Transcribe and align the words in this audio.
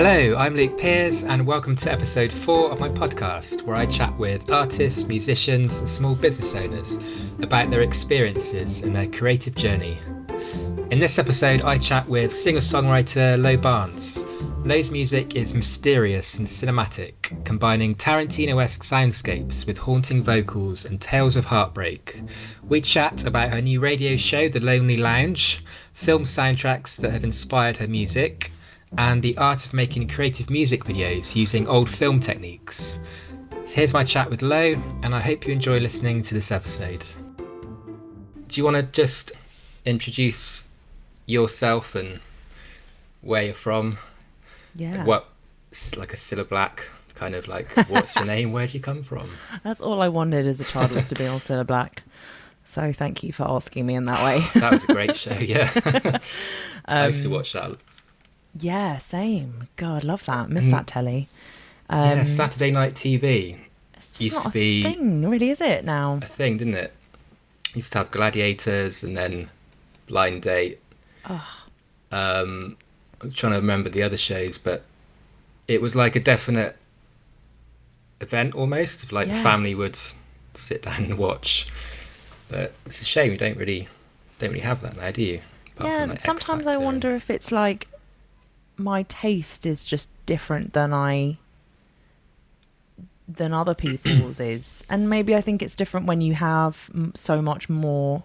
Hello, 0.00 0.36
I'm 0.36 0.54
Luke 0.54 0.78
Pears, 0.78 1.24
and 1.24 1.44
welcome 1.44 1.74
to 1.74 1.90
episode 1.90 2.32
four 2.32 2.70
of 2.70 2.78
my 2.78 2.88
podcast, 2.88 3.62
where 3.62 3.74
I 3.74 3.84
chat 3.84 4.16
with 4.16 4.48
artists, 4.48 5.02
musicians, 5.02 5.78
and 5.78 5.88
small 5.88 6.14
business 6.14 6.54
owners 6.54 7.00
about 7.42 7.70
their 7.70 7.82
experiences 7.82 8.82
and 8.82 8.94
their 8.94 9.08
creative 9.08 9.56
journey. 9.56 9.98
In 10.92 11.00
this 11.00 11.18
episode, 11.18 11.62
I 11.62 11.78
chat 11.78 12.08
with 12.08 12.32
singer 12.32 12.60
songwriter 12.60 13.36
Lo 13.42 13.56
Barnes. 13.56 14.24
Lo's 14.64 14.88
music 14.88 15.34
is 15.34 15.52
mysterious 15.52 16.36
and 16.38 16.46
cinematic, 16.46 17.44
combining 17.44 17.96
Tarantino 17.96 18.62
esque 18.62 18.84
soundscapes 18.84 19.66
with 19.66 19.78
haunting 19.78 20.22
vocals 20.22 20.84
and 20.84 21.00
tales 21.00 21.34
of 21.34 21.46
heartbreak. 21.46 22.22
We 22.68 22.82
chat 22.82 23.24
about 23.24 23.50
her 23.50 23.60
new 23.60 23.80
radio 23.80 24.16
show, 24.16 24.48
The 24.48 24.60
Lonely 24.60 24.96
Lounge, 24.96 25.64
film 25.92 26.22
soundtracks 26.22 26.94
that 26.98 27.10
have 27.10 27.24
inspired 27.24 27.78
her 27.78 27.88
music, 27.88 28.52
and 28.96 29.22
the 29.22 29.36
art 29.36 29.66
of 29.66 29.72
making 29.72 30.08
creative 30.08 30.48
music 30.50 30.84
videos 30.84 31.36
using 31.36 31.66
old 31.68 31.88
film 31.90 32.20
techniques. 32.20 32.98
So 33.66 33.74
here's 33.74 33.92
my 33.92 34.04
chat 34.04 34.30
with 34.30 34.40
Lo, 34.42 34.74
and 35.02 35.14
I 35.14 35.20
hope 35.20 35.46
you 35.46 35.52
enjoy 35.52 35.78
listening 35.78 36.22
to 36.22 36.34
this 36.34 36.50
episode. 36.50 37.04
Do 37.36 38.58
you 38.58 38.64
want 38.64 38.76
to 38.76 38.82
just 38.82 39.32
introduce 39.84 40.64
yourself 41.26 41.94
and 41.94 42.20
where 43.20 43.42
you're 43.42 43.54
from? 43.54 43.98
Yeah. 44.74 45.04
What, 45.04 45.28
like 45.96 46.14
a 46.14 46.16
Cilla 46.16 46.48
Black, 46.48 46.82
kind 47.14 47.34
of 47.34 47.46
like, 47.46 47.68
what's 47.90 48.16
your 48.16 48.24
name? 48.34 48.52
Where 48.52 48.66
do 48.66 48.72
you 48.72 48.80
come 48.80 49.02
from? 49.02 49.28
That's 49.64 49.82
all 49.82 50.00
I 50.00 50.08
wanted 50.08 50.46
as 50.46 50.60
a 50.60 50.64
child 50.64 50.92
was 50.92 51.04
to 51.06 51.14
be 51.14 51.26
on 51.26 51.40
Cilla 51.40 51.66
Black. 51.66 52.04
So 52.64 52.92
thank 52.92 53.22
you 53.22 53.32
for 53.32 53.48
asking 53.50 53.86
me 53.86 53.94
in 53.94 54.04
that 54.06 54.22
way. 54.24 54.46
that 54.60 54.72
was 54.72 54.84
a 54.84 54.86
great 54.86 55.16
show, 55.16 55.32
yeah. 55.32 55.70
I 56.86 57.08
used 57.08 57.22
to 57.22 57.28
Um, 57.28 57.32
watch 57.34 57.52
that. 57.52 57.76
Yeah, 58.58 58.96
same. 58.98 59.68
God, 59.76 60.04
love 60.04 60.24
that. 60.26 60.50
Miss 60.50 60.66
Mm. 60.66 60.70
that 60.72 60.86
telly. 60.86 61.28
yeah, 61.90 62.12
Um, 62.20 62.24
Saturday 62.26 62.70
Night 62.70 62.94
TV. 62.94 63.56
it's 63.94 64.08
just 64.10 64.20
used 64.20 64.34
not 64.34 64.42
to 64.42 64.48
a 64.48 64.52
be- 64.52 64.82
thing, 64.82 65.28
really, 65.28 65.50
is 65.50 65.60
it 65.60 65.84
now? 65.84 66.18
a 66.22 66.26
thing, 66.26 66.58
didn't 66.58 66.74
it? 66.74 66.92
Used 67.74 67.92
to 67.92 67.98
have 67.98 68.10
Gladiators 68.10 69.02
and 69.02 69.16
then 69.16 69.50
Blind 70.06 70.42
Date. 70.42 70.80
Um, 72.10 72.76
I'm 73.20 73.32
trying 73.32 73.52
to 73.52 73.58
remember 73.58 73.88
the 73.90 74.02
other 74.02 74.16
shows, 74.16 74.56
but 74.58 74.84
it 75.66 75.82
was 75.82 75.94
like 75.94 76.16
a 76.16 76.20
definite 76.20 76.76
event 78.20 78.54
almost. 78.54 79.12
Like 79.12 79.28
the 79.28 79.34
Yeah. 79.34 79.42
family 79.42 79.74
would 79.74 79.98
sit 80.54 80.82
down 80.82 81.04
and 81.04 81.18
watch. 81.18 81.66
But 82.48 82.72
it's 82.86 83.00
a 83.00 83.04
shame 83.04 83.30
we 83.30 83.36
don't 83.36 83.56
really 83.58 83.88
don't 84.38 84.50
really 84.50 84.60
have 84.62 84.80
that 84.82 84.96
now, 84.96 85.10
do 85.10 85.22
you? 85.22 85.40
Apart 85.76 85.90
yeah, 85.90 86.04
like, 86.06 86.20
sometimes 86.22 86.66
I 86.66 86.76
wonder 86.76 87.14
if 87.16 87.28
it's 87.28 87.50
like 87.52 87.88
my 88.78 89.02
taste 89.04 89.66
is 89.66 89.84
just 89.84 90.08
different 90.26 90.72
than 90.72 90.92
I 90.94 91.38
than 93.28 93.52
other 93.52 93.74
people's 93.74 94.40
is, 94.40 94.84
and 94.88 95.08
maybe 95.10 95.34
I 95.34 95.40
think 95.40 95.62
it's 95.62 95.74
different 95.74 96.06
when 96.06 96.20
you 96.20 96.34
have 96.34 96.90
m- 96.94 97.12
so 97.14 97.42
much 97.42 97.68
more 97.68 98.22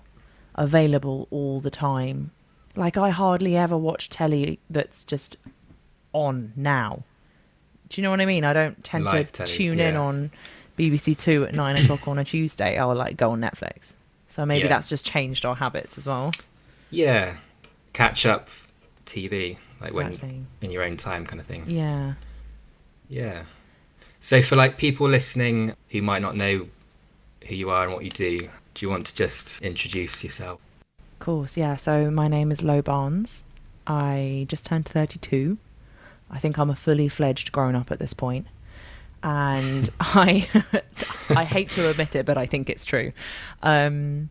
available 0.56 1.28
all 1.32 1.60
the 1.60 1.72
time. 1.72 2.32
Like 2.76 2.98
I 2.98 3.10
hardly 3.10 3.56
ever 3.56 3.78
watch 3.78 4.10
telly 4.10 4.60
that's 4.70 5.04
just 5.04 5.38
on 6.14 6.54
now. 6.56 7.04
Do 7.90 8.02
you 8.02 8.04
know 8.04 8.10
what 8.12 8.22
I 8.22 8.26
mean? 8.26 8.44
I 8.44 8.54
don't 8.54 8.84
tend 8.84 9.06
Live 9.06 9.28
to 9.34 9.44
telly, 9.44 9.52
tune 9.58 9.80
in 9.80 9.96
on 9.96 10.32
BBC 10.78 11.18
Two 11.18 11.44
at 11.46 11.54
nine 11.54 11.76
o'clock 11.84 12.08
on 12.08 12.18
a 12.18 12.24
Tuesday. 12.24 12.78
I'll 12.78 12.96
like 12.96 13.18
go 13.18 13.32
on 13.32 13.42
Netflix. 13.42 13.92
So 14.28 14.46
maybe 14.46 14.64
Yeah. 14.64 14.70
that's 14.70 14.90
just 14.90 15.06
changed 15.06 15.46
our 15.46 15.56
habits 15.56 15.98
as 15.98 16.08
well. 16.08 16.32
Yeah, 16.90 17.36
catch 17.94 18.26
up 18.26 18.48
TV, 19.06 19.58
like 19.84 19.94
Exactly. 20.08 20.30
when 20.30 20.48
in 20.62 20.72
your 20.72 20.84
own 20.84 20.98
time, 20.98 21.26
kind 21.26 21.40
of 21.40 21.46
thing. 21.46 21.64
Yeah. 21.68 22.14
Yeah. 23.10 23.44
So 24.20 24.42
for 24.42 24.56
like 24.56 24.78
people 24.78 25.08
listening 25.10 25.76
who 25.90 26.02
might 26.02 26.22
not 26.22 26.36
know 26.36 26.68
who 27.48 27.56
you 27.56 27.70
are 27.70 27.84
and 27.84 27.94
what 27.94 28.04
you 28.04 28.12
do, 28.12 28.38
do 28.40 28.86
you 28.86 28.90
want 28.90 29.06
to 29.08 29.16
just 29.16 29.62
introduce 29.62 30.24
yourself? 30.24 30.60
Of 31.14 31.20
course, 31.20 31.58
yeah. 31.58 31.76
So 31.76 32.10
my 32.10 32.28
name 32.28 32.52
is 32.52 32.64
Lo 32.64 32.82
Barnes. 32.82 33.44
I 33.86 34.46
just 34.50 34.66
turned 34.66 34.86
32. 34.86 35.58
I 36.32 36.40
think 36.40 36.58
I'm 36.58 36.70
a 36.70 36.76
fully 36.76 37.08
fledged 37.08 37.52
grown 37.52 37.76
up 37.76 37.92
at 37.92 38.00
this. 38.00 38.16
And 39.24 39.90
I 40.00 40.48
I 41.30 41.44
hate 41.44 41.72
to 41.72 41.90
admit 41.90 42.16
it, 42.16 42.26
but 42.26 42.38
I 42.38 42.46
think 42.46 42.70
it's 42.70 42.86
true. 42.86 43.12
Um, 43.62 44.30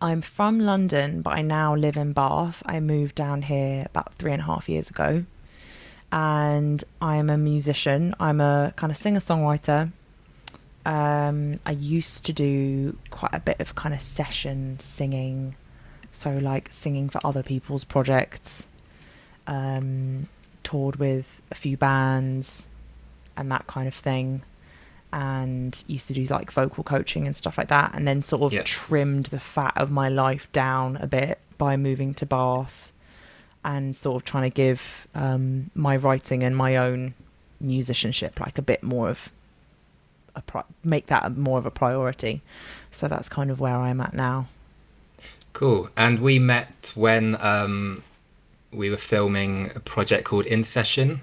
I'm 0.00 0.20
from 0.20 0.60
London, 0.60 1.22
but 1.22 1.34
I 1.34 1.42
now 1.42 1.74
live 1.74 1.96
in 1.96 2.12
Bath. 2.12 2.62
I 2.66 2.80
moved 2.80 3.14
down 3.14 3.42
here 3.42 3.86
about 3.86 4.14
three 4.14 4.32
and 4.32 4.42
a 4.42 4.44
half 4.44 4.68
years 4.68 4.90
ago. 4.90 5.24
And 6.12 6.84
I'm 7.00 7.30
a 7.30 7.38
musician. 7.38 8.14
I'm 8.20 8.40
a 8.40 8.72
kind 8.76 8.90
of 8.90 8.96
singer 8.96 9.20
songwriter. 9.20 9.90
Um, 10.84 11.60
I 11.64 11.70
used 11.72 12.26
to 12.26 12.32
do 12.32 12.96
quite 13.10 13.32
a 13.32 13.40
bit 13.40 13.58
of 13.60 13.74
kind 13.74 13.94
of 13.94 14.00
session 14.00 14.78
singing, 14.78 15.56
so 16.12 16.36
like 16.36 16.68
singing 16.70 17.08
for 17.08 17.20
other 17.24 17.42
people's 17.42 17.84
projects. 17.84 18.66
Um, 19.46 20.28
toured 20.62 20.96
with 20.96 21.40
a 21.50 21.54
few 21.54 21.76
bands 21.76 22.68
and 23.36 23.50
that 23.50 23.66
kind 23.66 23.88
of 23.88 23.94
thing, 23.94 24.42
and 25.14 25.84
used 25.86 26.08
to 26.08 26.12
do 26.12 26.24
like 26.24 26.50
vocal 26.50 26.82
coaching 26.82 27.24
and 27.26 27.36
stuff 27.36 27.56
like 27.56 27.68
that. 27.68 27.92
And 27.94 28.06
then 28.06 28.20
sort 28.22 28.42
of 28.42 28.52
Yeah. 28.52 28.62
trimmed 28.64 29.26
the 29.26 29.38
fat 29.38 29.72
of 29.76 29.90
my 29.90 30.08
life 30.08 30.50
down 30.50 30.96
a 30.96 31.06
bit 31.06 31.38
by 31.56 31.76
moving 31.76 32.14
to 32.14 32.26
Bath 32.26 32.90
and 33.64 33.94
sort 33.94 34.16
of 34.20 34.24
trying 34.24 34.42
to 34.50 34.54
give 34.54 35.06
um, 35.14 35.70
my 35.74 35.96
writing 35.96 36.42
and 36.42 36.56
my 36.56 36.76
own 36.76 37.14
musicianship 37.60 38.40
like 38.40 38.58
a 38.58 38.62
bit 38.62 38.82
more 38.82 39.08
of 39.08 39.30
a 40.34 40.42
pri- 40.42 40.64
make 40.82 41.06
that 41.06 41.36
more 41.36 41.58
of 41.58 41.64
a 41.64 41.70
priority. 41.70 42.42
So 42.90 43.06
that's 43.06 43.28
kind 43.28 43.52
of 43.52 43.60
where 43.60 43.76
I'm 43.76 44.00
at 44.00 44.14
now. 44.14 44.48
Cool. 45.52 45.88
And 45.96 46.18
we 46.18 46.40
met 46.40 46.90
when 46.96 47.36
um, 47.40 48.02
we 48.72 48.90
were 48.90 48.96
filming 48.96 49.70
a 49.76 49.80
project 49.80 50.24
called 50.24 50.46
In 50.46 50.64
Session, 50.64 51.20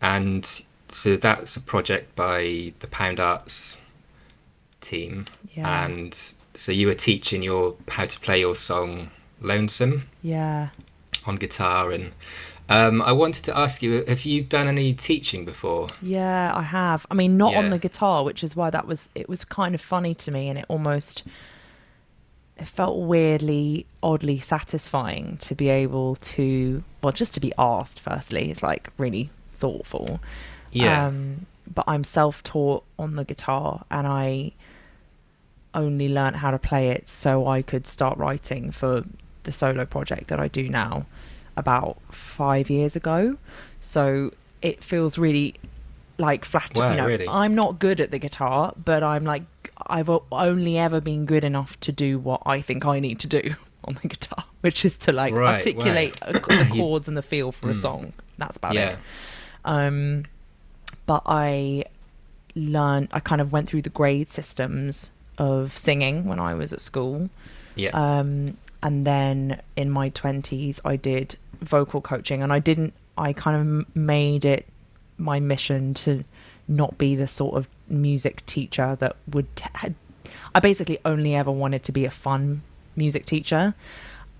and 0.00 0.62
so 0.94 1.16
that's 1.16 1.56
a 1.56 1.60
project 1.60 2.14
by 2.14 2.72
the 2.80 2.86
Pound 2.86 3.18
Arts 3.18 3.78
team. 4.80 5.26
Yeah. 5.54 5.84
And 5.84 6.18
so 6.54 6.70
you 6.70 6.86
were 6.86 6.94
teaching 6.94 7.42
your 7.42 7.74
how 7.88 8.06
to 8.06 8.20
play 8.20 8.38
your 8.40 8.54
song 8.54 9.10
Lonesome 9.40 10.08
Yeah. 10.22 10.68
on 11.26 11.36
guitar 11.36 11.90
and 11.90 12.12
um, 12.66 13.02
I 13.02 13.12
wanted 13.12 13.44
to 13.44 13.56
ask 13.58 13.82
you, 13.82 14.04
have 14.08 14.24
you 14.24 14.42
done 14.42 14.68
any 14.68 14.94
teaching 14.94 15.44
before? 15.44 15.88
Yeah, 16.00 16.50
I 16.54 16.62
have. 16.62 17.04
I 17.10 17.14
mean, 17.14 17.36
not 17.36 17.54
on 17.54 17.68
the 17.68 17.78
guitar, 17.78 18.24
which 18.24 18.42
is 18.42 18.56
why 18.56 18.70
that 18.70 18.86
was 18.86 19.10
it 19.14 19.28
was 19.28 19.44
kind 19.44 19.74
of 19.74 19.82
funny 19.82 20.14
to 20.14 20.30
me 20.30 20.48
and 20.48 20.58
it 20.58 20.64
almost 20.68 21.24
it 22.56 22.66
felt 22.66 22.96
weirdly 22.98 23.84
oddly 24.02 24.38
satisfying 24.38 25.36
to 25.38 25.54
be 25.54 25.68
able 25.68 26.14
to 26.16 26.82
well 27.02 27.12
just 27.12 27.34
to 27.34 27.40
be 27.40 27.52
asked 27.58 27.98
firstly 28.00 28.50
it's 28.50 28.62
like 28.62 28.88
really 28.96 29.28
thoughtful 29.58 30.20
Yeah. 30.74 31.06
Um, 31.06 31.46
but 31.72 31.84
I'm 31.88 32.04
self-taught 32.04 32.84
on 32.98 33.16
the 33.16 33.24
guitar, 33.24 33.84
and 33.90 34.06
I 34.06 34.52
only 35.72 36.08
learnt 36.08 36.36
how 36.36 36.50
to 36.50 36.58
play 36.58 36.88
it 36.90 37.08
so 37.08 37.46
I 37.46 37.62
could 37.62 37.86
start 37.86 38.16
writing 38.18 38.70
for 38.70 39.04
the 39.44 39.52
solo 39.52 39.84
project 39.84 40.28
that 40.28 40.38
I 40.38 40.48
do 40.48 40.68
now 40.68 41.06
about 41.56 41.96
five 42.12 42.70
years 42.70 42.94
ago. 42.96 43.36
So 43.80 44.32
it 44.62 44.84
feels 44.84 45.18
really 45.18 45.54
like 46.18 46.44
flat. 46.44 46.70
Wow, 46.76 46.90
you 46.90 46.96
know, 46.96 47.06
really? 47.06 47.28
I'm 47.28 47.54
not 47.54 47.78
good 47.78 48.00
at 48.00 48.10
the 48.10 48.18
guitar, 48.18 48.72
but 48.84 49.02
I'm 49.02 49.24
like 49.24 49.42
I've 49.88 50.08
only 50.30 50.78
ever 50.78 51.00
been 51.00 51.26
good 51.26 51.42
enough 51.44 51.78
to 51.80 51.92
do 51.92 52.18
what 52.18 52.42
I 52.46 52.60
think 52.60 52.84
I 52.86 53.00
need 53.00 53.18
to 53.20 53.26
do 53.26 53.54
on 53.84 53.98
the 54.00 54.08
guitar, 54.08 54.44
which 54.60 54.84
is 54.84 54.96
to 54.98 55.12
like 55.12 55.34
Right, 55.34 55.54
articulate 55.56 56.14
wow. 56.22 56.28
a- 56.28 56.32
the 56.34 56.70
chords 56.72 57.08
and 57.08 57.16
the 57.16 57.22
feel 57.22 57.50
for 57.52 57.68
a 57.70 57.74
Mm. 57.74 57.78
song. 57.78 58.12
That's 58.38 58.56
about 58.58 58.74
yeah. 58.74 58.90
it. 58.90 58.98
Um, 59.64 60.24
but 61.06 61.22
I 61.26 61.84
learned, 62.54 63.08
I 63.12 63.20
kind 63.20 63.40
of 63.40 63.52
went 63.52 63.68
through 63.68 63.82
the 63.82 63.90
grade 63.90 64.28
systems 64.28 65.10
of 65.38 65.76
singing 65.76 66.24
when 66.26 66.38
I 66.38 66.54
was 66.54 66.72
at 66.72 66.80
school. 66.80 67.30
Yeah. 67.74 67.90
Um, 67.90 68.56
and 68.82 69.06
then 69.06 69.60
in 69.76 69.90
my 69.90 70.10
20s, 70.10 70.80
I 70.84 70.96
did 70.96 71.36
vocal 71.60 72.00
coaching, 72.00 72.42
and 72.42 72.52
I 72.52 72.58
didn't, 72.58 72.92
I 73.16 73.32
kind 73.32 73.56
of 73.56 73.96
made 73.96 74.44
it 74.44 74.66
my 75.16 75.40
mission 75.40 75.94
to 75.94 76.24
not 76.68 76.98
be 76.98 77.14
the 77.14 77.26
sort 77.26 77.56
of 77.56 77.68
music 77.88 78.44
teacher 78.46 78.96
that 79.00 79.16
would. 79.28 79.54
T- 79.56 79.94
I 80.54 80.60
basically 80.60 80.98
only 81.04 81.34
ever 81.34 81.50
wanted 81.50 81.82
to 81.84 81.92
be 81.92 82.04
a 82.04 82.10
fun 82.10 82.62
music 82.96 83.26
teacher. 83.26 83.74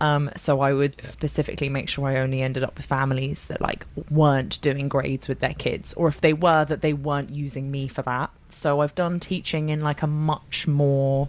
Um, 0.01 0.29
so 0.37 0.61
I 0.61 0.73
would 0.73 0.95
Yeah. 0.99 1.05
specifically 1.05 1.69
make 1.69 1.89
sure 1.89 2.09
I 2.09 2.17
only 2.17 2.43
ended 2.43 2.65
up 2.65 2.77
with 2.77 2.85
families 2.87 3.45
that 3.47 3.61
like 3.61 3.87
weren't 4.11 4.61
doing 4.61 4.89
grades 4.89 5.29
with 5.29 5.39
their 5.41 5.55
kids, 5.55 5.93
or 5.95 6.09
if 6.09 6.21
they 6.21 6.33
were, 6.33 6.65
that 6.65 6.81
they 6.81 6.93
weren't 6.93 7.31
using 7.31 7.71
me 7.71 7.87
for 7.89 8.03
that. 8.03 8.31
So 8.49 8.81
I've 8.81 8.95
done 8.97 9.21
teaching 9.21 9.69
in 9.69 9.81
like 9.81 10.03
a 10.03 10.07
much 10.09 10.67
more 10.67 11.29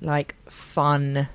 like 0.00 0.34
fun 0.50 1.28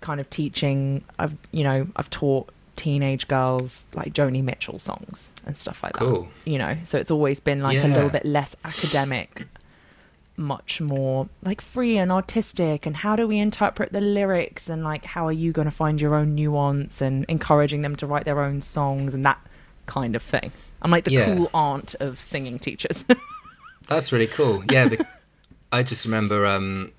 kind 0.00 0.20
of 0.20 0.30
teaching. 0.30 1.04
I've 1.18 1.36
you 1.52 1.64
know 1.64 1.88
I've 1.96 2.10
taught 2.10 2.50
teenage 2.76 3.28
girls 3.28 3.86
like 3.94 4.14
Joni 4.14 4.42
Mitchell 4.42 4.78
songs 4.78 5.28
and 5.44 5.58
stuff 5.58 5.82
like 5.82 5.92
Cool. 5.94 6.22
that. 6.44 6.50
You 6.50 6.58
know, 6.58 6.76
so 6.84 6.98
it's 6.98 7.10
always 7.10 7.38
been 7.40 7.62
like 7.62 7.82
a 7.84 7.88
little 7.88 8.08
bit 8.10 8.24
less 8.24 8.56
academic, 8.64 9.42
much 10.40 10.80
more 10.80 11.28
like 11.42 11.60
free 11.60 11.96
and 11.96 12.10
artistic. 12.10 12.86
And 12.86 12.96
how 12.96 13.14
do 13.14 13.28
we 13.28 13.38
interpret 13.38 13.92
the 13.92 14.00
lyrics? 14.00 14.68
And 14.68 14.82
like, 14.82 15.04
how 15.04 15.26
are 15.26 15.32
you 15.32 15.52
going 15.52 15.66
to 15.66 15.70
find 15.72 16.00
your 16.00 16.14
own 16.14 16.34
nuance 16.34 17.00
and 17.00 17.24
encouraging 17.28 17.82
them 17.82 17.94
to 17.96 18.06
write 18.06 18.24
their 18.24 18.40
own 18.40 18.60
songs 18.60 19.14
and 19.14 19.24
that 19.24 19.38
kind 19.90 20.14
of 20.16 20.22
thing. 20.22 20.52
I'm 20.82 20.90
like 20.90 21.04
the 21.04 21.12
Yeah. 21.12 21.26
cool 21.26 21.50
aunt 21.52 21.94
of 22.00 22.18
singing 22.18 22.58
teachers. 22.58 23.04
That's 23.88 24.12
really 24.12 24.28
cool. 24.28 24.64
Yeah, 24.70 24.88
the, 24.88 25.06
I 25.72 25.82
just 25.82 26.04
remember 26.04 26.46
um, 26.46 26.92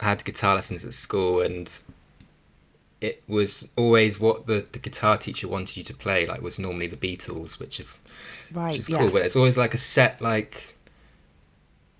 I 0.00 0.06
had 0.06 0.24
guitar 0.24 0.56
lessons 0.56 0.84
at 0.84 0.92
school, 0.94 1.40
and 1.40 1.70
it 3.00 3.22
was 3.28 3.68
always 3.76 4.18
what 4.18 4.46
the, 4.46 4.66
the 4.72 4.80
guitar 4.80 5.16
teacher 5.16 5.46
wanted 5.48 5.76
you 5.76 5.84
to 5.84 5.94
play. 5.94 6.26
Like, 6.26 6.42
was 6.42 6.58
normally 6.58 6.88
the 6.88 6.96
Beatles, 6.96 7.58
which 7.58 7.78
is 7.80 7.86
right. 8.52 8.72
which 8.72 8.80
is 8.80 8.88
yeah. 8.88 8.98
cool. 8.98 9.10
But 9.10 9.22
it's 9.22 9.36
always 9.36 9.56
like 9.56 9.74
a 9.74 9.78
set. 9.78 10.20
Like, 10.20 10.74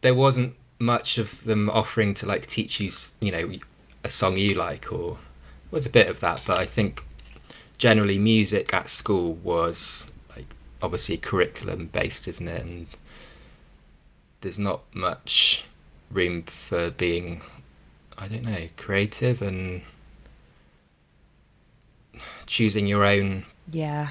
there 0.01 0.15
wasn't 0.15 0.55
much 0.79 1.19
of 1.19 1.45
them 1.45 1.69
offering 1.71 2.15
to 2.15 2.27
like 2.27 2.47
teach 2.47 2.81
you, 2.81 2.91
you 3.21 3.33
know, 3.33 3.53
a 4.05 4.09
song 4.09 4.37
you 4.37 4.55
like, 4.55 4.93
or 4.93 5.19
there 5.71 5.79
was 5.79 5.87
a 5.87 5.91
bit 5.91 6.09
of 6.09 6.21
that. 6.21 6.43
But 6.47 6.59
I 6.59 6.67
think 6.67 7.03
generally 7.79 8.19
music 8.19 8.73
at 8.75 8.89
school 8.89 9.35
was 9.35 10.07
like 10.35 10.47
obviously 10.83 11.17
curriculum 11.17 11.91
based, 11.93 12.29
isn't 12.29 12.49
it? 12.49 12.63
And 12.63 12.87
there's 14.41 14.59
not 14.59 14.83
much 14.95 15.65
room 16.11 16.45
for 16.69 16.91
being, 16.91 17.43
I 18.17 18.29
don't 18.29 18.45
know, 18.45 18.69
creative 18.77 19.43
and 19.43 19.83
choosing 22.47 22.87
your 22.87 23.05
own 23.05 23.45
yeah. 23.71 24.11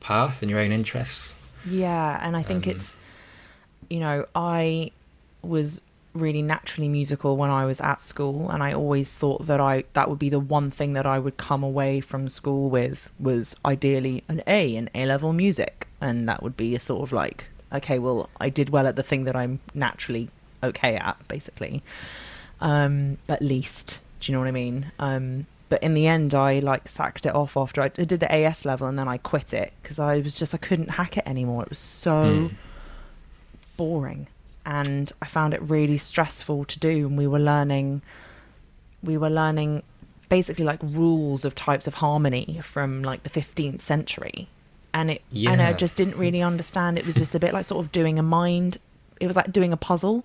path 0.00 0.42
and 0.42 0.50
your 0.50 0.60
own 0.60 0.72
interests. 0.72 1.34
Yeah, 1.66 2.18
and 2.22 2.36
I 2.36 2.42
think 2.42 2.66
Um, 2.66 2.72
it's, 2.72 2.96
you 3.88 4.00
know, 4.00 4.26
I 4.34 4.90
was 5.42 5.80
really 6.14 6.42
naturally 6.42 6.88
musical 6.88 7.36
when 7.36 7.50
I 7.50 7.64
was 7.64 7.80
at 7.80 8.00
school, 8.02 8.50
and 8.50 8.62
I 8.62 8.72
always 8.72 9.16
thought 9.16 9.46
that 9.46 9.60
I 9.60 9.84
that 9.94 10.08
would 10.08 10.18
be 10.18 10.28
the 10.28 10.40
one 10.40 10.70
thing 10.70 10.92
that 10.94 11.06
I 11.06 11.18
would 11.18 11.36
come 11.36 11.62
away 11.62 12.00
from 12.00 12.28
school 12.28 12.70
with 12.70 13.10
was 13.18 13.56
ideally 13.64 14.24
an 14.28 14.42
A 14.46 14.74
in 14.74 14.88
A 14.94 15.06
level 15.06 15.32
music, 15.32 15.88
and 16.00 16.28
that 16.28 16.42
would 16.42 16.56
be 16.56 16.74
a 16.74 16.80
sort 16.80 17.02
of 17.02 17.12
like, 17.12 17.48
okay, 17.72 17.98
well, 17.98 18.30
I 18.40 18.48
did 18.48 18.70
well 18.70 18.86
at 18.86 18.96
the 18.96 19.02
thing 19.02 19.24
that 19.24 19.36
I'm 19.36 19.60
naturally 19.74 20.30
okay 20.62 20.96
at, 20.96 21.16
basically, 21.28 21.82
um, 22.60 23.18
at 23.28 23.42
least. 23.42 24.00
Do 24.20 24.30
you 24.32 24.36
know 24.36 24.40
what 24.40 24.48
I 24.48 24.52
mean? 24.52 24.92
Um, 24.98 25.46
but 25.68 25.82
in 25.82 25.94
the 25.94 26.06
end, 26.06 26.34
I 26.34 26.60
like 26.60 26.88
sacked 26.88 27.26
it 27.26 27.34
off 27.34 27.56
after 27.56 27.82
I, 27.82 27.88
did 27.88 28.20
the 28.20 28.32
AS 28.32 28.64
level, 28.64 28.86
and 28.86 28.98
then 28.98 29.08
I 29.08 29.18
quit 29.18 29.52
it 29.52 29.72
because 29.82 29.98
I 29.98 30.18
was 30.20 30.34
just 30.34 30.54
I 30.54 30.58
couldn't 30.58 30.90
hack 30.92 31.16
it 31.18 31.24
anymore. 31.26 31.62
It 31.64 31.70
was 31.70 31.78
so 31.80 32.22
Mm. 32.22 32.50
boring, 33.76 34.28
and 34.66 35.12
I 35.22 35.26
found 35.26 35.54
it 35.54 35.62
really 35.62 35.98
stressful 35.98 36.64
to 36.66 36.78
do. 36.78 37.06
And 37.06 37.18
we 37.18 37.26
were 37.26 37.38
learning, 37.40 38.02
we 39.02 39.16
were 39.16 39.30
learning 39.30 39.82
basically 40.28 40.64
like 40.64 40.80
rules 40.82 41.44
of 41.44 41.54
types 41.54 41.86
of 41.86 41.94
harmony 41.94 42.60
from 42.62 43.02
like 43.02 43.22
the 43.22 43.30
15th 43.30 43.80
century, 43.82 44.48
and 44.92 45.10
it 45.10 45.22
and 45.52 45.60
I 45.62 45.72
just 45.72 45.96
didn't 45.96 46.16
really 46.16 46.42
understand. 46.42 46.98
It 46.98 47.06
was 47.06 47.16
just 47.16 47.34
a 47.34 47.38
bit 47.40 47.52
like 47.52 47.64
sort 47.66 47.84
of 47.84 47.92
doing 47.92 48.18
a 48.18 48.22
mind. 48.22 48.78
It 49.20 49.26
was 49.26 49.36
like 49.36 49.52
doing 49.52 49.72
a 49.72 49.76
puzzle, 49.76 50.24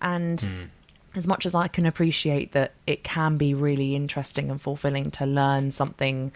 and 0.00 0.38
Mm. 0.38 0.68
as 1.14 1.26
much 1.26 1.46
as 1.46 1.54
I 1.54 1.68
can 1.68 1.86
appreciate 1.86 2.52
that 2.52 2.72
it 2.86 3.02
can 3.04 3.36
be 3.36 3.54
really 3.54 3.94
interesting 3.94 4.50
and 4.50 4.60
fulfilling 4.60 5.10
to 5.12 5.26
learn 5.26 5.70
something, 5.72 6.32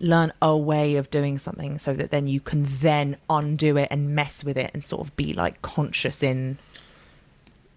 learn 0.00 0.32
a 0.42 0.56
way 0.56 0.96
of 0.96 1.10
doing 1.10 1.38
something 1.38 1.78
so 1.78 1.92
that 1.94 2.10
then 2.10 2.26
you 2.26 2.40
can 2.40 2.64
then 2.64 3.16
undo 3.30 3.76
it 3.76 3.88
and 3.90 4.14
mess 4.14 4.42
with 4.44 4.56
it 4.56 4.70
and 4.74 4.84
sort 4.84 5.00
of 5.06 5.16
be 5.16 5.32
like 5.32 5.62
conscious 5.62 6.22
in, 6.22 6.58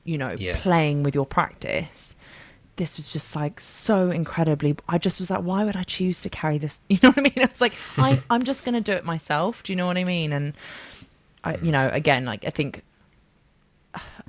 you 0.03 0.17
know, 0.17 0.35
Yeah. 0.37 0.55
playing 0.57 1.03
with 1.03 1.13
your 1.15 1.25
practice. 1.25 2.15
This 2.77 2.95
was 2.95 3.11
just 3.11 3.35
like 3.35 3.59
so 3.59 4.09
incredibly. 4.09 4.75
I 4.87 4.97
just 4.97 5.19
was 5.19 5.29
like, 5.29 5.41
why 5.41 5.63
would 5.65 5.75
I 5.75 5.83
choose 5.83 6.21
to 6.21 6.29
carry 6.29 6.57
this? 6.57 6.79
You 6.89 6.97
know 7.03 7.09
what 7.09 7.19
I 7.19 7.21
mean? 7.21 7.33
I 7.37 7.45
was 7.49 7.61
like, 7.61 7.73
I, 7.97 8.21
I'm 8.29 8.43
just 8.43 8.63
going 8.63 8.75
to 8.75 8.81
do 8.81 8.93
it 8.93 9.03
myself. 9.03 9.63
Do 9.63 9.73
you 9.73 9.77
know 9.77 9.85
what 9.85 9.97
I 9.97 10.03
mean? 10.05 10.31
And 10.31 10.53
I, 11.43 11.55
you 11.57 11.71
know, 11.71 11.89
again, 11.91 12.25
like 12.25 12.45
I 12.45 12.49
think 12.51 12.83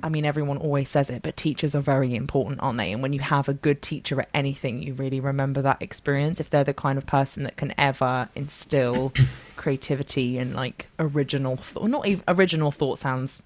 I 0.03 0.09
mean, 0.09 0.25
everyone 0.25 0.57
always 0.57 0.89
says 0.89 1.11
it, 1.11 1.21
but 1.21 1.37
teachers 1.37 1.75
are 1.75 1.81
very 1.81 2.15
important, 2.15 2.59
aren't 2.63 2.79
they? 2.79 2.91
And 2.91 3.03
when 3.03 3.13
you 3.13 3.19
have 3.19 3.47
a 3.47 3.53
good 3.53 3.83
teacher 3.83 4.19
at 4.19 4.29
anything, 4.33 4.81
you 4.81 4.93
really 4.93 5.19
remember 5.19 5.61
that 5.61 5.79
experience. 5.81 6.39
If 6.39 6.49
they're 6.49 6.63
the 6.63 6.73
kind 6.73 6.97
of 6.97 7.05
person 7.05 7.43
that 7.43 7.57
can 7.57 7.71
ever 7.77 8.27
instill 8.33 9.13
creativity 9.57 10.39
and 10.39 10.55
like 10.55 10.87
original, 10.97 11.57
th- 11.57 11.85
not 11.87 12.07
even 12.07 12.23
original 12.27 12.71
thought 12.71 12.97
sounds 12.97 13.43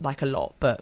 like 0.00 0.22
a 0.22 0.26
lot, 0.26 0.54
but 0.60 0.80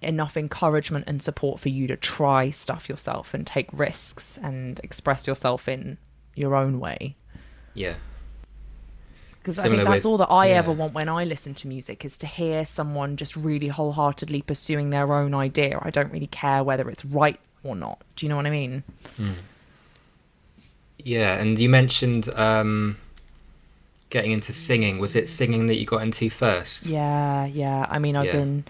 enough 0.00 0.36
encouragement 0.36 1.04
and 1.06 1.22
support 1.22 1.60
for 1.60 1.68
you 1.68 1.86
to 1.86 1.96
try 1.96 2.50
stuff 2.50 2.88
yourself 2.88 3.32
and 3.34 3.46
take 3.46 3.68
risks 3.72 4.36
and 4.42 4.80
express 4.82 5.26
yourself 5.28 5.68
in 5.68 5.96
your 6.34 6.56
own 6.56 6.80
way 6.80 7.14
Yeah. 7.74 7.94
because 9.38 9.60
I 9.60 9.68
think 9.68 9.84
that's 9.84 10.04
with- 10.04 10.06
all 10.06 10.16
that 10.18 10.28
I 10.30 10.46
yeah. 10.48 10.54
ever 10.54 10.72
want 10.72 10.92
when 10.92 11.08
I 11.08 11.22
listen 11.24 11.54
to 11.54 11.68
music 11.68 12.04
is 12.04 12.16
to 12.16 12.26
hear 12.26 12.64
someone 12.64 13.16
just 13.16 13.36
really 13.36 13.68
wholeheartedly 13.68 14.42
pursuing 14.42 14.90
their 14.90 15.12
own 15.12 15.34
idea. 15.34 15.78
I 15.80 15.90
don't 15.90 16.10
really 16.12 16.26
care 16.26 16.64
whether 16.64 16.88
it's 16.90 17.04
right 17.04 17.38
or 17.62 17.76
not. 17.76 18.02
Do 18.16 18.26
you 18.26 18.30
know 18.30 18.36
what 18.36 18.46
I 18.46 18.50
mean? 18.50 18.82
Yeah, 20.98 21.38
and 21.38 21.58
you 21.58 21.68
mentioned 21.68 22.28
um, 22.34 22.96
getting 24.12 24.30
into 24.30 24.52
singing. 24.52 24.98
Was 25.00 25.16
it 25.16 25.28
singing 25.28 25.66
that 25.66 25.78
you 25.80 25.86
got 25.86 26.02
into 26.02 26.30
first? 26.30 26.86
Yeah, 26.86 27.46
yeah. 27.46 27.86
I 27.90 27.98
mean, 27.98 28.14
I've 28.14 28.26
Yeah. 28.26 28.32
been, 28.32 28.64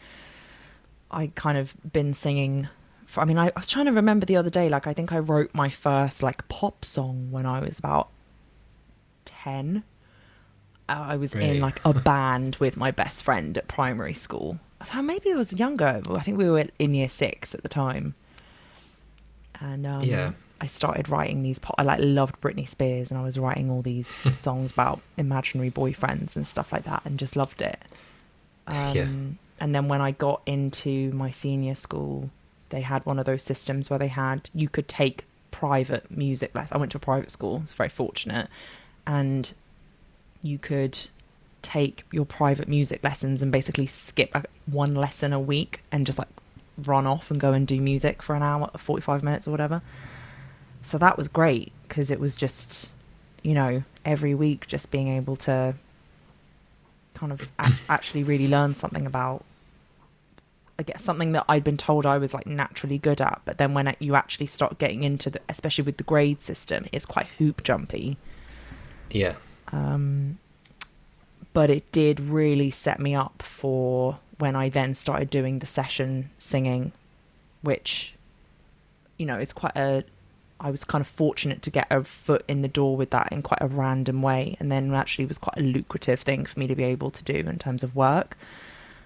I 1.10 1.26
kind 1.34 1.58
of 1.58 1.74
been 1.92 2.14
singing. 2.14 2.68
For, 3.06 3.20
I 3.20 3.24
mean, 3.26 3.36
I, 3.36 3.48
I 3.48 3.52
was 3.56 3.68
trying 3.68 3.84
to 3.86 3.92
remember 3.92 4.24
the 4.24 4.36
other 4.36 4.48
day. 4.48 4.70
Like, 4.70 4.86
I 4.86 4.94
think 4.94 5.12
I 5.12 5.18
wrote 5.18 5.50
my 5.52 5.68
first 5.68 6.22
like 6.22 6.48
pop 6.48 6.84
song 6.84 7.30
when 7.30 7.44
I 7.44 7.60
was 7.60 7.78
about 7.78 8.08
ten. 9.26 9.82
Uh, 10.88 11.04
I 11.08 11.16
was 11.16 11.34
Really? 11.34 11.50
in 11.50 11.60
like 11.60 11.80
a 11.84 11.92
band 11.92 12.56
with 12.56 12.76
my 12.76 12.90
best 12.90 13.22
friend 13.22 13.56
at 13.58 13.68
primary 13.68 14.14
school. 14.14 14.58
So 14.84 15.00
maybe 15.02 15.30
I 15.32 15.36
was 15.36 15.52
younger. 15.52 16.02
I 16.10 16.20
think 16.20 16.38
we 16.38 16.48
were 16.50 16.64
in 16.78 16.94
year 16.94 17.08
six 17.08 17.54
at 17.54 17.62
the 17.62 17.68
time. 17.68 18.14
And 19.60 19.86
um, 19.86 20.02
Yeah. 20.02 20.32
I 20.62 20.66
started 20.66 21.08
writing 21.08 21.42
these. 21.42 21.58
Po- 21.58 21.74
I 21.76 21.82
like 21.82 21.98
loved 22.00 22.40
Britney 22.40 22.66
Spears, 22.68 23.10
and 23.10 23.18
I 23.18 23.24
was 23.24 23.36
writing 23.38 23.68
all 23.70 23.82
these 23.82 24.14
songs 24.32 24.70
about 24.70 25.00
imaginary 25.18 25.70
boyfriends 25.70 26.36
and 26.36 26.46
stuff 26.46 26.72
like 26.72 26.84
that, 26.84 27.02
and 27.04 27.18
just 27.18 27.34
loved 27.36 27.60
it. 27.60 27.78
Um, 28.68 28.96
Yeah. 28.96 29.08
And 29.60 29.74
then 29.74 29.88
when 29.88 30.00
I 30.00 30.12
got 30.12 30.40
into 30.46 31.12
my 31.12 31.30
senior 31.30 31.74
school, 31.74 32.30
they 32.70 32.80
had 32.80 33.04
one 33.04 33.18
of 33.18 33.26
those 33.26 33.42
systems 33.42 33.90
where 33.90 33.98
they 33.98 34.08
had 34.08 34.48
you 34.54 34.68
could 34.68 34.88
take 34.88 35.24
private 35.50 36.10
music 36.10 36.54
lessons. 36.54 36.72
I 36.72 36.78
went 36.78 36.92
to 36.92 36.96
a 36.96 37.00
private 37.00 37.30
school. 37.30 37.60
It's 37.64 37.72
very 37.74 37.88
fortunate, 37.88 38.48
and 39.06 39.52
you 40.42 40.58
could 40.58 41.08
take 41.60 42.04
your 42.10 42.24
private 42.24 42.66
music 42.68 43.02
lessons 43.04 43.42
and 43.42 43.52
basically 43.52 43.86
skip 43.86 44.30
a, 44.34 44.44
one 44.66 44.94
lesson 44.94 45.32
a 45.32 45.38
week 45.40 45.82
and 45.92 46.06
just 46.06 46.18
like 46.18 46.28
run 46.84 47.06
off 47.06 47.30
and 47.30 47.38
go 47.40 47.52
and 47.52 47.66
do 47.66 47.80
music 47.80 48.22
for 48.22 48.34
an 48.34 48.42
hour, 48.42 48.70
forty 48.78 49.02
five 49.02 49.22
minutes 49.22 49.46
or 49.48 49.50
whatever. 49.52 49.82
So 50.82 50.98
that 50.98 51.16
was 51.16 51.28
great 51.28 51.72
because 51.86 52.10
it 52.10 52.20
was 52.20 52.36
just, 52.36 52.92
you 53.42 53.54
know, 53.54 53.84
every 54.04 54.34
week 54.34 54.66
just 54.66 54.90
being 54.90 55.08
able 55.08 55.36
to 55.36 55.74
kind 57.14 57.32
of 57.32 57.48
a- 57.58 57.72
actually 57.88 58.22
really 58.24 58.48
learn 58.48 58.74
something 58.74 59.06
about 59.06 59.44
I 60.78 60.84
guess 60.84 61.04
something 61.04 61.32
that 61.32 61.44
I'd 61.48 61.62
been 61.62 61.76
told 61.76 62.06
I 62.06 62.18
was 62.18 62.34
like 62.34 62.46
naturally 62.46 62.98
good 62.98 63.20
at, 63.20 63.42
but 63.44 63.58
then 63.58 63.74
when 63.74 63.94
you 64.00 64.16
actually 64.16 64.46
start 64.46 64.78
getting 64.78 65.04
into 65.04 65.30
the, 65.30 65.40
especially 65.48 65.84
with 65.84 65.98
the 65.98 66.02
grade 66.02 66.42
system, 66.42 66.86
it's 66.92 67.06
quite 67.06 67.26
hoop 67.38 67.62
jumpy. 67.62 68.16
Yeah. 69.10 69.34
Um, 69.70 70.38
but 71.52 71.70
it 71.70 71.92
did 71.92 72.18
really 72.18 72.70
set 72.70 72.98
me 72.98 73.14
up 73.14 73.42
for 73.42 74.18
when 74.38 74.56
I 74.56 74.68
then 74.68 74.94
started 74.94 75.30
doing 75.30 75.58
the 75.58 75.66
session 75.66 76.30
singing, 76.38 76.92
which, 77.60 78.14
you 79.18 79.26
know, 79.26 79.38
is 79.38 79.52
quite 79.52 79.76
a. 79.76 80.04
I 80.64 80.70
was 80.70 80.84
kind 80.84 81.02
of 81.02 81.08
fortunate 81.08 81.60
to 81.62 81.70
get 81.70 81.86
a 81.90 82.04
foot 82.04 82.44
in 82.46 82.62
the 82.62 82.68
door 82.68 82.96
with 82.96 83.10
that 83.10 83.32
in 83.32 83.42
quite 83.42 83.58
a 83.60 83.66
random 83.66 84.22
way, 84.22 84.56
and 84.60 84.70
then 84.70 84.94
actually 84.94 85.26
was 85.26 85.36
quite 85.38 85.58
a 85.58 85.62
lucrative 85.62 86.20
thing 86.20 86.46
for 86.46 86.58
me 86.60 86.66
to 86.68 86.76
be 86.76 86.84
able 86.84 87.10
to 87.10 87.22
do 87.24 87.34
in 87.34 87.58
terms 87.58 87.82
of 87.82 87.96
work 87.96 88.36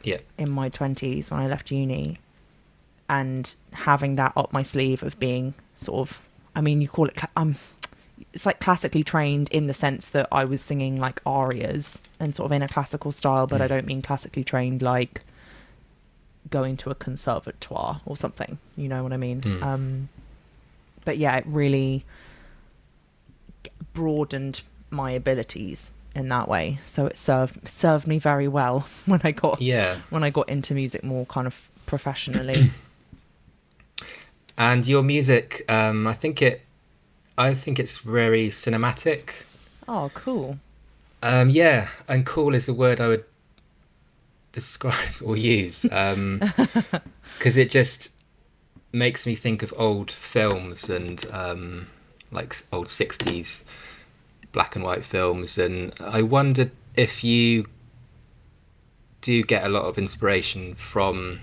Yeah. 0.02 0.18
in 0.38 0.50
my 0.50 0.68
20s 0.70 1.30
when 1.30 1.40
I 1.40 1.46
left 1.48 1.70
uni 1.70 2.18
and 3.08 3.54
having 3.72 4.16
that 4.16 4.32
up 4.36 4.52
my 4.52 4.62
sleeve 4.62 5.02
of 5.02 5.18
being 5.18 5.54
sort 5.76 6.00
of 6.08 6.20
I 6.54 6.60
mean 6.60 6.80
you 6.80 6.88
call 6.88 7.06
it 7.06 7.20
I'm 7.36 7.56
it's 8.32 8.44
like 8.46 8.60
classically 8.60 9.04
trained 9.04 9.48
in 9.50 9.66
the 9.68 9.74
sense 9.74 10.08
that 10.08 10.26
I 10.32 10.44
was 10.44 10.60
singing 10.60 10.96
like 10.96 11.20
arias 11.24 12.00
and 12.18 12.34
sort 12.34 12.46
of 12.46 12.52
in 12.52 12.62
a 12.62 12.68
classical 12.68 13.12
style 13.12 13.46
but 13.46 13.60
I 13.62 13.66
Mm. 13.66 13.68
don't 13.68 13.86
mean 13.86 14.02
classically 14.02 14.42
trained 14.44 14.82
like 14.82 15.22
going 16.50 16.76
to 16.78 16.90
a 16.90 16.94
conservatoire 16.94 18.00
or 18.04 18.16
something 18.16 18.58
you 18.76 18.88
know 18.88 19.02
what 19.02 19.12
I 19.12 19.16
mean 19.16 19.40
Mm. 19.42 19.62
um 19.62 20.08
but 21.06 21.16
yeah 21.16 21.34
it 21.36 21.44
really 21.46 22.04
broadened 23.94 24.60
my 24.90 25.10
abilities 25.12 25.90
in 26.14 26.28
that 26.28 26.48
way. 26.48 26.78
So 26.86 27.06
it 27.06 27.16
served 27.18 27.68
served 27.68 28.06
me 28.06 28.18
very 28.18 28.48
well 28.48 28.86
when 29.06 29.20
I 29.24 29.30
got 29.32 29.60
Yeah. 29.62 29.98
when 30.10 30.22
I 30.22 30.30
got 30.30 30.48
into 30.48 30.74
music 30.74 31.02
more 31.04 31.24
kind 31.26 31.46
of 31.46 31.70
professionally. 31.86 32.72
And 34.58 34.86
your 34.86 35.02
music, 35.02 35.64
um, 35.68 36.06
I 36.06 36.14
think 36.14 36.40
it, 36.40 36.62
I 37.36 37.54
think 37.54 37.78
it's 37.78 37.98
very 37.98 38.48
cinematic. 38.48 39.28
oh, 39.86 40.10
cool. 40.14 40.58
Um, 41.22 41.50
yeah, 41.50 41.88
and 42.08 42.24
cool 42.24 42.54
is 42.54 42.66
a 42.66 42.72
word 42.72 42.98
I 42.98 43.08
would 43.08 43.24
describe 44.52 45.14
or 45.22 45.36
use 45.36 45.82
because 47.38 47.56
it 47.58 47.68
just 47.70 48.08
makes 48.92 49.26
me 49.26 49.34
think 49.34 49.62
of 49.62 49.74
old 49.76 50.10
films 50.10 50.88
and 50.88 51.24
um, 51.32 51.88
like 52.30 52.56
old 52.72 52.88
'60s 52.88 53.62
black 54.52 54.74
and 54.74 54.84
white 54.84 55.04
films, 55.04 55.58
and 55.58 55.92
I 56.00 56.22
wondered 56.22 56.70
if 56.94 57.22
you 57.22 57.66
do 59.20 59.42
get 59.42 59.64
a 59.64 59.68
lot 59.68 59.84
of 59.84 59.98
inspiration 59.98 60.74
from 60.74 61.40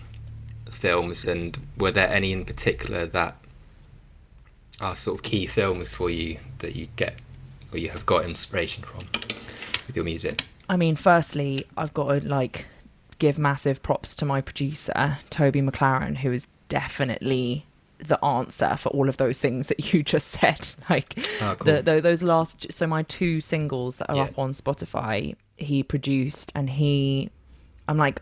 films, 0.71 1.25
and 1.25 1.57
were 1.77 1.91
there 1.91 2.09
any 2.09 2.31
in 2.31 2.45
particular 2.45 3.05
that 3.07 3.37
are 4.79 4.95
sort 4.95 5.19
of 5.19 5.23
key 5.23 5.45
films 5.47 5.93
for 5.93 6.09
you 6.09 6.39
that 6.59 6.75
you 6.75 6.87
get 6.95 7.19
or 7.71 7.77
you 7.77 7.89
have 7.89 8.05
got 8.05 8.25
inspiration 8.25 8.83
from 8.83 9.07
with 9.87 9.95
your 9.95 10.05
music? 10.05 10.43
I 10.69 10.77
mean, 10.77 10.95
firstly, 10.95 11.65
I've 11.77 11.93
got 11.93 12.21
to 12.21 12.27
like 12.27 12.67
give 13.19 13.37
massive 13.37 13.83
props 13.83 14.15
to 14.15 14.25
my 14.25 14.41
producer, 14.41 15.19
Toby 15.29 15.61
McLaren, 15.61 16.17
who 16.17 16.31
is 16.31 16.47
definitely 16.73 17.65
the 17.99 18.23
answer 18.25 18.75
for 18.75 18.89
all 18.89 19.07
of 19.07 19.17
those 19.17 19.39
things 19.39 19.67
that 19.69 19.93
you 19.93 20.01
just 20.13 20.27
said. 20.29 20.71
Like 20.89 21.17
Oh, 21.41 21.55
cool. 21.57 21.65
the, 21.73 21.81
the 21.83 22.01
those 22.01 22.23
last, 22.23 22.73
so 22.73 22.87
my 22.87 23.03
two 23.03 23.39
singles 23.41 23.97
that 23.97 24.09
are 24.09 24.15
Yeah. 24.17 24.23
up 24.23 24.39
on 24.39 24.51
Spotify, 24.53 25.35
he 25.55 25.83
produced, 25.83 26.51
and 26.55 26.69
he, 26.69 27.29
I'm 27.87 27.97
like, 27.97 28.21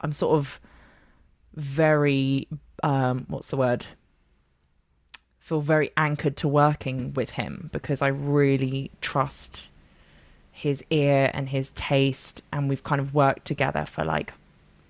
I'm 0.00 0.12
sort 0.12 0.34
of 0.38 0.58
very, 1.54 2.48
um, 2.82 3.26
what's 3.28 3.50
the 3.50 3.56
word? 3.56 3.86
Feel 5.38 5.60
very 5.60 5.90
anchored 5.96 6.36
to 6.38 6.48
working 6.48 7.12
with 7.14 7.32
him 7.32 7.70
because 7.72 8.02
I 8.02 8.08
really 8.08 8.90
trust 9.00 9.70
his 10.50 10.84
ear 10.90 11.30
and 11.34 11.48
his 11.50 11.70
taste 11.70 12.42
and 12.52 12.68
we've 12.68 12.82
kind 12.82 13.00
of 13.00 13.14
worked 13.14 13.44
together 13.46 13.84
for 13.86 14.04
like 14.04 14.32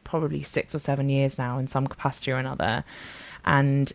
probably 0.08 0.42
six 0.42 0.74
or 0.74 0.78
seven 0.80 1.08
years 1.08 1.38
now 1.38 1.58
in 1.58 1.68
some 1.68 1.86
capacity 1.86 2.32
or 2.32 2.38
another. 2.38 2.82
And 3.44 3.92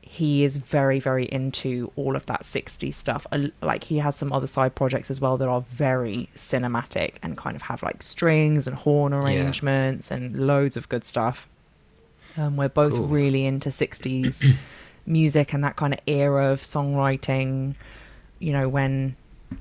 he 0.00 0.42
is 0.42 0.56
very 0.56 0.98
very 1.00 1.26
into 1.26 1.92
all 1.94 2.16
of 2.16 2.24
that 2.26 2.42
60s 2.42 2.94
stuff. 2.94 3.26
Like 3.60 3.84
he 3.84 3.98
has 3.98 4.16
some 4.16 4.32
other 4.32 4.46
side 4.46 4.74
projects 4.74 5.10
as 5.10 5.20
well 5.20 5.36
that 5.36 5.48
are 5.48 5.60
very 5.60 6.28
cinematic 6.34 7.16
and 7.22 7.36
kind 7.36 7.54
of 7.56 7.62
have 7.62 7.82
like 7.82 8.02
strings 8.02 8.66
and 8.66 8.74
horn 8.76 9.12
arrangements 9.12 10.10
and 10.10 10.34
loads 10.46 10.76
of 10.76 10.88
good 10.88 11.04
stuff. 11.04 11.46
Um, 12.36 12.56
we're 12.56 12.68
both 12.68 12.94
Cool. 12.94 13.06
really 13.08 13.44
into 13.46 13.68
60s 13.70 14.54
music 15.06 15.52
and 15.54 15.62
that 15.64 15.76
kind 15.76 15.92
of 15.94 16.00
era 16.06 16.52
of 16.52 16.60
songwriting 16.62 17.74
you 18.38 18.52
know 18.52 18.68
when 18.68 19.16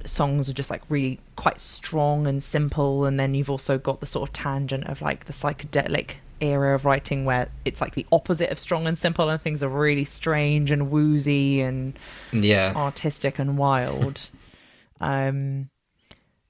songs 0.06 0.50
are 0.50 0.54
just 0.54 0.70
like 0.70 0.82
really 0.90 1.20
quite 1.36 1.60
strong 1.60 2.28
and 2.28 2.44
simple 2.44 3.06
and 3.06 3.20
then 3.20 3.34
you've 3.34 3.50
also 3.50 3.78
got 3.78 4.00
the 4.00 4.06
sort 4.06 4.28
of 4.28 4.34
tangent 4.34 4.86
of 4.88 5.02
like 5.02 5.26
the 5.26 5.34
psychedelic 5.34 6.16
era 6.40 6.76
of 6.76 6.86
writing 6.86 7.26
where 7.26 7.50
it's 7.66 7.82
like 7.82 7.96
the 7.96 8.06
opposite 8.12 8.50
of 8.52 8.60
strong 8.60 8.86
and 8.86 8.98
simple 8.98 9.30
and 9.30 9.42
things 9.42 9.64
are 9.64 9.70
really 9.70 10.04
strange 10.04 10.70
and 10.72 10.92
woozy 10.92 11.62
and 11.62 11.98
Yeah. 12.32 12.74
artistic 12.76 13.40
and 13.40 13.58
wild 13.58 14.30
um 15.02 15.70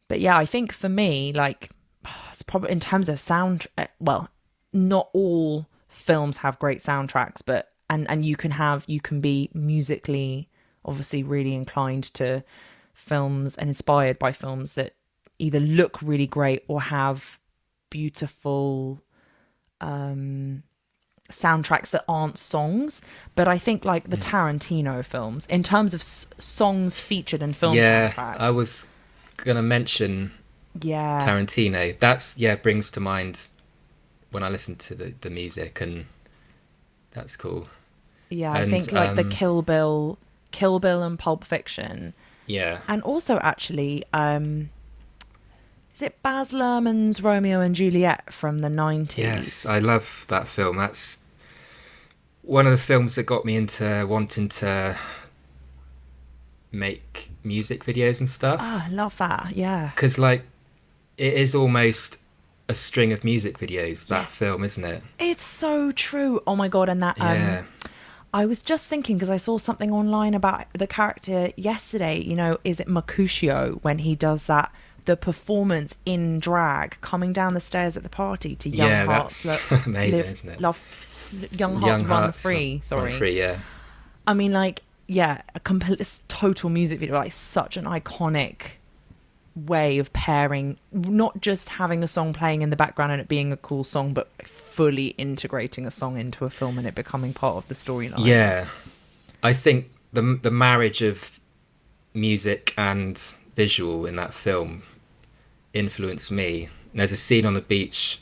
but 0.07 0.19
yeah 0.19 0.37
i 0.37 0.45
think 0.45 0.71
for 0.73 0.89
me 0.89 1.31
like 1.33 1.69
it's 2.31 2.41
probably 2.41 2.71
in 2.71 2.79
terms 2.79 3.09
of 3.09 3.19
sound 3.19 3.67
uh, 3.77 3.85
well 3.99 4.29
not 4.73 5.09
all 5.13 5.67
films 5.87 6.37
have 6.37 6.59
great 6.59 6.79
soundtracks 6.79 7.41
but 7.45 7.71
and 7.89 8.09
and 8.09 8.25
you 8.25 8.35
can 8.35 8.51
have 8.51 8.83
you 8.87 8.99
can 8.99 9.21
be 9.21 9.49
musically 9.53 10.49
obviously 10.85 11.23
really 11.23 11.53
inclined 11.53 12.03
to 12.13 12.43
films 12.97 13.55
and 13.55 13.69
inspired 13.69 14.17
by 14.19 14.31
films 14.33 14.73
that 14.73 14.93
either 15.39 15.59
look 15.59 16.01
really 16.01 16.25
great 16.27 16.63
or 16.67 16.81
have 16.81 17.39
beautiful 17.89 19.01
um 19.79 20.63
soundtracks 21.29 21.91
that 21.91 22.03
aren't 22.07 22.37
songs 22.37 23.01
but 23.35 23.47
i 23.47 23.57
think 23.57 23.85
like 23.85 24.09
the 24.09 24.17
tarantino 24.17 25.05
films 25.05 25.45
in 25.45 25.61
terms 25.61 25.93
of 25.93 26.01
s- 26.01 26.25
songs 26.39 26.99
featured 26.99 27.41
in 27.41 27.53
film 27.53 27.75
yeah, 27.75 28.11
soundtracks 28.11 28.39
I 28.39 28.49
was 28.49 28.83
gonna 29.37 29.61
mention 29.61 30.31
yeah 30.81 31.25
Tarantino. 31.27 31.97
That's 31.99 32.35
yeah 32.37 32.55
brings 32.55 32.89
to 32.91 32.99
mind 32.99 33.47
when 34.31 34.43
I 34.43 34.49
listen 34.49 34.75
to 34.75 34.95
the 34.95 35.13
the 35.21 35.29
music, 35.29 35.81
and 35.81 36.05
that's 37.11 37.35
cool. 37.35 37.67
yeah 38.29 38.53
i 38.53 38.65
think 38.65 38.91
like 38.91 39.15
the 39.15 39.23
um, 39.23 39.29
kill 39.29 39.61
bill 39.61 40.17
kill 40.51 40.79
bill 40.79 41.01
and 41.03 41.17
pulp 41.17 41.43
fiction 41.43 42.13
Yeah, 42.47 42.79
and 42.87 43.01
also 43.03 43.37
actually 43.39 44.03
um 44.13 44.69
is 45.93 46.01
it 46.01 46.21
baz 46.23 46.53
luhrmann's 46.53 47.21
romeo 47.23 47.59
and 47.59 47.75
juliet 47.75 48.31
from 48.31 48.59
the 48.59 48.67
90s 48.69 49.17
yes, 49.17 49.65
I 49.65 49.79
love 49.79 50.25
that 50.29 50.47
film. 50.47 50.77
That's 50.77 51.17
one 52.43 52.65
of 52.65 52.71
the 52.71 52.77
films 52.77 53.15
that 53.15 53.23
got 53.23 53.43
me 53.45 53.55
into 53.57 54.05
wanting 54.07 54.47
to 54.49 54.97
make 56.71 57.29
music 57.43 57.83
videos 57.85 58.19
and 58.19 58.29
stuff. 58.29 58.59
Ah, 58.61 58.85
I 58.87 58.89
love 58.89 59.17
that 59.17 59.53
yeah 59.55 59.91
Because 59.95 60.17
like, 60.17 60.43
it 61.17 61.33
is 61.33 61.55
almost 61.55 62.17
a 62.69 62.75
string 62.75 63.11
of 63.13 63.23
music 63.23 63.57
videos. 63.59 64.07
That 64.07 64.21
Yeah. 64.21 64.25
film, 64.25 64.63
isn't 64.63 64.83
it? 64.83 65.01
it's 65.19 65.43
so 65.43 65.91
true 65.91 66.41
oh 66.47 66.55
my 66.55 66.67
god 66.67 66.89
and 66.89 67.01
that 67.01 67.17
um 67.19 67.27
Yeah. 67.35 67.63
I 68.33 68.45
was 68.45 68.61
just 68.61 68.85
thinking 68.87 69.17
because 69.17 69.29
I 69.29 69.37
saw 69.37 69.57
something 69.57 69.91
online 69.91 70.33
about 70.33 70.65
the 70.73 70.87
character 70.87 71.49
yesterday. 71.55 72.19
You 72.21 72.35
know, 72.35 72.57
is 72.63 72.79
it 72.79 72.87
Mercutio 72.87 73.79
when 73.81 73.99
he 73.99 74.15
does 74.15 74.45
that 74.47 74.71
the 75.05 75.15
performance 75.15 75.95
in 76.05 76.37
drag 76.39 76.99
coming 77.01 77.31
down 77.31 77.53
the 77.53 77.61
stairs 77.61 77.95
at 77.95 78.03
the 78.03 78.09
party 78.09 78.55
to 78.57 78.69
Young 78.69 78.87
Yeah, 78.89 79.05
Hearts 79.05 79.45
Lo- 79.45 79.57
amazing, 79.85 80.17
Live- 80.17 80.31
isn't 80.33 80.49
it? 80.49 80.61
Love, 80.61 80.79
Young 81.51 81.75
Hearts 81.81 82.01
Young 82.01 82.09
Run 82.11 82.23
Hearts, 82.23 82.41
Free. 82.41 82.71
Run 82.73 82.81
Sorry, 82.83 83.17
Free, 83.17 83.37
yeah. 83.37 83.57
I 84.27 84.33
mean, 84.33 84.51
like, 84.51 84.83
yeah, 85.07 85.41
a 85.55 85.61
complete 85.61 86.21
total 86.27 86.69
music 86.69 86.99
video, 86.99 87.15
like 87.15 87.31
such 87.31 87.77
an 87.77 87.85
iconic 87.85 88.71
way 89.65 89.97
of 89.97 90.13
pairing, 90.13 90.77
not 90.91 91.41
just 91.41 91.69
having 91.69 92.03
a 92.03 92.07
song 92.07 92.33
playing 92.33 92.61
in 92.61 92.69
the 92.69 92.75
background 92.75 93.11
and 93.11 93.21
it 93.21 93.27
being 93.27 93.51
a 93.51 93.57
cool 93.57 93.83
song, 93.83 94.13
but 94.13 94.29
fully 94.47 95.07
integrating 95.17 95.85
a 95.85 95.91
song 95.91 96.17
into 96.17 96.45
a 96.45 96.49
film 96.49 96.77
and 96.77 96.87
it 96.87 96.95
becoming 96.95 97.33
part 97.33 97.57
of 97.57 97.67
the 97.67 97.75
storyline. 97.75 98.25
Yeah, 98.25 98.67
I 99.43 99.53
think 99.53 99.89
the 100.13 100.39
the 100.41 100.51
marriage 100.51 101.01
of 101.01 101.21
music 102.13 102.73
and 102.77 103.21
visual 103.55 104.05
in 104.05 104.15
that 104.17 104.33
film 104.33 104.83
influenced 105.73 106.31
me. 106.31 106.69
And 106.91 106.99
there's 106.99 107.11
a 107.11 107.17
scene 107.17 107.45
on 107.45 107.53
the 107.53 107.61
beach 107.61 108.19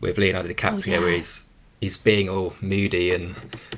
with 0.00 0.18
Leonardo 0.18 0.48
oh, 0.48 0.52
DiCaprio 0.52 0.86
yeah. 0.86 0.98
where 0.98 1.12
he's 1.12 1.44
he's 1.80 1.96
being 1.96 2.28
all 2.28 2.54
moody 2.60 3.12
and 3.12 3.34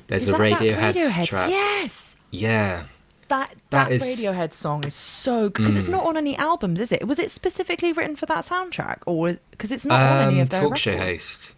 there's 0.09 0.25
Is 0.25 0.31
a 0.31 0.39
Radiohead, 0.39 0.95
Radiohead? 0.95 1.29
track. 1.29 1.51
Yes. 1.51 2.17
Yeah, 2.31 2.87
That 3.29 3.51
That 3.71 3.89
that, 3.89 3.93
is- 3.93 4.03
Radiohead 4.03 4.53
song 4.53 4.85
is 4.85 4.95
so 4.95 5.49
good 5.49 5.55
because 5.63 5.77
it's 5.77 5.89
Mm. 5.89 5.93
not 5.93 6.07
on 6.07 6.17
any 6.17 6.37
albums, 6.37 6.79
is 6.81 6.93
it? 6.93 7.07
Was 7.09 7.19
it 7.19 7.31
specifically 7.31 7.93
written 7.93 8.15
for 8.17 8.27
that 8.27 8.45
soundtrack, 8.45 8.99
or 9.07 9.37
because 9.51 9.73
it's 9.73 9.85
not 9.87 10.01
on 10.01 10.23
any 10.29 10.37
Um, 10.37 10.41
of 10.43 10.51
their 10.51 10.61
talk 10.63 10.73
records? 10.73 10.99
host. 10.99 11.53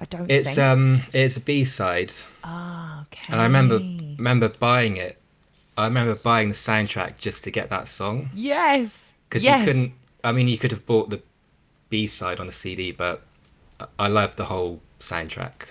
I 0.00 0.04
don't 0.04 0.30
It's 0.30 0.48
think. 0.50 0.58
um 0.58 1.02
it's 1.12 1.36
a 1.36 1.40
B 1.40 1.64
side, 1.64 2.12
ah, 2.44 3.02
okay. 3.02 3.32
and 3.32 3.40
I 3.40 3.44
remember 3.44 3.76
remember 3.78 4.48
buying 4.48 4.96
it. 4.96 5.18
I 5.76 5.84
remember 5.84 6.14
buying 6.16 6.48
the 6.48 6.54
soundtrack 6.56 7.18
just 7.18 7.44
to 7.44 7.50
get 7.50 7.68
that 7.70 7.86
song. 7.88 8.30
Yes. 8.34 9.12
because 9.28 9.44
yes. 9.44 9.60
you 9.60 9.64
couldn't. 9.66 9.92
I 10.24 10.32
mean, 10.32 10.48
you 10.48 10.56
could 10.58 10.70
have 10.72 10.84
bought 10.86 11.10
the 11.10 11.20
B 11.90 12.06
side 12.06 12.40
on 12.40 12.48
a 12.48 12.52
CD, 12.52 12.90
but 12.92 13.22
I- 13.78 13.86
I 14.00 14.08
love 14.08 14.36
the 14.36 14.46
whole 14.46 14.80
soundtrack. 15.00 15.68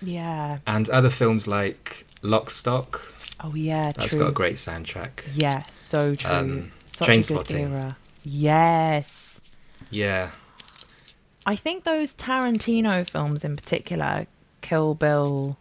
Yeah. 0.00 0.58
And 0.66 0.88
other 0.90 1.10
films 1.10 1.46
like 1.46 2.06
Lock 2.22 2.50
Stock, 2.50 3.00
Oh 3.42 3.54
yeah. 3.54 3.92
that's 3.92 4.08
true. 4.08 4.20
got 4.20 4.28
a 4.28 4.32
great 4.32 4.56
soundtrack. 4.56 5.10
Yeah. 5.32 5.64
So 5.72 6.14
true. 6.14 6.30
Um, 6.34 6.72
Such 6.86 7.30
a 7.30 7.34
good 7.34 7.50
era. 7.50 7.96
Yes. 8.22 9.40
Yeah, 9.90 10.30
I 11.44 11.56
think 11.56 11.84
those 11.84 12.14
Tarantino 12.14 13.08
films 13.08 13.44
in 13.44 13.56
particular, 13.56 14.26
Kill 14.60 14.94
Bill 14.94 15.56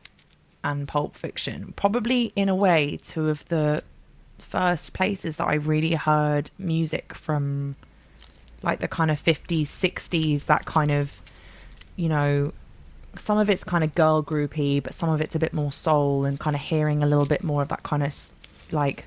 and 0.64 0.88
Pulp 0.88 1.16
Fiction, 1.16 1.74
probably 1.76 2.32
in 2.36 2.50
a 2.50 2.56
way 2.56 3.00
two 3.02 3.30
of 3.30 3.46
the 3.46 3.84
first 4.38 4.94
places 4.94 5.38
that 5.38 5.48
I 5.48 5.56
really 5.56 5.96
heard 5.96 6.52
music 6.58 7.14
from 7.16 7.76
like 8.62 8.80
the 8.80 8.88
kind 8.88 9.10
of 9.10 9.22
50s, 9.22 9.64
60s, 9.64 10.46
that 10.46 10.66
kind 10.66 10.92
of, 10.92 11.22
you 11.96 12.10
know, 12.10 12.54
some 13.18 13.38
of 13.38 13.50
it's 13.50 13.64
kind 13.64 13.84
of 13.84 13.94
girl 13.96 14.24
groupy, 14.24 14.82
but 14.82 14.94
some 14.94 15.10
of 15.10 15.22
it's 15.22 15.36
a 15.36 15.40
bit 15.40 15.54
more 15.54 15.72
soul 15.72 16.26
and 16.26 16.40
kind 16.40 16.56
of 16.56 16.62
hearing 16.62 17.04
a 17.04 17.06
little 17.06 17.26
bit 17.26 17.44
more 17.44 17.62
of 17.62 17.70
that 17.70 17.84
kind 17.84 18.04
of 18.04 18.14
like 18.72 19.06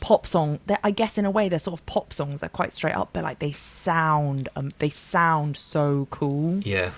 pop 0.00 0.26
song. 0.26 0.58
They're, 0.66 0.78
I 0.82 0.90
guess 0.90 1.18
in 1.18 1.24
a 1.24 1.30
way 1.30 1.48
they're 1.48 1.58
sort 1.58 1.78
of 1.78 1.86
pop 1.86 2.12
songs. 2.12 2.40
They're 2.40 2.48
quite 2.48 2.72
straight 2.72 2.94
up, 2.94 3.10
but 3.12 3.24
like 3.24 3.38
they 3.38 3.52
sound 3.52 4.48
um, 4.56 4.72
they 4.78 4.88
sound 4.88 5.56
so 5.56 6.08
cool. 6.10 6.60
Yeah. 6.64 6.90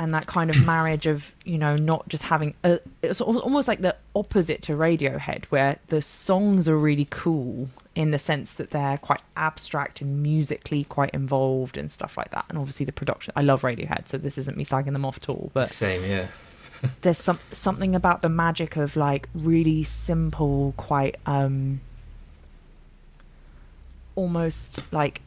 And 0.00 0.14
that 0.14 0.26
kind 0.26 0.50
of 0.50 0.56
marriage 0.64 1.06
of 1.06 1.36
you 1.44 1.58
know 1.58 1.76
not 1.76 2.08
just 2.08 2.24
having 2.24 2.54
a, 2.64 2.80
it's 3.02 3.20
almost 3.20 3.68
like 3.68 3.82
the 3.82 3.94
opposite 4.16 4.62
to 4.62 4.72
Radiohead, 4.72 5.44
where 5.46 5.78
the 5.88 6.02
songs 6.02 6.68
are 6.68 6.76
really 6.76 7.06
cool 7.10 7.68
in 7.94 8.10
the 8.10 8.18
sense 8.18 8.54
that 8.54 8.70
they're 8.70 8.96
quite 8.98 9.20
abstract 9.36 10.00
and 10.00 10.22
musically 10.22 10.84
quite 10.84 11.10
involved 11.10 11.76
and 11.76 11.92
stuff 11.92 12.16
like 12.16 12.30
that. 12.30 12.46
And 12.48 12.56
obviously 12.56 12.86
the 12.86 12.92
production. 12.92 13.34
I 13.36 13.42
love 13.42 13.60
Radiohead, 13.62 14.08
so 14.08 14.16
this 14.16 14.38
isn't 14.38 14.56
me 14.56 14.64
slagging 14.64 14.92
them 14.92 15.04
off 15.04 15.18
at 15.18 15.28
all, 15.28 15.50
but 15.52 15.68
Same, 15.68 16.02
yeah. 16.04 16.28
there's 17.02 17.18
some 17.18 17.38
something 17.52 17.94
about 17.94 18.22
the 18.22 18.30
magic 18.30 18.76
of 18.76 18.96
like 18.96 19.28
really 19.34 19.82
simple, 19.82 20.72
quite 20.78 21.16
um 21.26 21.80
almost 24.16 24.90
like 24.92 25.20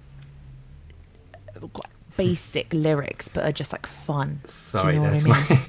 basic 2.18 2.74
lyrics, 2.74 3.28
but 3.28 3.46
are 3.46 3.52
just 3.52 3.72
like 3.72 3.86
fun. 3.86 4.42
Sorry, 4.48 4.94
Do 4.96 5.00
you 5.02 5.04
know 5.08 5.12
that's 5.14 5.26
I 5.26 5.28
mean? 5.28 5.48
my 5.50 5.62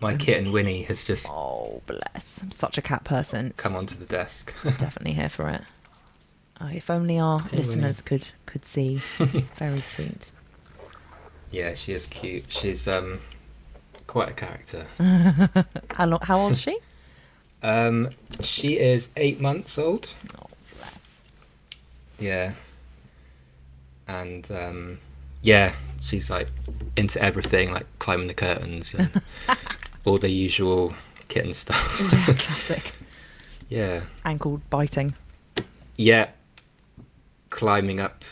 my 0.12 0.16
kitten 0.16 0.52
Winnie 0.52 0.82
has 0.84 1.04
just 1.04 1.26
Oh 1.30 1.82
bless! 1.86 2.40
I'm 2.42 2.50
such 2.50 2.78
a 2.78 2.82
cat 2.82 3.04
person. 3.04 3.46
It's 3.48 3.60
come 3.60 3.76
onto 3.76 3.96
the 3.96 4.04
desk. 4.06 4.52
definitely 4.62 5.12
here 5.14 5.28
for 5.28 5.48
it. 5.48 5.62
Oh, 6.60 6.68
if 6.72 6.90
only 6.90 7.18
our 7.18 7.38
Winnie. 7.38 7.56
listeners 7.58 8.00
could 8.02 8.28
could 8.46 8.64
see. 8.64 9.02
Very 9.56 9.80
sweet. 9.82 10.32
yeah, 11.50 11.74
she 11.74 11.92
is 11.92 12.06
cute. 12.06 12.44
She's 12.48 12.86
um 12.88 13.20
quite 14.06 14.28
a 14.30 14.32
character. 14.34 14.86
How 15.90 16.06
long? 16.06 16.20
How 16.22 16.40
old 16.40 16.52
is 16.52 16.60
she? 16.60 16.78
Um, 17.62 18.10
she 18.40 18.74
is 18.78 19.08
eight 19.16 19.40
months 19.40 19.78
old. 19.78 20.14
Oh 20.40 20.46
bless. 20.76 21.20
Yeah. 22.18 22.52
And 24.06 24.50
um, 24.50 24.98
yeah, 25.42 25.74
she's 26.00 26.30
like 26.30 26.48
into 26.96 27.22
everything, 27.22 27.72
like 27.72 27.86
climbing 27.98 28.28
the 28.28 28.34
curtains 28.34 28.94
and 28.94 29.10
all 30.04 30.18
the 30.18 30.30
usual 30.30 30.94
kitten 31.28 31.54
stuff. 31.54 32.00
Yeah, 32.00 32.34
classic. 32.34 32.92
yeah. 33.68 34.00
Ankle 34.24 34.60
biting. 34.70 35.14
Yeah. 35.96 36.28
Climbing 37.50 38.00
up 38.00 38.24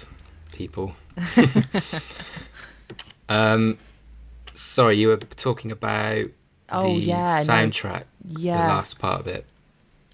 people. 0.53 0.95
um, 3.29 3.79
sorry, 4.55 4.97
you 4.99 5.09
were 5.09 5.17
talking 5.17 5.73
about 5.73 6.27
Oh 6.71 6.95
the 6.95 7.01
yeah, 7.01 7.43
no, 7.47 7.53
soundtrack, 7.53 8.05
yeah. 8.25 8.63
the 8.63 8.69
last 8.75 8.99
part 8.99 9.21
of 9.21 9.27
it. 9.27 9.45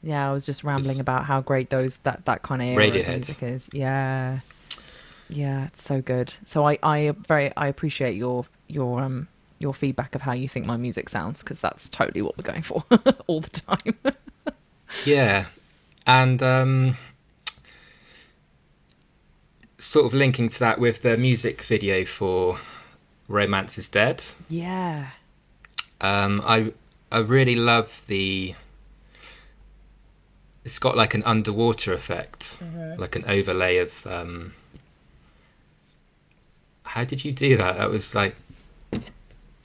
Yeah, 0.02 0.28
I 0.28 0.32
was 0.32 0.44
just 0.44 0.64
rambling 0.64 0.96
It's- 0.96 1.00
about 1.00 1.25
how 1.25 1.40
great 1.40 1.70
those 1.70 1.99
that 1.99 2.25
that 2.26 2.42
kind 2.42 2.61
of 2.62 2.68
Radiohead. 2.68 3.08
music 3.08 3.42
is. 3.42 3.70
Yeah, 3.72 4.40
yeah, 5.29 5.67
it's 5.67 5.83
so 5.83 6.00
good. 6.02 6.33
So 6.45 6.67
I 6.67 6.79
I 6.83 7.12
very 7.26 7.52
I 7.57 7.67
appreciate 7.69 8.17
your 8.17 8.45
your 8.69 9.00
um 9.02 9.29
your 9.59 9.73
feedback 9.75 10.14
of 10.14 10.23
how 10.23 10.33
you 10.33 10.49
think 10.49 10.67
my 10.67 10.76
music 10.76 11.09
sounds 11.09 11.43
because 11.43 11.61
that's 11.61 11.88
totally 11.88 12.21
what 12.23 12.37
we're 12.37 12.43
going 12.43 12.62
for 12.62 12.85
all 13.26 13.41
the 13.41 13.50
time. 13.50 13.97
Yeah, 15.07 15.47
and 16.07 16.43
um, 16.43 16.99
sort 19.79 20.07
of 20.07 20.12
linking 20.12 20.49
to 20.50 20.59
that 20.61 20.79
with 20.79 21.00
the 21.02 21.17
music 21.17 21.62
video 21.62 22.05
for 22.05 22.59
"Romance 23.29 23.79
Is 23.79 23.88
Dead." 23.88 24.23
yeah, 24.51 25.09
Um, 26.01 26.42
I 26.44 26.73
I 27.11 27.20
really 27.20 27.57
love 27.57 27.90
the. 28.07 28.55
It's 30.64 30.79
got 30.79 30.96
like 30.96 31.14
an 31.14 31.23
underwater 31.25 31.92
effect, 31.92 32.59
like 32.99 33.16
an 33.16 33.25
overlay 33.27 33.79
of. 33.79 33.92
Um, 34.07 34.53
how 36.92 37.05
did 37.05 37.24
you 37.24 37.33
do 37.33 37.57
that? 37.57 37.76
That 37.78 37.90
was 37.90 38.14
like 38.14 38.35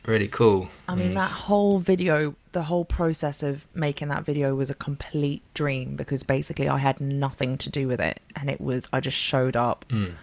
really 0.05 0.27
cool. 0.27 0.69
I 0.87 0.95
mean 0.95 1.07
And- 1.07 1.17
that 1.17 1.31
whole 1.31 1.79
video, 1.79 2.35
the 2.53 2.63
whole 2.63 2.85
process 2.85 3.43
of 3.43 3.67
making 3.75 4.07
that 4.07 4.23
video 4.25 4.55
was 4.55 4.69
a 4.69 4.73
complete 4.73 5.41
dream 5.53 5.95
because 5.97 6.23
basically 6.23 6.69
I 6.69 6.77
had 6.77 7.01
nothing 7.01 7.57
to 7.57 7.69
do 7.69 7.87
with 7.87 7.99
it, 7.99 8.21
and 8.35 8.49
it 8.49 8.61
was 8.61 8.87
I 8.93 8.99
just 9.01 9.17
showed 9.17 9.55
up 9.55 9.85
Mm, 9.89 10.13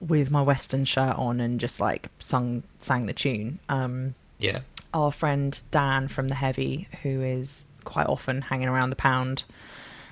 with 0.00 0.30
my 0.30 0.40
western 0.42 0.84
shirt 0.86 1.14
on 1.16 1.40
and 1.40 1.60
just 1.60 1.78
like 1.80 2.08
sung 2.18 2.62
sang 2.78 3.04
the 3.06 3.12
tune. 3.12 3.58
Um, 3.68 4.14
yeah, 4.38 4.60
our 4.94 5.12
friend 5.12 5.60
Dan 5.70 6.08
from 6.08 6.28
the 6.28 6.34
Heavy, 6.36 6.88
who 7.02 7.20
is 7.22 7.66
quite 7.84 8.06
often 8.06 8.40
hanging 8.42 8.68
around 8.68 8.88
the 8.90 8.96
pound, 8.96 9.44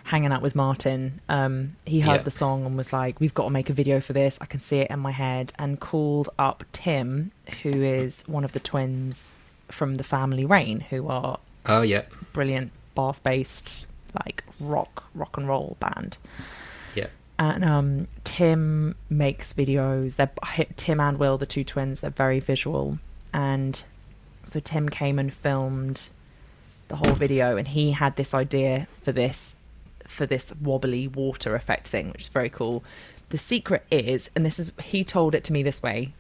hanging 0.08 0.32
out 0.32 0.42
with 0.42 0.54
Martin, 0.54 1.20
um, 1.28 1.76
he 1.86 2.00
heard 2.00 2.20
Yeah. 2.20 2.22
the 2.22 2.30
song 2.30 2.64
and 2.66 2.76
was 2.76 2.92
like, 2.92 3.20
"We've 3.20 3.34
got 3.34 3.44
to 3.44 3.50
make 3.50 3.68
a 3.70 3.72
video 3.72 4.00
for 4.00 4.12
this. 4.12 4.38
I 4.40 4.46
can 4.46 4.60
see 4.60 4.78
it 4.80 4.90
in 4.90 4.98
my 4.98 5.10
head." 5.12 5.52
And 5.58 5.78
called 5.78 6.28
up 6.38 6.64
Tim, 6.72 7.30
who 7.62 7.82
is 7.82 8.24
one 8.26 8.44
of 8.44 8.52
the 8.52 8.60
twins 8.60 9.34
from 9.68 9.96
the 9.96 10.04
Family 10.04 10.44
Rain, 10.44 10.80
who 10.90 11.08
are 11.08 11.38
oh 11.66 11.82
yeah, 11.82 12.02
brilliant 12.32 12.72
Bath-based 12.94 13.86
like 14.24 14.42
rock 14.58 15.04
rock 15.14 15.36
and 15.36 15.46
roll 15.46 15.76
band 15.80 16.16
yeah, 16.96 17.08
and 17.38 17.62
um, 17.64 18.08
Tim 18.24 18.96
makes 19.10 19.52
videos. 19.52 20.16
They're 20.16 20.30
Tim 20.76 20.98
and 20.98 21.18
Will, 21.18 21.36
the 21.38 21.46
two 21.46 21.62
twins. 21.64 22.00
They're 22.00 22.10
very 22.10 22.40
visual, 22.40 22.98
and 23.32 23.84
so 24.46 24.58
Tim 24.60 24.88
came 24.88 25.18
and 25.18 25.32
filmed 25.32 26.08
the 26.88 26.96
whole 26.96 27.12
video, 27.12 27.56
and 27.58 27.68
he 27.68 27.92
had 27.92 28.16
this 28.16 28.32
idea 28.32 28.88
for 29.02 29.12
this 29.12 29.54
for 30.08 30.26
this 30.26 30.52
wobbly 30.60 31.06
water 31.06 31.54
effect 31.54 31.86
thing, 31.86 32.10
which 32.10 32.22
is 32.22 32.28
very 32.28 32.48
cool. 32.50 32.82
The 33.28 33.38
secret 33.38 33.84
is, 33.90 34.30
and 34.34 34.44
this 34.44 34.58
is 34.58 34.72
he 34.82 35.04
told 35.04 35.34
it 35.34 35.44
to 35.44 35.52
me 35.52 35.62
this 35.62 35.82
way, 35.82 36.12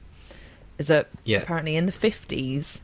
is 0.78 0.86
that 0.86 1.08
Yeah. 1.24 1.38
apparently 1.38 1.74
in 1.74 1.86
the 1.86 1.92
fifties, 1.92 2.82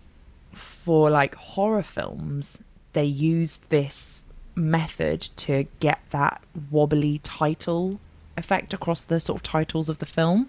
for 0.52 1.10
like 1.10 1.34
horror 1.36 1.82
films, 1.82 2.62
they 2.94 3.04
used 3.04 3.68
this 3.70 4.24
method 4.56 5.20
to 5.36 5.66
get 5.80 6.00
that 6.10 6.40
wobbly 6.70 7.18
title 7.22 8.00
effect 8.36 8.72
across 8.72 9.04
the 9.04 9.20
sort 9.20 9.38
of 9.38 9.42
titles 9.42 9.88
of 9.88 9.98
the 9.98 10.06
film. 10.06 10.48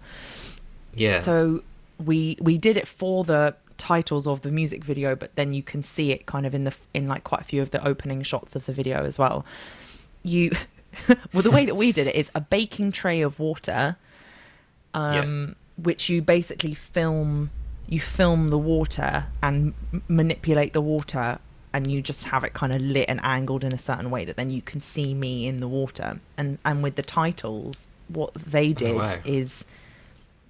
yeah. 0.95 1.19
So 1.19 1.61
we 2.03 2.37
we 2.39 2.57
did 2.57 2.77
it 2.77 2.87
for 2.87 3.23
the 3.23 3.55
titles 3.77 4.25
of 4.25 4.41
the 4.41 4.51
music 4.51 4.83
video, 4.85 5.15
but 5.15 5.35
then 5.35 5.51
you 5.53 5.61
can 5.61 5.83
see 5.83 6.11
it 6.11 6.25
kind 6.25 6.45
of 6.45 6.53
in 6.55 6.63
the 6.63 6.75
in 6.93 7.07
like 7.07 7.23
quite 7.25 7.41
a 7.41 7.43
few 7.43 7.61
of 7.61 7.71
the 7.71 7.85
opening 7.85 8.21
shots 8.23 8.55
of 8.55 8.65
the 8.65 8.71
video 8.73 9.03
as 9.05 9.19
well. 9.19 9.45
You 10.25 10.51
well 11.33 11.43
the 11.43 11.51
way 11.51 11.65
that 11.65 11.75
we 11.75 11.91
did 11.91 12.07
it 12.07 12.15
is 12.15 12.31
a 12.33 12.41
baking 12.41 12.91
tray 12.91 13.21
of 13.21 13.39
water 13.39 13.97
um 14.93 15.55
which 15.77 16.09
you 16.09 16.21
basically 16.21 16.73
film 16.73 17.49
you 17.87 17.99
film 17.99 18.49
the 18.49 18.57
water 18.57 19.25
and 19.43 19.73
m- 19.93 20.03
manipulate 20.07 20.73
the 20.73 20.81
water 20.81 21.39
and 21.73 21.91
you 21.91 22.01
just 22.01 22.25
have 22.25 22.43
it 22.43 22.53
kind 22.53 22.73
of 22.73 22.81
lit 22.81 23.05
and 23.09 23.19
angled 23.23 23.63
in 23.63 23.73
a 23.73 23.77
certain 23.77 24.09
way 24.09 24.23
that 24.23 24.37
then 24.37 24.49
you 24.49 24.61
can 24.61 24.79
see 24.79 25.13
me 25.13 25.45
in 25.47 25.59
the 25.59 25.67
water 25.67 26.19
and 26.37 26.57
and 26.63 26.81
with 26.81 26.95
the 26.95 27.03
titles 27.03 27.89
what 28.07 28.33
they 28.35 28.71
did 28.71 28.95
wow. 28.95 29.15
is 29.25 29.65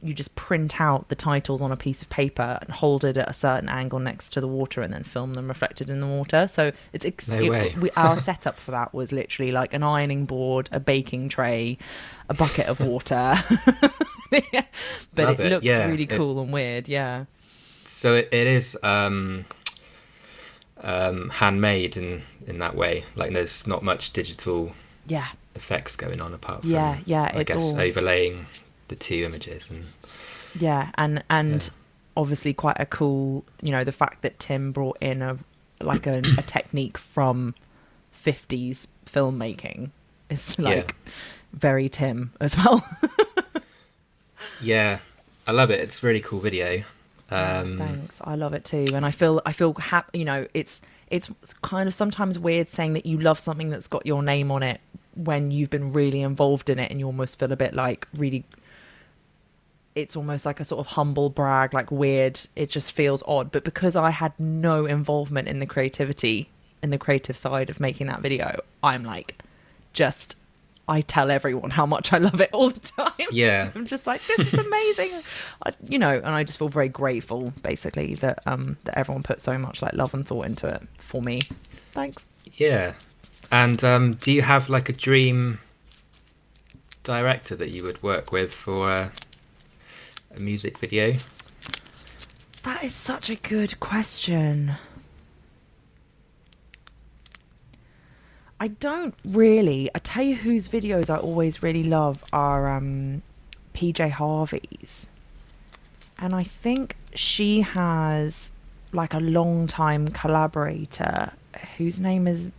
you 0.06 0.14
just 0.14 0.36
print 0.36 0.80
out 0.80 1.10
the 1.10 1.16
titles 1.16 1.62
on 1.62 1.72
a 1.72 1.76
piece 1.78 2.02
of 2.02 2.10
paper 2.10 2.60
and 2.62 2.70
hold 2.70 3.04
it 3.04 3.18
at 3.18 3.30
a 3.30 3.34
certain 3.34 3.68
angle 3.70 4.00
next 4.00 4.30
to 4.30 4.42
the 4.42 4.48
water 4.48 4.82
and 4.82 4.94
then 4.94 5.04
film 5.04 5.34
them 5.34 5.48
reflected 5.48 5.90
in 5.90 6.00
the 6.00 6.08
water. 6.08 6.48
So 6.48 6.72
it's 6.94 7.06
ex- 7.06 7.34
No 7.34 7.40
it- 7.54 7.78
we, 7.78 7.90
our 7.92 8.16
setup 8.30 8.58
for 8.60 8.72
that 8.72 8.94
was 8.94 9.12
literally 9.12 9.52
like 9.52 9.74
an 9.74 9.84
ironing 9.84 10.26
board 10.26 10.70
a 10.72 10.80
baking 10.80 11.30
tray 11.30 11.78
a 12.30 12.34
bucket 12.34 12.68
of 12.68 12.80
water. 12.80 13.36
But 14.32 15.28
Love 15.30 15.40
it 15.40 15.46
it, 15.46 15.50
looks 15.50 15.66
yeah. 15.66 15.86
really 15.86 16.04
It- 16.04 16.10
cool 16.10 16.42
and 16.42 16.52
weird 16.52 16.88
yeah. 16.90 17.26
So 17.86 18.14
it, 18.16 18.28
it 18.32 18.48
is 18.48 18.76
um, 18.84 19.46
um, 20.82 21.30
handmade 21.30 21.96
in 21.98 22.24
in 22.48 22.60
that 22.60 22.76
way. 22.76 23.06
Like 23.16 23.34
there's 23.34 23.66
not 23.66 23.84
much 23.84 24.12
digital 24.12 24.74
yeah. 25.08 25.28
effects 25.56 25.96
going 25.96 26.20
on 26.22 26.34
apart 26.34 26.62
from 26.62 26.70
Yeah, 26.72 27.00
yeah, 27.06 27.32
I 27.34 27.40
it's 27.40 27.54
guess 27.54 27.64
all- 27.64 27.80
overlaying 27.80 28.48
the 28.88 28.96
two 28.96 29.24
images 29.24 29.70
and 29.70 29.86
yeah 30.60 30.92
and 30.98 31.24
and 31.30 31.64
Yeah. 31.64 31.70
obviously 32.18 32.54
quite 32.54 32.78
a 32.80 32.86
cool 32.86 33.44
you 33.62 33.72
know 33.72 33.84
the 33.84 33.92
fact 33.92 34.22
that 34.22 34.40
tim 34.40 34.72
brought 34.72 34.98
in 35.02 35.22
a 35.22 35.38
like 35.82 36.08
a, 36.08 36.20
a 36.38 36.42
technique 36.42 36.98
from 36.98 37.54
50s 38.16 38.88
filmmaking 39.06 39.90
is 40.30 40.58
like 40.60 40.96
very 41.54 41.90
tim 41.90 42.32
as 42.40 42.56
well 42.58 42.88
yeah, 44.62 45.00
I 45.48 45.52
love 45.52 45.70
it. 45.72 45.80
It's 45.80 46.02
a 46.04 46.06
really 46.08 46.22
cool 46.22 46.40
video. 46.40 46.84
Um, 47.32 47.80
thanks 47.80 48.22
i 48.24 48.36
love 48.36 48.54
it 48.54 48.64
too 48.64 48.86
and 48.94 49.04
i 49.04 49.10
feel 49.10 49.42
i 49.48 49.52
feel 49.52 49.74
happy 49.74 50.20
you 50.20 50.26
know 50.26 50.46
it's 50.54 50.84
it's 51.10 51.28
kind 51.64 51.88
of 51.88 51.94
sometimes 51.96 52.38
weird 52.38 52.70
saying 52.70 52.94
that 52.94 53.08
you 53.08 53.18
love 53.18 53.40
something 53.40 53.72
that's 53.72 53.88
got 53.88 54.06
your 54.06 54.22
name 54.22 54.52
on 54.52 54.62
it 54.62 54.80
when 55.16 55.50
you've 55.50 55.72
been 55.72 55.92
really 55.92 56.22
involved 56.22 56.70
in 56.70 56.78
it 56.78 56.92
and 56.92 57.00
you 57.00 57.08
almost 57.08 57.40
feel 57.40 57.52
a 57.52 57.56
bit 57.56 57.74
like 57.74 58.08
really 58.14 58.46
it's 59.96 60.16
almost 60.16 60.46
like 60.46 60.60
a 60.60 60.66
sort 60.66 60.80
of 60.80 60.88
humble 60.88 61.30
brag 61.30 61.74
like 61.74 61.90
weird 61.90 62.40
it 62.56 62.70
just 62.70 62.92
feels 62.92 63.24
odd 63.28 63.52
but 63.52 63.64
because 63.64 63.96
i 63.96 64.10
had 64.10 64.34
no 64.40 64.86
involvement 64.86 65.48
in 65.48 65.60
the 65.60 65.66
creativity 65.66 66.50
in 66.84 66.90
the 66.90 66.98
creative 66.98 67.38
side 67.38 67.70
of 67.70 67.80
making 67.80 68.08
that 68.08 68.22
video 68.22 68.60
i'm 68.84 69.04
like 69.04 69.42
just 69.94 70.36
I 70.88 71.02
tell 71.02 71.32
everyone 71.32 71.72
how 71.72 71.86
much 71.86 72.14
I 72.14 72.20
love 72.20 72.40
it 72.42 72.50
all 72.54 72.70
the 72.70 72.80
time. 72.80 73.12
Yeah. 73.32 73.70
I'm 73.74 73.88
just 73.88 74.06
like, 74.06 74.22
this 74.28 74.54
is 74.54 74.60
amazing. 74.66 75.12
I, 75.66 75.74
you 75.90 75.98
know, 75.98 76.16
and 76.16 76.28
I 76.28 76.44
just 76.44 76.60
feel 76.60 76.70
very 76.70 76.90
grateful, 76.90 77.54
basically, 77.64 78.14
that 78.16 78.44
um 78.46 78.78
that 78.84 78.98
everyone 78.98 79.24
put 79.24 79.42
so 79.42 79.58
much 79.58 79.82
like 79.82 79.94
love 79.94 80.14
and 80.14 80.28
thought 80.28 80.46
into 80.46 80.68
it 80.68 80.84
for 81.00 81.22
me. 81.24 81.42
Thanks. 81.92 82.26
Yeah. 82.54 82.94
And 83.52 83.84
um, 83.84 84.14
do 84.16 84.32
you 84.32 84.42
have 84.42 84.70
like 84.70 84.90
a 84.90 84.94
dream 84.94 85.60
director 87.04 87.56
that 87.56 87.70
you 87.70 87.84
would 87.84 88.02
work 88.04 88.32
with 88.32 88.52
for 88.52 88.92
uh, 88.92 89.10
a 90.36 90.40
music 90.40 90.78
video? 90.78 91.18
That 92.64 92.84
is 92.84 92.94
such 92.94 93.30
a 93.30 93.36
good 93.36 93.80
question. 93.80 94.76
I 98.60 98.70
don't 98.70 99.14
really. 99.24 99.90
I 99.94 100.00
tell 100.00 100.24
you 100.24 100.36
whose 100.36 100.68
videos 100.70 101.10
I 101.10 101.18
always 101.18 101.62
really 101.62 101.84
love 101.84 102.24
are 102.32 102.76
um, 102.76 103.22
PJ 103.74 104.12
Harvey's. 104.12 105.10
And 106.18 106.34
I 106.34 106.44
think 106.44 106.96
she 107.14 107.62
has 107.62 108.54
like 108.94 109.14
a 109.14 109.20
long 109.20 109.68
time 109.68 110.08
collaborator 110.08 111.34
whose 111.78 112.00
name 112.00 112.28
is 112.28 112.50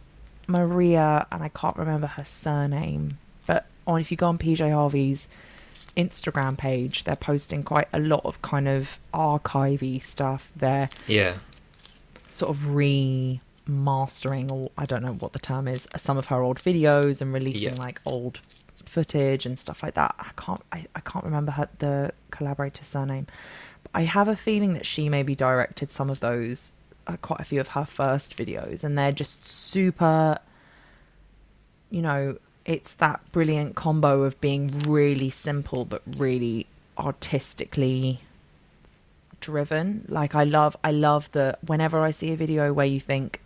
Maria 0.46 1.26
and 1.32 1.42
I 1.42 1.48
can't 1.48 1.76
remember 1.76 2.06
her 2.06 2.24
surname. 2.24 3.18
But 3.46 3.66
on 3.86 4.00
if 4.00 4.10
you 4.10 4.16
go 4.16 4.28
on 4.28 4.38
PJ 4.38 4.70
Harvey's 4.72 5.28
Instagram 5.96 6.56
page, 6.58 7.04
they're 7.04 7.16
posting 7.16 7.62
quite 7.62 7.88
a 7.92 7.98
lot 7.98 8.22
of 8.24 8.40
kind 8.42 8.68
of 8.68 8.98
archivey 9.14 10.02
stuff. 10.02 10.52
They're 10.56 10.88
Yeah. 11.06 11.34
sort 12.28 12.50
of 12.50 12.62
remastering, 12.64 14.50
or 14.50 14.70
I 14.76 14.86
don't 14.86 15.02
know 15.02 15.14
what 15.14 15.32
the 15.32 15.38
term 15.38 15.68
is, 15.68 15.88
some 15.96 16.18
of 16.18 16.26
her 16.26 16.40
old 16.42 16.58
videos 16.58 17.20
and 17.20 17.32
releasing 17.32 17.74
Yeah. 17.74 17.80
like 17.80 18.00
old 18.04 18.40
footage 18.84 19.46
and 19.46 19.58
stuff 19.58 19.82
like 19.82 19.94
that. 19.94 20.14
I 20.18 20.30
can't, 20.36 20.62
I, 20.72 20.86
I 20.94 21.00
can't 21.00 21.24
remember 21.24 21.52
her, 21.52 21.68
the 21.78 22.12
collaborator's 22.30 22.86
surname. 22.88 23.26
But 23.82 23.92
I 23.94 24.02
have 24.02 24.28
a 24.28 24.36
feeling 24.36 24.74
that 24.74 24.86
she 24.86 25.08
maybe 25.08 25.34
directed 25.34 25.90
some 25.90 26.10
of 26.10 26.20
those, 26.20 26.72
uh, 27.06 27.16
quite 27.16 27.40
a 27.40 27.44
few 27.44 27.60
of 27.60 27.68
her 27.68 27.84
first 27.84 28.36
videos, 28.36 28.84
and 28.84 28.96
they're 28.98 29.12
just 29.12 29.44
super. 29.44 30.38
You 31.90 32.02
know, 32.02 32.38
it's 32.66 32.94
that 32.94 33.20
brilliant 33.30 33.76
combo 33.76 34.24
of 34.24 34.38
being 34.40 34.68
really 34.82 35.30
simple 35.30 35.84
but 35.84 36.02
really 36.06 36.66
artistically 36.98 38.20
driven. 39.40 40.04
Like 40.08 40.34
I 40.34 40.44
love 40.44 40.76
I 40.82 40.90
love 40.90 41.30
the 41.32 41.56
whenever 41.64 42.02
I 42.02 42.10
see 42.10 42.32
a 42.32 42.36
video 42.36 42.72
where 42.72 42.86
you 42.86 43.00
think 43.00 43.40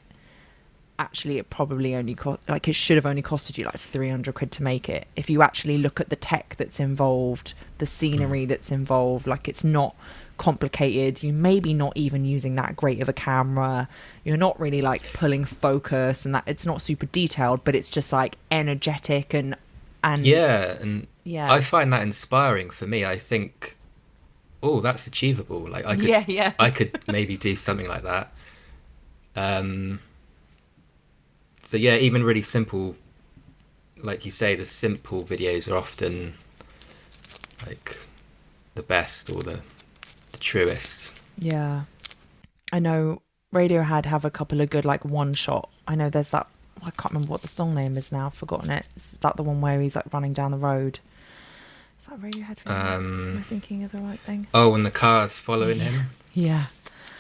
actually 0.99 1.39
it 1.39 1.49
probably 1.49 1.95
only 1.95 2.15
cost 2.15 2.41
like 2.49 2.67
it 2.67 2.75
should 2.75 2.97
have 2.97 3.07
only 3.07 3.23
costed 3.23 3.57
you 3.57 3.65
like 3.65 3.79
300 3.79 4.35
quid 4.35 4.51
to 4.53 4.63
make 4.63 4.89
it. 4.89 5.07
If 5.17 5.29
you 5.29 5.43
actually 5.43 5.77
look 5.77 6.01
at 6.01 6.09
the 6.09 6.17
tech 6.17 6.55
that's 6.57 6.81
involved, 6.81 7.53
the 7.77 7.87
scenery 7.87 8.47
mm. 8.47 8.49
that's 8.49 8.71
involved, 8.71 9.27
like 9.27 9.49
it's 9.49 9.65
not 9.65 9.95
complicated. 10.41 11.23
You 11.23 11.33
maybe 11.33 11.75
not 11.75 11.93
even 11.97 12.25
using 12.25 12.55
that 12.55 12.75
great 12.75 13.01
of 13.03 13.09
a 13.09 13.13
camera. 13.13 13.89
You're 14.25 14.39
not 14.39 14.59
really 14.59 14.81
like 14.81 15.03
pulling 15.13 15.45
focus 15.45 16.25
and 16.25 16.35
that 16.35 16.45
it's 16.47 16.65
not 16.65 16.81
super 16.81 17.07
detailed, 17.07 17.63
but 17.63 17.77
it's 17.77 17.91
just 17.91 18.13
like 18.13 18.37
energetic 18.51 19.35
and 19.35 19.55
and 20.03 20.25
Yeah, 20.25 20.79
and 20.81 21.07
Yeah. 21.25 21.53
I 21.53 21.61
find 21.61 21.93
that 21.93 22.03
inspiring 22.03 22.71
for 22.71 22.87
me. 22.87 23.05
I 23.05 23.19
think, 23.19 23.77
oh, 24.63 24.81
that's 24.81 25.07
achievable. 25.07 25.69
Like 25.69 25.85
I 25.85 25.95
could, 25.95 26.07
Yeah, 26.07 26.25
yeah. 26.27 26.53
I 26.59 26.71
could 26.71 26.99
maybe 27.07 27.37
do 27.37 27.55
something 27.55 27.87
like 27.87 28.03
that. 28.03 28.33
Um. 29.37 30.01
So 31.63 31.77
yeah, 31.77 31.97
even 31.97 32.25
really 32.25 32.43
simple, 32.43 32.97
like 33.99 34.25
you 34.25 34.31
say, 34.31 34.57
the 34.57 34.67
simple 34.67 35.23
videos 35.23 35.71
are 35.71 35.77
often 35.77 36.35
like 37.67 37.97
the 38.75 38.83
best 38.83 39.29
or 39.31 39.43
the, 39.43 39.61
the 40.33 40.39
truest. 40.39 41.13
Yeah. 41.39 41.83
I 42.73 42.79
know 42.79 43.23
Radiohead 43.55 44.05
have 44.07 44.25
a 44.25 44.31
couple 44.31 44.61
of 44.61 44.71
good 44.71 44.85
like 44.85 45.05
one 45.05 45.35
shot. 45.35 45.69
I 45.89 45.95
know 45.95 46.09
there's 46.11 46.31
that 46.31 46.47
I 46.83 46.91
can't 46.91 47.13
remember 47.13 47.31
what 47.33 47.43
the 47.43 47.49
song 47.49 47.75
name 47.75 47.99
is 47.99 48.11
now, 48.11 48.27
I've 48.27 48.35
forgotten 48.35 48.71
it. 48.71 48.87
Is 48.97 49.19
that 49.21 49.37
the 49.37 49.43
one 49.43 49.61
where 49.61 49.81
he's 49.81 49.97
like 49.97 50.13
running 50.13 50.33
down 50.33 50.51
the 50.51 50.57
road? 50.57 50.99
Is 52.01 52.07
that 52.07 52.19
Radiohead 52.21 52.59
video? 52.61 52.73
Am 52.73 53.33
I 53.37 53.39
Um. 53.41 53.45
thinking 53.49 53.85
of 53.85 53.93
the 53.93 53.99
right 53.99 54.21
thing? 54.21 54.47
Oh, 54.55 54.75
and 54.75 54.87
the 54.87 54.91
cars 54.91 55.37
following 55.37 55.81
him. 55.81 56.11
Yeah. 56.33 56.67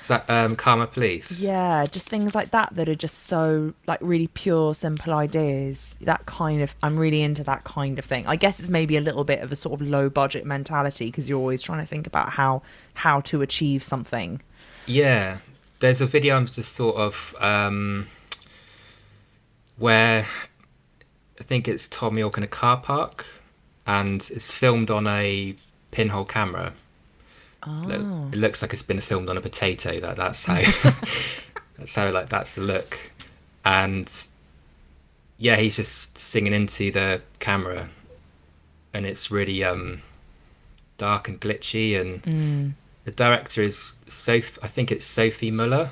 Um, 0.08 0.56
Karma 0.56 0.86
Police? 0.86 1.40
Yeah, 1.40 1.86
just 1.86 2.08
things 2.08 2.34
like 2.34 2.50
that 2.50 2.74
that 2.74 2.88
are 2.88 2.94
just 2.94 3.26
so 3.26 3.74
like 3.86 3.98
really 4.00 4.28
pure, 4.28 4.74
simple 4.74 5.12
ideas. 5.12 5.94
That 6.00 6.26
kind 6.26 6.62
of 6.62 6.74
I'm 6.82 6.98
really 6.98 7.22
into 7.22 7.44
that 7.44 7.64
kind 7.64 7.98
of 7.98 8.04
thing. 8.04 8.26
I 8.26 8.36
guess 8.36 8.60
it's 8.60 8.70
maybe 8.70 8.96
a 8.96 9.00
little 9.00 9.24
bit 9.24 9.40
of 9.40 9.52
a 9.52 9.56
sort 9.56 9.80
of 9.80 9.86
low 9.86 10.08
budget 10.08 10.46
mentality 10.46 11.06
because 11.06 11.28
you're 11.28 11.38
always 11.38 11.62
trying 11.62 11.80
to 11.80 11.86
think 11.86 12.06
about 12.06 12.30
how 12.30 12.62
how 12.94 13.20
to 13.22 13.42
achieve 13.42 13.82
something. 13.82 14.42
Yeah, 14.86 15.38
there's 15.80 16.00
a 16.00 16.06
video 16.06 16.36
I'm 16.36 16.46
just 16.46 16.74
sort 16.74 16.96
of 16.96 17.34
um, 17.38 18.06
where 19.78 20.26
I 21.38 21.42
think 21.44 21.68
it's 21.68 21.86
Thom 21.86 22.18
Yorke 22.18 22.36
in 22.36 22.42
a 22.42 22.48
car 22.48 22.76
park, 22.78 23.24
and 23.86 24.28
it's 24.30 24.52
filmed 24.52 24.90
on 24.90 25.06
a 25.06 25.56
pinhole 25.90 26.24
camera. 26.24 26.72
Look- 27.66 28.00
Oh. 28.00 28.28
It 28.32 28.36
looks 28.38 28.62
like 28.62 28.72
it's 28.72 28.82
been 28.82 29.00
filmed 29.00 29.28
on 29.28 29.36
a 29.36 29.40
potato. 29.40 29.98
That 30.00 30.16
that's 30.16 30.44
how 30.44 30.54
that's 31.78 31.94
how 31.94 32.10
like 32.10 32.28
that's 32.28 32.54
the 32.54 32.62
look, 32.62 32.98
and 33.64 34.10
yeah, 35.38 35.56
he's 35.56 35.76
just 35.76 36.16
singing 36.18 36.52
into 36.52 36.90
the 36.90 37.20
camera, 37.38 37.88
and 38.94 39.04
it's 39.06 39.30
really 39.30 39.62
um 39.64 40.02
dark 40.98 41.28
and 41.28 41.40
glitchy 41.40 41.98
and 42.00 42.22
Mm. 42.24 42.72
the 43.04 43.10
director 43.10 43.62
is 43.62 43.94
Soph. 44.08 44.58
I 44.62 44.68
think 44.68 44.90
it's 44.92 45.04
Sophie 45.04 45.50
Muller. 45.50 45.90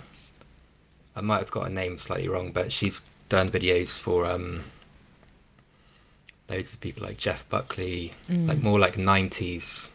I 1.16 1.20
might 1.20 1.38
have 1.38 1.50
got 1.50 1.64
her 1.64 1.70
name 1.70 1.98
slightly 1.98 2.28
wrong, 2.28 2.52
but 2.52 2.70
she's 2.72 3.02
done 3.28 3.50
videos 3.50 3.98
for 3.98 4.24
um, 4.26 4.64
loads 6.48 6.72
of 6.72 6.80
people 6.80 7.02
like 7.02 7.16
Jeff 7.18 7.48
Buckley, 7.48 8.12
like 8.28 8.58
more 8.62 8.78
like 8.78 8.94
'90s 8.96 9.88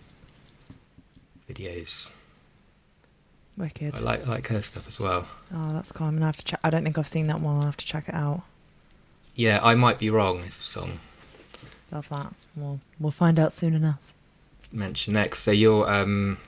videos. 1.53 2.11
Wicked. 3.57 3.95
I 3.95 3.99
like 3.99 4.25
I 4.25 4.29
like 4.29 4.47
her 4.47 4.61
stuff 4.61 4.87
as 4.87 4.99
well. 4.99 5.27
Oh, 5.53 5.73
that's 5.73 5.91
cool. 5.91 6.07
I'm 6.07 6.15
gonna 6.15 6.25
have 6.25 6.37
to 6.37 6.43
check. 6.45 6.59
I 6.63 6.69
don't 6.71 6.83
think 6.83 6.97
I've 6.97 7.07
seen 7.07 7.27
that 7.27 7.39
one. 7.39 7.55
I'll 7.57 7.65
have 7.65 7.77
to 7.77 7.85
check 7.85 8.09
it 8.09 8.15
out. 8.15 8.41
Yeah, 9.35 9.59
I 9.63 9.75
might 9.75 9.99
be 9.99 10.09
wrong. 10.09 10.43
It's 10.43 10.57
a 10.57 10.61
song 10.61 10.99
Love 11.91 12.09
that. 12.09 12.33
We'll 12.55 12.79
we'll 12.99 13.11
find 13.11 13.37
out 13.37 13.53
soon 13.53 13.75
enough. 13.75 13.99
Mention 14.71 15.13
next? 15.13 15.43
So 15.43 15.51
you're 15.51 15.87
um, 15.91 16.39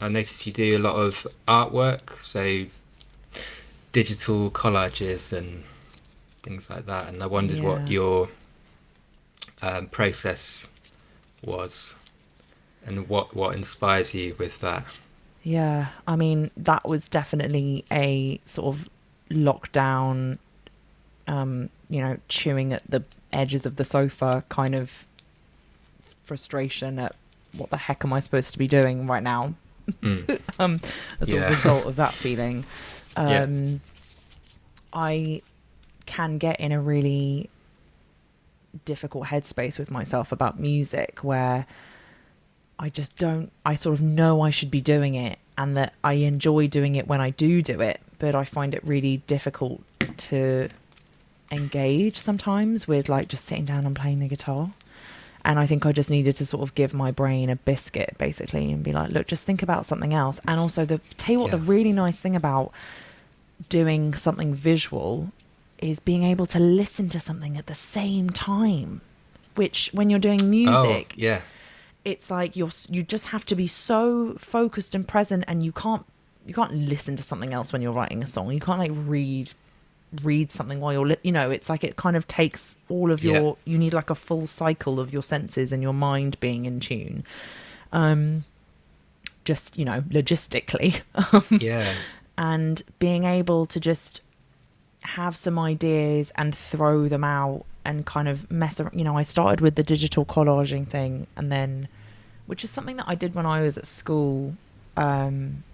I 0.00 0.08
noticed 0.08 0.44
you 0.46 0.52
do 0.52 0.76
a 0.76 0.80
lot 0.80 0.96
of 0.96 1.26
artwork, 1.46 2.20
so 2.20 2.64
digital 3.92 4.50
collages 4.50 5.32
and 5.32 5.62
things 6.42 6.68
like 6.70 6.86
that. 6.86 7.08
And 7.08 7.22
I 7.22 7.26
wondered 7.26 7.58
Yeah. 7.58 7.68
what 7.68 7.88
your 7.88 8.28
um, 9.62 9.86
process 9.86 10.66
was 11.44 11.94
and 12.86 13.08
what 13.08 13.34
what 13.34 13.54
inspires 13.54 14.14
you 14.14 14.34
with 14.38 14.60
that. 14.60 14.84
Yeah, 15.42 15.88
I 16.06 16.16
mean 16.16 16.50
that 16.56 16.88
was 16.88 17.08
definitely 17.08 17.84
a 17.90 18.40
sort 18.44 18.74
of 18.74 18.88
lockdown, 19.30 20.38
um, 21.26 21.70
you 21.88 22.00
know, 22.00 22.18
chewing 22.28 22.72
at 22.72 22.82
the 22.88 23.04
edges 23.32 23.64
of 23.64 23.76
the 23.76 23.84
sofa 23.84 24.44
kind 24.48 24.74
of 24.74 25.06
frustration 26.24 26.98
at 26.98 27.14
what 27.52 27.70
the 27.70 27.76
heck 27.76 28.04
am 28.04 28.12
I 28.12 28.20
supposed 28.20 28.52
to 28.52 28.58
be 28.58 28.68
doing 28.68 29.06
right 29.06 29.22
now? 29.22 29.54
Mm. 29.88 30.40
um, 30.58 30.80
as 31.20 31.32
a 31.32 31.48
result 31.48 31.86
of 31.86 31.96
that 31.96 32.14
feeling. 32.24 32.64
Yeah. 33.16 33.42
Um, 33.42 33.80
I 34.92 35.42
can 36.06 36.38
get 36.38 36.58
in 36.60 36.72
a 36.72 36.80
really 36.80 37.48
difficult 38.84 39.26
headspace 39.26 39.78
with 39.78 39.90
myself 39.90 40.32
about 40.32 40.58
music 40.58 41.20
where 41.22 41.66
I 42.80 42.88
just 42.88 43.16
don't, 43.18 43.52
I 43.64 43.74
sort 43.74 43.94
of 43.94 44.02
know 44.02 44.40
I 44.40 44.50
should 44.50 44.70
be 44.70 44.80
doing 44.80 45.14
it 45.14 45.38
and 45.58 45.76
that 45.76 45.92
I 46.02 46.14
enjoy 46.14 46.66
doing 46.66 46.96
it 46.96 47.06
when 47.06 47.20
I 47.20 47.30
do 47.30 47.60
do 47.62 47.80
it, 47.80 48.00
but 48.18 48.34
I 48.34 48.44
find 48.44 48.74
it 48.74 48.82
really 48.84 49.18
difficult 49.26 49.82
to 50.16 50.70
engage 51.52 52.16
sometimes 52.16 52.88
with 52.88 53.08
like 53.08 53.28
just 53.28 53.44
sitting 53.44 53.66
down 53.66 53.84
and 53.84 53.94
playing 53.94 54.20
the 54.20 54.28
guitar. 54.28 54.72
And 55.44 55.58
I 55.58 55.66
think 55.66 55.84
I 55.86 55.92
just 55.92 56.10
needed 56.10 56.34
to 56.36 56.46
sort 56.46 56.62
of 56.62 56.74
give 56.74 56.92
my 56.94 57.10
brain 57.10 57.50
a 57.50 57.56
biscuit 57.56 58.14
basically 58.18 58.72
and 58.72 58.82
be 58.82 58.92
like, 58.92 59.10
look, 59.10 59.26
just 59.26 59.44
think 59.44 59.62
about 59.62 59.86
something 59.86 60.14
else. 60.14 60.40
And 60.46 60.58
also 60.58 60.84
the 60.84 61.00
tell 61.18 61.34
you 61.34 61.40
what 61.40 61.52
Yeah. 61.52 61.58
the 61.58 61.64
really 61.64 61.92
nice 61.92 62.18
thing 62.18 62.34
about 62.36 62.72
doing 63.68 64.14
something 64.14 64.54
visual 64.54 65.32
is 65.78 66.00
being 66.00 66.24
able 66.24 66.46
to 66.46 66.58
listen 66.58 67.08
to 67.10 67.20
something 67.20 67.56
at 67.56 67.66
the 67.66 67.74
same 67.74 68.30
time. 68.30 69.00
Which 69.54 69.90
when 69.92 70.08
you're 70.10 70.18
doing 70.18 70.42
oh, 70.42 70.44
music, 70.44 71.12
Oh, 71.12 71.14
yeah. 71.16 71.40
It's 72.04 72.30
like 72.30 72.56
you're 72.56 72.70
you 72.88 73.02
just 73.02 73.28
have 73.28 73.44
to 73.46 73.54
be 73.54 73.66
so 73.66 74.34
focused 74.38 74.94
and 74.94 75.06
present 75.06 75.44
and 75.46 75.62
you 75.64 75.72
can't 75.72 76.04
you 76.46 76.54
can't 76.54 76.72
listen 76.74 77.16
to 77.16 77.22
something 77.22 77.52
else 77.52 77.72
when 77.72 77.82
you're 77.82 77.92
writing 77.92 78.22
a 78.22 78.26
song. 78.26 78.50
You 78.52 78.60
can't 78.60 78.78
like 78.78 78.92
read 78.94 79.50
read 80.22 80.50
something 80.50 80.80
while 80.80 80.92
you're 80.92 81.06
li- 81.06 81.16
you 81.22 81.30
know 81.30 81.50
it's 81.50 81.68
like 81.68 81.84
it 81.84 81.94
kind 81.96 82.16
of 82.16 82.26
takes 82.26 82.78
all 82.88 83.12
of 83.12 83.22
your 83.22 83.34
Yeah. 83.64 83.72
you 83.72 83.78
need 83.78 83.92
like 83.94 84.10
a 84.10 84.14
full 84.16 84.46
cycle 84.48 84.98
of 84.98 85.12
your 85.12 85.22
senses 85.22 85.72
and 85.72 85.82
your 85.84 85.92
mind 85.92 86.40
being 86.40 86.64
in 86.64 86.80
tune 86.80 87.22
um 87.92 88.44
just 89.44 89.78
you 89.78 89.84
know 89.84 90.00
logistically 90.10 91.00
Yeah. 91.60 91.94
and 92.36 92.82
being 92.98 93.22
able 93.22 93.66
to 93.66 93.78
just 93.78 94.20
have 95.00 95.36
some 95.36 95.58
ideas 95.58 96.32
and 96.36 96.54
throw 96.54 97.08
them 97.08 97.24
out 97.24 97.64
and 97.84 98.04
kind 98.04 98.28
of 98.28 98.50
mess 98.50 98.80
around. 98.80 98.96
You 98.96 99.04
know, 99.04 99.16
I 99.16 99.22
started 99.22 99.60
with 99.60 99.74
the 99.74 99.82
digital 99.82 100.24
collaging 100.24 100.86
thing, 100.86 101.26
and 101.36 101.50
then, 101.50 101.88
which 102.46 102.64
is 102.64 102.70
something 102.70 102.96
that 102.96 103.08
I 103.08 103.14
did 103.14 103.34
when 103.34 103.46
I 103.46 103.62
was 103.62 103.78
at 103.78 103.86
school, 103.86 104.54
um, 104.96 105.64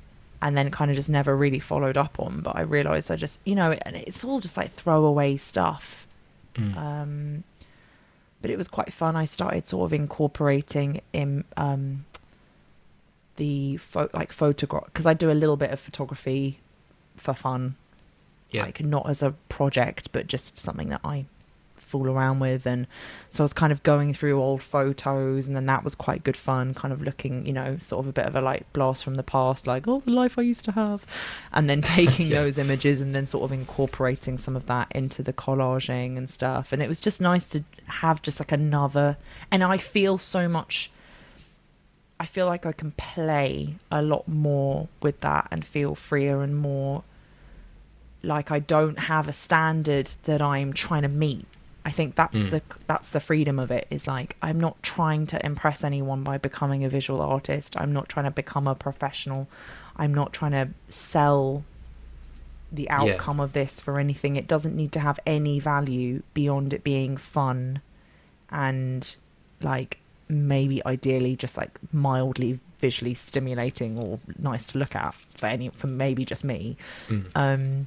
and 0.41 0.57
then 0.57 0.71
kind 0.71 0.91
of 0.91 0.97
just 0.97 1.09
never 1.09 1.37
really 1.37 1.59
followed 1.59 1.97
up 1.97 2.21
on. 2.21 2.41
But 2.41 2.57
I 2.57 2.61
realized 2.63 3.11
I 3.11 3.17
just, 3.17 3.41
you 3.45 3.55
know, 3.55 3.73
and 3.83 3.97
it's 3.97 4.25
all 4.25 4.41
just 4.41 4.57
like 4.57 4.71
throwaway 4.73 5.37
stuff. 5.37 6.07
Mm. 6.55 6.77
Um, 6.77 7.45
but 8.43 8.51
it 8.51 8.57
was 8.57 8.69
quite 8.69 8.93
fun. 8.93 9.17
I 9.17 9.25
started 9.25 9.67
sort 9.67 9.87
of 9.87 9.93
incorporating 9.93 11.01
in 11.13 11.45
um, 11.57 12.05
the 13.37 13.77
pho- 13.79 14.11
like 14.13 14.33
photograph 14.33 14.85
because 14.87 15.07
I 15.07 15.15
do 15.15 15.31
a 15.31 15.35
little 15.35 15.57
bit 15.57 15.71
of 15.71 15.81
photography 15.81 16.61
for 17.17 17.35
fun, 17.35 17.77
yeah. 18.57 18.65
like 18.65 18.81
not 18.83 19.09
as 19.09 19.23
a 19.23 19.33
project, 19.49 20.11
but 20.13 20.27
just 20.27 20.59
something 20.59 20.89
that 20.91 21.01
I 21.05 21.27
fool 21.77 22.09
around 22.11 22.41
with. 22.41 22.67
And 22.67 22.89
so 23.31 23.43
I 23.43 23.45
was 23.45 23.53
kind 23.53 23.73
of 23.73 23.81
going 23.85 24.13
through 24.13 24.43
old 24.43 24.61
photos, 24.61 25.47
and 25.47 25.55
then 25.57 25.67
that 25.67 25.85
was 25.85 25.95
quite 25.95 26.25
good 26.25 26.37
fun. 26.37 26.75
Kind 26.75 26.93
of 26.93 27.01
looking, 27.01 27.47
you 27.47 27.53
know, 27.53 27.79
sort 27.79 28.05
of 28.05 28.09
a 28.09 28.13
bit 28.13 28.27
of 28.27 28.35
a 28.35 28.41
like 28.41 28.71
blast 28.73 29.05
from 29.05 29.15
the 29.15 29.23
past, 29.23 29.67
like 29.69 29.87
oh 29.87 30.03
the 30.05 30.11
life 30.11 30.37
I 30.37 30.43
used 30.43 30.65
to 30.65 30.73
have, 30.73 31.07
and 31.53 31.71
then 31.71 31.83
taking 31.97 32.27
Yeah. 32.27 32.41
those 32.43 32.59
images 32.59 33.01
and 33.01 33.15
then 33.15 33.29
sort 33.29 33.45
of 33.45 33.53
incorporating 33.53 34.37
some 34.37 34.57
of 34.57 34.67
that 34.67 34.89
into 34.93 35.23
the 35.23 35.33
collaging 35.33 36.17
and 36.19 36.29
stuff. 36.29 36.73
And 36.73 36.83
it 36.83 36.89
was 36.89 36.99
just 36.99 37.21
nice 37.21 37.49
to 37.51 37.63
have 37.87 38.21
just 38.21 38.41
like 38.41 38.51
another. 38.51 39.17
And 39.53 39.63
I 39.63 39.79
feel 39.79 40.19
so 40.19 40.49
much. 40.49 40.91
I 42.19 42.25
feel 42.27 42.47
like 42.47 42.65
I 42.67 42.73
can 42.73 42.93
play 42.93 43.77
a 43.93 44.01
lot 44.03 44.27
more 44.27 44.89
with 45.03 45.21
that 45.21 45.49
and 45.51 45.65
feel 45.65 45.95
freer 45.95 46.41
and 46.43 46.57
more 46.57 47.05
like 48.23 48.51
I 48.51 48.59
don't 48.59 48.99
have 48.99 49.29
a 49.29 49.33
standard 49.33 50.11
that 50.25 50.41
I'm 50.43 50.73
trying 50.73 51.03
to 51.03 51.09
meet. 51.09 51.47
I 51.85 51.91
think 51.91 52.17
that's 52.17 52.45
Mm. 52.47 52.51
the 52.51 52.63
that's 52.89 53.11
the 53.11 53.21
freedom 53.21 53.59
of 53.61 53.71
it 53.71 53.87
is 53.91 54.07
like 54.09 54.37
I'm 54.43 54.59
not 54.59 54.83
trying 54.83 55.27
to 55.29 55.45
impress 55.47 55.85
anyone 55.85 56.25
by 56.25 56.37
becoming 56.39 56.85
a 56.85 56.89
visual 56.89 57.21
artist. 57.23 57.77
I'm 57.81 57.93
not 57.93 58.09
trying 58.09 58.25
to 58.25 58.33
become 58.33 58.67
a 58.67 58.75
professional. 58.75 59.47
I'm 59.97 60.13
not 60.13 60.33
trying 60.33 60.53
to 60.53 60.69
sell 60.89 61.63
the 62.73 62.91
outcome 62.91 63.39
of 63.39 63.53
this 63.53 63.81
for 63.81 64.01
anything. 64.01 64.35
It 64.37 64.49
doesn't 64.49 64.75
need 64.75 64.91
to 64.93 65.01
have 65.01 65.21
any 65.25 65.61
value 65.61 66.23
beyond 66.35 66.73
it 66.73 66.83
being 66.83 67.17
fun 67.17 67.81
and 68.51 69.15
like 69.63 69.99
maybe 70.29 70.85
ideally 70.85 71.37
just 71.37 71.57
like 71.57 71.79
mildly 71.93 72.59
visually 72.81 73.15
stimulating 73.15 73.97
or 73.97 74.19
nice 74.39 74.67
to 74.73 74.79
look 74.79 74.95
at 74.97 75.15
for 75.39 75.47
any 75.47 75.69
for 75.71 75.87
maybe 75.87 76.25
just 76.25 76.45
me 76.45 76.77
Mm. 77.09 77.25
um 77.37 77.87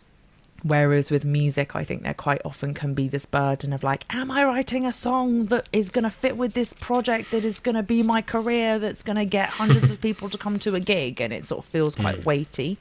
whereas 0.63 1.10
with 1.10 1.24
music 1.24 1.76
i 1.76 1.84
think 1.84 2.04
there 2.04 2.13
quite 2.13 2.41
often 2.43 2.74
can 2.74 2.93
be 2.93 3.08
this 3.08 3.26
burden 3.26 3.72
of 3.72 3.82
like 3.84 4.04
am 4.13 4.30
i 4.30 4.43
writing 4.43 4.86
a 4.86 4.91
song 4.91 5.45
that 5.45 5.67
is 5.72 5.89
going 5.89 6.04
to 6.04 6.10
fit 6.10 6.36
with 6.36 6.54
this 6.54 6.74
project 6.74 7.32
that 7.32 7.45
is 7.45 7.60
going 7.60 7.76
to 7.76 7.84
be 7.84 8.04
my 8.04 8.22
career 8.22 8.78
that's 8.78 9.02
going 9.02 9.15
to 9.15 9.26
get 9.26 9.48
hundreds 9.62 9.89
of 9.89 10.02
people 10.02 10.30
to 10.30 10.38
come 10.38 10.60
to 10.60 10.76
a 10.76 10.80
gig 10.80 11.22
and 11.22 11.32
it 11.32 11.45
sort 11.45 11.60
of 11.63 11.65
feels 11.65 11.95
quite 11.95 12.17
Mm. 12.22 12.26
weighty 12.26 12.78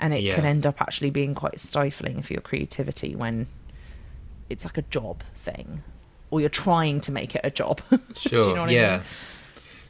and 0.00 0.14
it 0.14 0.22
Yeah. 0.22 0.34
can 0.34 0.44
end 0.46 0.64
up 0.66 0.80
actually 0.80 1.10
being 1.10 1.34
quite 1.34 1.58
stifling 1.60 2.22
for 2.22 2.32
your 2.32 2.40
creativity 2.42 3.14
when 3.16 3.46
it's 4.48 4.64
like 4.64 4.78
a 4.78 4.82
job 4.82 5.22
thing 5.42 5.82
or 6.30 6.40
you're 6.40 6.48
trying 6.48 7.00
to 7.02 7.12
make 7.12 7.34
it 7.34 7.40
a 7.44 7.50
job 7.50 7.80
Do 7.90 7.98
Sure. 8.14 8.42
you 8.48 8.54
know 8.54 8.60
what 8.62 8.70
I 8.70 8.72
yeah. 8.72 8.96
mean? 8.98 9.06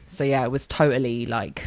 so 0.09 0.23
yeah 0.23 0.43
it 0.43 0.51
was 0.51 0.67
totally 0.67 1.25
like 1.25 1.65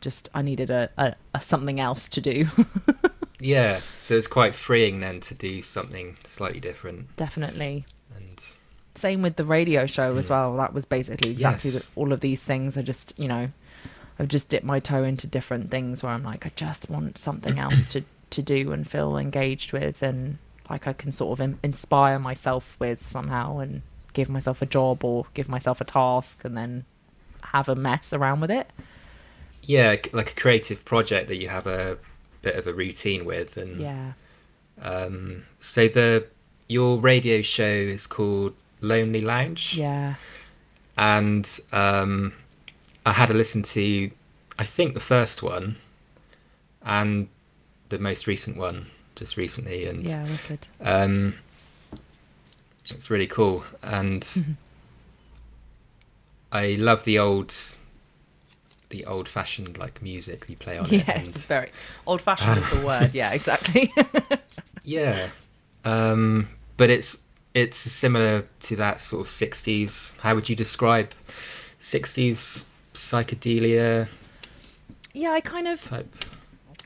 just 0.00 0.28
i 0.34 0.42
needed 0.42 0.70
a, 0.70 0.90
a, 0.98 1.14
a 1.34 1.40
something 1.40 1.80
else 1.80 2.08
to 2.10 2.20
do 2.20 2.46
Yeah. 3.44 3.80
So 3.98 4.14
it's 4.16 4.26
quite 4.26 4.54
freeing 4.54 5.00
then 5.00 5.20
to 5.20 5.34
do 5.34 5.60
something 5.62 6.16
slightly 6.26 6.60
different 6.60 7.14
definitely 7.16 7.84
and 8.16 8.44
same 8.94 9.22
with 9.22 9.36
the 9.36 9.44
radio 9.44 9.86
show 9.86 10.16
as 10.16 10.26
Mm. 10.28 10.30
well 10.30 10.56
that 10.56 10.72
was 10.72 10.84
basically 10.84 11.30
exactly 11.30 11.70
Yes. 11.70 11.88
the, 11.88 11.90
all 12.00 12.12
of 12.12 12.20
these 12.20 12.44
things 12.44 12.76
i 12.78 12.82
just 12.82 13.12
you 13.18 13.26
know 13.26 13.50
i've 14.18 14.28
just 14.28 14.48
dipped 14.48 14.64
my 14.64 14.78
toe 14.78 15.02
into 15.02 15.26
different 15.26 15.70
things 15.70 16.02
where 16.02 16.12
i'm 16.12 16.22
like 16.22 16.46
i 16.46 16.52
just 16.54 16.88
want 16.88 17.18
something 17.18 17.58
else 17.66 17.86
to 17.88 18.02
to 18.30 18.40
do 18.42 18.72
and 18.72 18.88
feel 18.88 19.16
engaged 19.16 19.72
with 19.72 20.00
and 20.02 20.38
like 20.70 20.86
i 20.86 20.92
can 20.92 21.10
sort 21.12 21.32
of 21.38 21.40
in- 21.44 21.58
inspire 21.64 22.18
myself 22.20 22.76
with 22.78 23.04
somehow 23.10 23.58
and 23.58 23.82
give 24.12 24.28
myself 24.28 24.62
a 24.62 24.66
job 24.66 25.04
or 25.04 25.26
give 25.34 25.48
myself 25.48 25.80
a 25.80 25.84
task 25.84 26.44
and 26.44 26.56
then 26.56 26.84
have 27.52 27.68
a 27.68 27.74
mess 27.74 28.12
around 28.12 28.40
with 28.40 28.50
it 28.50 28.70
yeah, 29.66 29.96
like 30.12 30.30
a 30.32 30.34
creative 30.34 30.84
project 30.84 31.28
that 31.28 31.36
you 31.36 31.48
have 31.48 31.66
a 31.66 31.96
bit 32.44 32.56
of 32.56 32.66
a 32.66 32.72
routine 32.72 33.24
with 33.24 33.56
and 33.56 33.80
yeah 33.80 34.12
um 34.82 35.44
so 35.60 35.88
the 35.88 36.26
your 36.68 36.98
radio 36.98 37.42
show 37.42 37.64
is 37.96 38.06
called 38.06 38.54
Lonely 38.80 39.20
Lounge. 39.20 39.74
yeah 39.76 40.14
and 40.96 41.60
um, 41.72 42.32
I 43.04 43.12
had 43.12 43.30
a 43.30 43.34
listen 43.34 43.62
to, 43.62 44.10
I 44.58 44.64
think 44.64 44.94
the 44.94 45.00
first 45.00 45.42
one, 45.42 45.76
and 46.82 47.28
the 47.88 47.98
most 47.98 48.26
recent 48.26 48.56
one 48.56 48.86
just 49.16 49.36
recently, 49.36 49.86
and 49.86 50.06
yeah 50.06 50.24
wicked 50.30 50.68
um, 50.80 51.34
it's 52.90 53.10
really 53.10 53.26
cool. 53.26 53.64
And 53.82 54.26
I 56.52 56.76
love 56.78 57.04
the 57.04 57.18
old, 57.18 57.52
the 58.94 59.04
old-fashioned 59.06 59.76
like 59.76 60.00
music 60.02 60.44
you 60.48 60.56
play 60.56 60.78
on 60.78 60.84
it. 60.92 60.92
yeah 60.92 61.18
and- 61.18 61.26
it's 61.28 61.38
very 61.44 61.70
old 62.06 62.20
fashioned 62.20 62.58
is 62.58 62.68
the 62.70 62.80
word 62.90 63.10
yeah 63.14 63.32
exactly 63.32 63.92
Yeah, 64.86 65.30
um, 65.84 66.48
but 66.76 66.90
it's 66.90 67.16
it's 67.54 67.78
similar 67.78 68.46
to 68.66 68.76
that 68.76 69.00
sort 69.00 69.26
of 69.26 69.32
'60s. 69.32 70.12
How 70.18 70.34
would 70.34 70.48
you 70.50 70.54
describe 70.54 71.08
'60s 71.80 72.64
psychedelia 72.92 74.08
yeah 75.12 75.30
i 75.32 75.40
kind 75.40 75.66
of 75.66 75.80
type? 75.82 76.06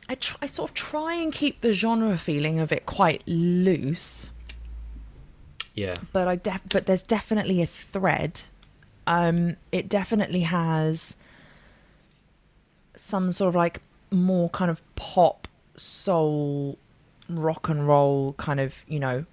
I, 0.09 0.15
tr- 0.15 0.37
I 0.41 0.47
sort 0.47 0.71
of 0.71 0.75
try 0.75 1.15
and 1.15 1.33
keep 1.33 1.61
the 1.61 1.73
genre 1.73 2.17
feeling 2.17 2.59
of 2.61 2.71
it 2.73 2.87
quite 2.87 3.23
loose, 3.27 4.31
Yeah, 5.75 5.97
but 6.15 6.27
I 6.29 6.37
def- 6.37 6.69
but 6.71 6.87
there's 6.87 7.03
definitely 7.03 7.61
a 7.61 7.67
thread. 7.67 8.43
Um, 9.07 9.57
it 9.73 9.89
definitely 9.89 10.43
has 10.43 11.15
some 12.99 13.33
sort 13.33 13.49
of 13.49 13.55
like 13.55 13.81
more 14.11 14.49
kind 14.51 14.71
of 14.71 14.83
pop, 14.97 15.49
soul, 15.77 16.79
rock 17.29 17.69
and 17.69 17.87
roll 17.87 18.33
kind 18.35 18.61
of 18.61 18.85
you 18.89 18.99
know, 18.99 19.25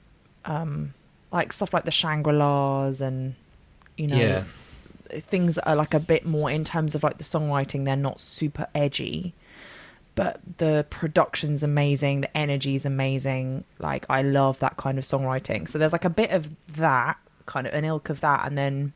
um, 0.45 0.93
like 1.31 1.51
stuff 1.51 1.73
like 1.73 1.85
the 1.85 1.91
Shangri 1.91 2.33
La's 2.33 3.01
and 3.01 3.35
you 3.97 4.07
know 4.07 4.17
yeah, 4.17 4.43
things 5.19 5.55
that 5.55 5.67
are 5.67 5.75
like 5.75 5.93
a 5.93 5.99
bit 5.99 6.25
more 6.25 6.49
in 6.49 6.63
terms 6.63 6.95
of 6.95 7.03
like 7.03 7.17
the 7.17 7.23
songwriting 7.23 7.85
they're 7.85 7.95
not 7.95 8.19
super 8.19 8.67
edgy 8.75 9.33
but 10.15 10.39
the 10.57 10.85
production's 10.89 11.63
amazing 11.63 12.21
the 12.21 12.37
energy's 12.37 12.85
amazing 12.85 13.63
like 13.79 14.05
i 14.09 14.21
love 14.21 14.59
that 14.59 14.77
kind 14.77 14.97
of 14.97 15.03
songwriting. 15.03 15.69
So 15.69 15.77
there's 15.77 15.91
like 15.91 16.05
a 16.05 16.09
bit 16.09 16.31
of 16.31 16.51
that 16.75 17.17
kind 17.45 17.67
of 17.67 17.73
an 17.73 17.85
ilk 17.85 18.09
of 18.09 18.21
that 18.21 18.45
and 18.45 18.57
then 18.57 18.93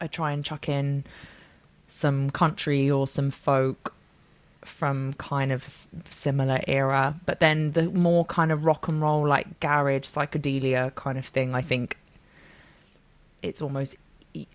i 0.00 0.06
try 0.06 0.32
and 0.32 0.44
chuck 0.44 0.68
in 0.68 1.04
some 1.90 2.30
country 2.30 2.90
or 2.90 3.06
some 3.06 3.30
folk 3.30 3.94
from 4.64 5.12
kind 5.14 5.50
of 5.52 5.66
similar 6.10 6.60
era 6.68 7.14
but 7.26 7.40
then 7.40 7.72
the 7.72 7.84
more 7.90 8.24
kind 8.26 8.52
of 8.52 8.64
rock 8.64 8.88
and 8.88 9.02
roll 9.02 9.26
like 9.26 9.58
garage 9.60 10.04
psychedelia 10.04 10.94
kind 10.94 11.16
of 11.18 11.24
thing 11.26 11.54
i 11.54 11.62
think 11.62 11.96
it's 13.42 13.62
almost 13.62 13.96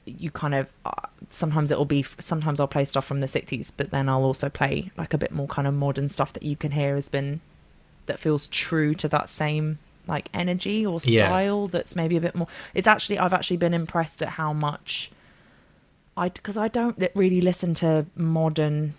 you 0.06 0.32
kind 0.32 0.56
of 0.56 0.68
uh, 0.86 0.92
sometimes 1.30 1.70
it'll 1.70 1.84
be 1.84 2.02
sometimes 2.20 2.62
I'll 2.62 2.68
play 2.68 2.86
stuff 2.86 3.04
from 3.06 3.20
the 3.20 3.28
60s 3.28 3.72
but 3.76 3.90
then 3.92 4.08
I'll 4.08 4.24
also 4.24 4.48
play 4.48 4.90
like 4.96 5.14
a 5.14 5.18
bit 5.18 5.32
more 5.34 5.48
kind 5.48 5.68
of 5.68 5.74
modern 5.74 6.08
stuff 6.08 6.32
that 6.34 6.44
you 6.44 6.56
can 6.56 6.72
hear 6.72 6.96
has 6.96 7.10
been 7.10 7.42
that 8.06 8.18
feels 8.18 8.48
true 8.48 8.94
to 8.94 9.10
that 9.10 9.28
same 9.28 9.80
like 10.08 10.30
energy 10.34 10.86
or 10.86 11.00
Yeah. 11.04 11.28
style 11.28 11.68
that's 11.68 11.94
maybe 11.94 12.16
a 12.16 12.22
bit 12.22 12.36
more 12.36 12.48
it's 12.74 12.88
actually 12.88 13.20
I've 13.20 13.34
actually 13.34 13.58
been 13.58 13.74
impressed 13.74 14.22
at 14.22 14.30
how 14.30 14.54
much 14.54 15.12
I 16.18 16.30
because 16.30 16.58
I 16.58 16.68
don't 16.68 16.98
really 17.16 17.42
listen 17.42 17.74
to 17.76 18.06
modern 18.16 18.94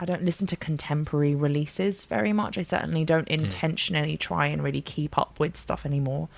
I 0.00 0.04
don't 0.04 0.22
listen 0.22 0.46
to 0.48 0.56
contemporary 0.56 1.34
releases 1.34 2.04
very 2.04 2.32
much. 2.32 2.56
I 2.56 2.62
certainly 2.62 3.04
don't 3.04 3.26
intentionally 3.28 4.16
try 4.16 4.46
and 4.46 4.62
really 4.62 4.80
keep 4.80 5.18
up 5.18 5.40
with 5.40 5.56
stuff 5.56 5.84
anymore. 5.84 6.28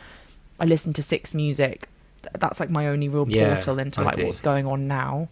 I 0.59 0.65
listen 0.65 0.93
to 0.95 1.03
Six 1.03 1.35
Music. 1.35 1.89
That's 2.39 2.59
like 2.61 2.71
my 2.71 2.87
only 2.87 3.09
real 3.09 3.29
Yeah, 3.29 3.55
portal 3.55 3.79
into 3.79 4.03
like 4.03 4.17
what's 4.19 4.41
going 4.41 4.67
on 4.67 4.89
now. 4.89 5.29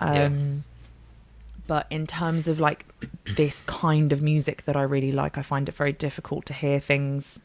Yeah. 0.00 0.24
um 0.24 0.64
but 1.66 1.86
in 1.88 2.06
terms 2.06 2.46
of 2.46 2.60
like 2.60 2.84
this 3.36 3.62
kind 3.62 4.12
of 4.12 4.20
music 4.20 4.64
that 4.66 4.76
I 4.76 4.82
really 4.82 5.12
like 5.12 5.38
I 5.38 5.42
find 5.42 5.68
it 5.68 5.74
very 5.74 5.92
difficult 5.92 6.44
to 6.46 6.52
hear 6.52 6.78
things 6.78 7.40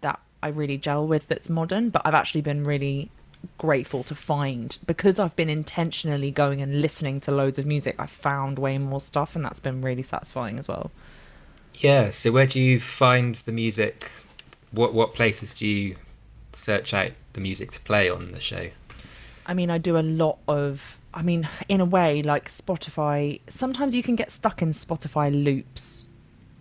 that 0.00 0.18
I 0.42 0.48
really 0.48 0.76
gel 0.76 1.06
with 1.06 1.28
that's 1.28 1.48
modern, 1.48 1.90
but 1.90 2.02
I've 2.04 2.14
actually 2.14 2.40
been 2.40 2.64
really 2.64 3.10
grateful 3.58 4.02
to 4.04 4.14
find 4.14 4.78
because 4.86 5.18
I've 5.18 5.36
been 5.36 5.50
intentionally 5.50 6.30
going 6.30 6.60
and 6.60 6.80
listening 6.80 7.20
to 7.20 7.32
loads 7.32 7.58
of 7.58 7.66
music. 7.66 7.96
I 7.98 8.06
found 8.06 8.58
way 8.58 8.78
more 8.78 9.00
stuff, 9.00 9.36
and 9.36 9.44
that's 9.44 9.60
been 9.60 9.82
really 9.82 10.02
satisfying 10.02 10.58
as 10.58 10.68
well. 10.68 10.90
Yeah. 11.74 12.10
So 12.10 12.32
where 12.32 12.46
do 12.46 12.60
you 12.60 12.80
find 12.80 13.34
the 13.36 13.52
music? 13.52 14.10
What 14.72 14.94
what 14.94 15.14
places 15.14 15.54
do 15.54 15.66
you 15.66 15.96
search 16.54 16.94
out 16.94 17.12
the 17.34 17.40
music 17.40 17.70
to 17.72 17.80
play 17.80 18.08
on 18.08 18.32
the 18.32 18.40
show? 18.40 18.70
I 19.46 19.54
mean, 19.54 19.70
I 19.70 19.78
do 19.78 19.96
a 19.98 20.00
lot 20.00 20.38
of. 20.48 20.98
I 21.14 21.22
mean, 21.22 21.48
in 21.68 21.80
a 21.80 21.84
way, 21.84 22.22
like 22.22 22.48
Spotify. 22.48 23.40
Sometimes 23.48 23.94
you 23.94 24.02
can 24.02 24.16
get 24.16 24.30
stuck 24.30 24.60
in 24.60 24.70
Spotify 24.70 25.32
loops, 25.32 26.06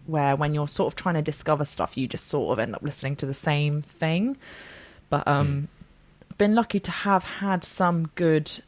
where 0.06 0.36
when 0.36 0.54
you're 0.54 0.67
sort 0.67 0.93
of 0.93 0.95
trying 0.95 1.15
to 1.15 1.21
discover 1.21 1.65
stuff, 1.65 1.98
you 1.98 2.08
just 2.08 2.28
sort 2.28 2.54
of 2.54 2.60
end 2.60 2.76
up 2.76 2.84
listening 2.84 3.15
to 3.17 3.26
the 3.26 3.34
same 3.34 3.82
thing. 3.82 4.38
But 5.10 5.28
um, 5.28 5.48
mm. 5.48 5.75
Been 6.38 6.56
lucky 6.56 6.80
to 6.80 6.91
have 6.91 7.24
had 7.24 7.63
some 7.63 8.08
good 8.15 8.62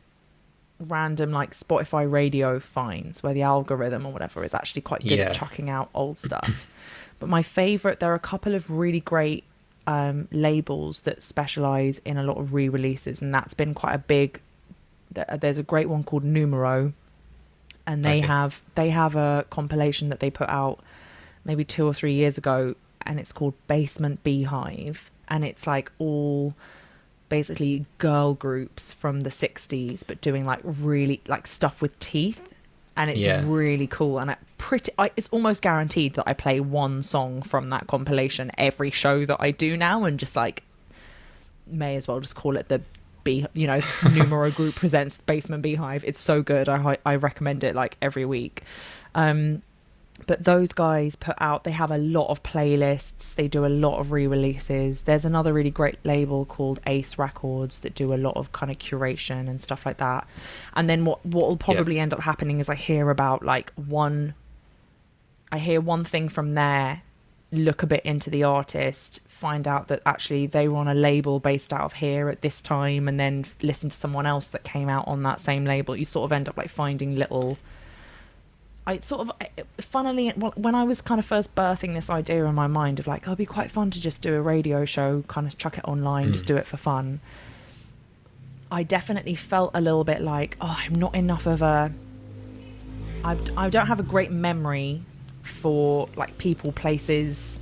random 0.79 1.31
like 1.31 1.51
Spotify 1.51 2.09
radio 2.09 2.59
finds 2.59 3.23
where 3.23 3.33
the 3.33 3.41
algorithm 3.41 4.05
or 4.05 4.13
whatever 4.13 4.43
is 4.43 4.53
actually 4.53 4.81
quite 4.81 5.01
good 5.01 5.17
yeah. 5.17 5.25
at 5.25 5.33
chucking 5.33 5.69
out 5.69 5.89
old 5.93 6.17
stuff. 6.17 6.67
but 7.19 7.29
my 7.29 7.43
favorite, 7.43 7.99
there 7.99 8.11
are 8.11 8.15
a 8.15 8.19
couple 8.19 8.53
of 8.53 8.69
really 8.69 8.99
great 8.99 9.43
um, 9.87 10.27
labels 10.31 11.01
that 11.01 11.23
specialize 11.23 11.99
in 11.99 12.17
a 12.17 12.23
lot 12.23 12.37
of 12.37 12.53
re-releases, 12.53 13.21
and 13.21 13.33
that's 13.33 13.53
been 13.53 13.73
quite 13.73 13.93
a 13.93 13.99
big. 13.99 14.41
There's 15.11 15.57
a 15.57 15.63
great 15.63 15.89
one 15.89 16.03
called 16.03 16.23
Numero, 16.23 16.93
and 17.87 18.05
they 18.05 18.19
okay. 18.19 18.27
have 18.27 18.61
they 18.75 18.89
have 18.89 19.15
a 19.15 19.45
compilation 19.49 20.09
that 20.09 20.19
they 20.19 20.29
put 20.29 20.49
out 20.49 20.79
maybe 21.45 21.63
two 21.63 21.87
or 21.87 21.93
three 21.93 22.13
years 22.13 22.37
ago, 22.37 22.75
and 23.01 23.19
it's 23.19 23.31
called 23.31 23.53
Basement 23.67 24.23
Beehive, 24.23 25.09
and 25.29 25.45
it's 25.45 25.65
like 25.65 25.91
all 25.97 26.53
basically 27.29 27.85
girl 27.97 28.33
groups 28.33 28.91
from 28.91 29.21
the 29.21 29.29
60s 29.29 30.03
but 30.07 30.21
doing 30.21 30.45
like 30.45 30.59
really 30.63 31.21
like 31.27 31.47
stuff 31.47 31.81
with 31.81 31.97
teeth. 31.99 32.41
And 32.95 33.11
it's 33.11 33.23
yeah. 33.23 33.43
really 33.45 33.85
cool. 33.85 34.17
And 34.17 34.35
pretty 34.57 34.91
I, 34.97 35.11
it's 35.15 35.27
almost 35.29 35.61
guaranteed 35.61 36.15
that 36.15 36.23
i 36.27 36.33
play 36.33 36.59
one 36.59 37.03
song 37.03 37.43
from 37.43 37.69
that 37.69 37.85
compilation 37.85 38.49
every 38.57 38.89
show 38.89 39.23
that 39.23 39.37
i 39.39 39.51
do 39.51 39.77
now 39.77 40.03
and 40.03 40.19
just 40.19 40.35
like 40.35 40.63
may 41.67 41.95
as 41.95 42.07
well 42.07 42.19
just 42.19 42.35
call 42.35 42.57
it 42.57 42.67
the 42.67 42.81
bee 43.27 43.45
you 43.53 43.67
know 43.67 43.81
numero 44.13 44.49
group 44.49 44.75
presents 44.75 45.17
basement 45.17 45.61
beehive. 45.61 46.03
It's 46.05 46.19
so 46.19 46.41
good. 46.41 46.69
I 46.69 46.97
i 47.05 47.15
recommend 47.15 47.63
it 47.63 47.75
like 47.75 47.97
every 48.01 48.25
week. 48.25 48.63
Um 49.13 49.61
but 50.25 50.43
those 50.43 50.73
guys 50.73 51.15
put 51.15 51.35
out 51.39 51.63
they 51.63 51.71
have 51.71 51.91
a 51.91 51.97
lot 51.97 52.29
of 52.29 52.43
playlists. 52.43 53.35
They 53.35 53.47
do 53.47 53.65
a 53.65 53.67
lot 53.67 53.99
of 53.99 54.11
re-releases. 54.11 55.03
There's 55.03 55.25
another 55.25 55.53
really 55.53 55.69
great 55.69 55.99
label 56.03 56.45
called 56.45 56.79
ace 56.87 57.17
records 57.17 57.79
that 57.79 57.95
do 57.95 58.13
a 58.13 58.15
lot 58.15 58.35
of 58.35 58.51
kind 58.51 58.71
of 58.71 58.79
curation 58.79 59.47
and 59.47 59.61
stuff 59.61 59.85
like 59.85 59.97
that. 59.97 60.27
And 60.75 60.89
then 60.89 61.05
what 61.05 61.25
what 61.25 61.47
will 61.47 61.57
probably 61.57 61.97
yeah. 61.97 62.03
end 62.03 62.13
up 62.13 62.21
happening 62.21 62.59
is 62.59 62.69
i 62.69 62.75
hear 62.75 63.09
about 63.09 63.43
like 63.43 63.71
one 63.73 64.33
i 65.51 65.57
hear 65.57 65.79
one 65.79 66.03
thing 66.03 66.29
from 66.29 66.53
there 66.55 67.01
look 67.51 67.81
a 67.81 67.87
bit 67.87 68.03
into 68.03 68.29
the 68.29 68.43
artist 68.43 69.21
find 69.37 69.67
out 69.67 69.87
that 69.87 70.01
actually 70.05 70.47
they 70.47 70.67
were 70.67 70.77
on 70.77 70.87
a 70.87 70.93
label 70.95 71.39
based 71.39 71.71
out 71.71 71.81
of 71.81 71.93
here 71.93 72.27
at 72.27 72.41
this 72.41 72.59
time 72.59 73.07
and 73.07 73.19
then 73.19 73.45
listen 73.61 73.89
to 73.89 73.95
someone 73.95 74.25
else 74.25 74.47
that 74.47 74.63
came 74.63 74.89
out 74.89 75.07
on 75.07 75.21
that 75.21 75.39
same 75.39 75.63
label. 75.63 75.95
You 75.95 76.05
sort 76.05 76.25
of 76.25 76.31
end 76.31 76.49
up 76.49 76.57
like 76.57 76.69
finding 76.69 77.15
little 77.15 77.57
I 78.87 78.99
sort 78.99 79.27
of, 79.27 79.31
funnily, 79.81 80.29
when 80.29 80.73
I 80.73 80.85
was 80.85 81.01
kind 81.01 81.19
of 81.19 81.25
first 81.25 81.53
birthing 81.55 81.93
this 81.93 82.09
idea 82.09 82.45
in 82.45 82.55
my 82.55 82.67
mind 82.67 82.99
of 82.99 83.05
like, 83.05 83.27
oh, 83.27 83.31
it'd 83.31 83.37
be 83.37 83.45
quite 83.45 83.69
fun 83.69 83.91
to 83.91 83.99
just 83.99 84.21
do 84.21 84.33
a 84.33 84.41
radio 84.41 84.85
show, 84.85 85.25
kind 85.27 85.45
of 85.45 85.57
chuck 85.57 85.77
it 85.77 85.83
online, 85.83 86.29
mm. 86.29 86.31
just 86.31 86.45
do 86.45 86.55
it 86.55 86.65
for 86.65 86.77
fun. 86.77 87.19
I 88.71 88.83
definitely 88.83 89.35
felt 89.35 89.71
a 89.73 89.81
little 89.81 90.05
bit 90.05 90.21
like, 90.21 90.55
oh, 90.61 90.79
I'm 90.85 90.95
not 90.95 91.15
enough 91.15 91.45
of 91.45 91.61
a. 91.61 91.91
I, 93.25 93.37
I 93.57 93.69
don't 93.69 93.87
have 93.87 93.99
a 93.99 94.03
great 94.03 94.31
memory 94.31 95.03
for 95.43 96.07
like 96.15 96.37
people, 96.37 96.71
places, 96.71 97.59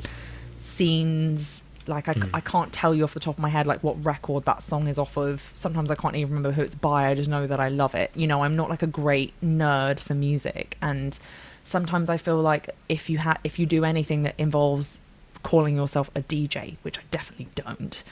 scenes, 0.58 1.64
like 1.88 2.08
I, 2.08 2.14
mm. 2.14 2.30
I 2.34 2.42
can't 2.42 2.72
tell 2.74 2.94
you 2.96 3.04
off 3.04 3.14
the 3.14 3.20
top 3.20 3.36
of 3.36 3.42
my 3.42 3.50
head 3.50 3.68
like 3.68 3.84
what 3.84 4.04
record 4.04 4.46
that 4.46 4.64
song 4.64 4.88
is 4.88 4.98
off 4.98 5.18
of. 5.18 5.52
Sometimes 5.56 5.92
I 5.92 5.96
can't 5.96 6.16
even 6.16 6.30
remember 6.30 6.52
who 6.52 6.62
it's 6.62 6.76
by. 6.76 7.08
I 7.08 7.16
just 7.16 7.30
know 7.30 7.48
that 7.48 7.60
I 7.60 7.70
love 7.70 7.96
it. 7.96 8.12
You 8.16 8.28
know, 8.28 8.44
I'm 8.44 8.56
not 8.56 8.70
like 8.70 8.84
a 8.84 8.88
great 8.88 9.34
nerd 9.44 10.00
for 10.00 10.14
music, 10.14 10.78
and 10.82 11.18
sometimes 11.64 12.10
I 12.10 12.18
feel 12.18 12.42
like 12.42 12.70
if 12.90 13.10
you 13.10 13.20
ha- 13.20 13.38
if 13.44 13.60
you 13.60 13.66
do 13.66 13.84
anything 13.84 14.24
that 14.24 14.36
involves 14.38 15.00
calling 15.44 15.76
yourself 15.76 16.10
a 16.16 16.22
DJ, 16.22 16.78
which 16.82 16.98
I 16.98 17.04
definitely 17.12 17.50
don't, 17.56 18.04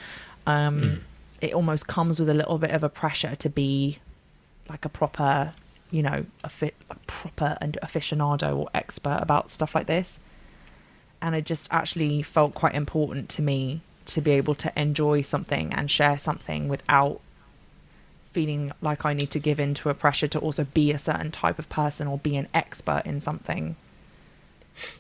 um, 0.46 0.82
mm. 0.82 1.00
it 1.42 1.54
almost 1.54 1.88
comes 1.88 2.20
with 2.20 2.30
a 2.30 2.34
little 2.34 2.58
bit 2.58 2.72
of 2.72 2.84
a 2.84 2.90
pressure 2.90 3.36
to 3.36 3.50
be 3.50 4.00
like 4.70 4.86
a 4.86 4.90
proper, 4.90 5.54
you 5.90 6.04
know, 6.04 6.26
a, 6.44 6.50
fit, 6.50 6.76
a 6.90 6.96
proper 7.08 7.58
and 7.60 7.78
aficionado 7.82 8.56
or 8.56 8.70
expert 8.74 9.20
about 9.22 9.50
stuff 9.50 9.74
like 9.74 9.88
this 9.88 10.20
and 11.24 11.36
it 11.36 11.46
just 11.46 11.70
actually 11.72 12.22
felt 12.22 12.54
quite 12.54 12.76
important 12.76 13.30
to 13.30 13.42
me 13.42 13.80
to 14.06 14.20
be 14.20 14.32
able 14.32 14.54
to 14.54 14.72
enjoy 14.80 15.22
something 15.22 15.74
and 15.74 15.90
share 15.90 16.20
something 16.20 16.68
without 16.68 17.22
feeling 18.34 18.74
like 18.82 19.06
I 19.06 19.14
need 19.14 19.32
to 19.32 19.40
give 19.40 19.58
in 19.58 19.74
to 19.76 19.90
a 19.90 19.94
pressure 19.94 20.28
to 20.28 20.40
also 20.40 20.66
be 20.66 20.92
a 20.92 20.98
certain 20.98 21.32
type 21.32 21.58
of 21.58 21.70
person 21.70 22.08
or 22.08 22.18
be 22.18 22.36
an 22.36 22.50
expert 22.54 23.04
in 23.06 23.22
something. 23.22 23.78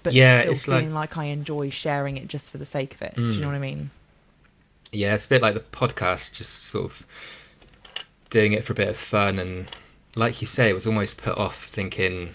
But 0.02 0.14
yeah, 0.14 0.42
still 0.42 0.56
feeling 0.56 0.94
like... 0.94 1.18
like... 1.18 1.26
I 1.26 1.30
enjoy 1.30 1.70
sharing 1.70 2.16
it 2.16 2.30
just 2.30 2.50
for 2.50 2.58
the 2.58 2.66
sake 2.66 2.94
of 2.96 3.02
it. 3.02 3.16
Mm. 3.16 3.30
Do 3.30 3.36
you 3.36 3.42
know 3.42 3.48
mm. 3.48 3.52
what 3.52 3.56
I 3.58 3.60
mean? 3.60 3.92
Yeah, 4.94 5.16
it's 5.16 5.26
a 5.26 5.30
bit 5.30 5.42
like 5.42 5.56
the 5.56 5.60
podcast, 5.60 6.32
just 6.32 6.64
sort 6.68 6.86
of 6.86 7.06
doing 8.30 8.54
it 8.54 8.64
for 8.64 8.72
a 8.72 8.76
bit 8.76 8.88
of 8.88 8.98
fun 8.98 9.40
and 9.40 9.70
like 10.16 10.40
you 10.40 10.48
say, 10.48 10.70
it 10.70 10.74
was 10.74 10.88
almost 10.88 11.18
put 11.18 11.38
off 11.38 11.68
thinking 11.68 12.34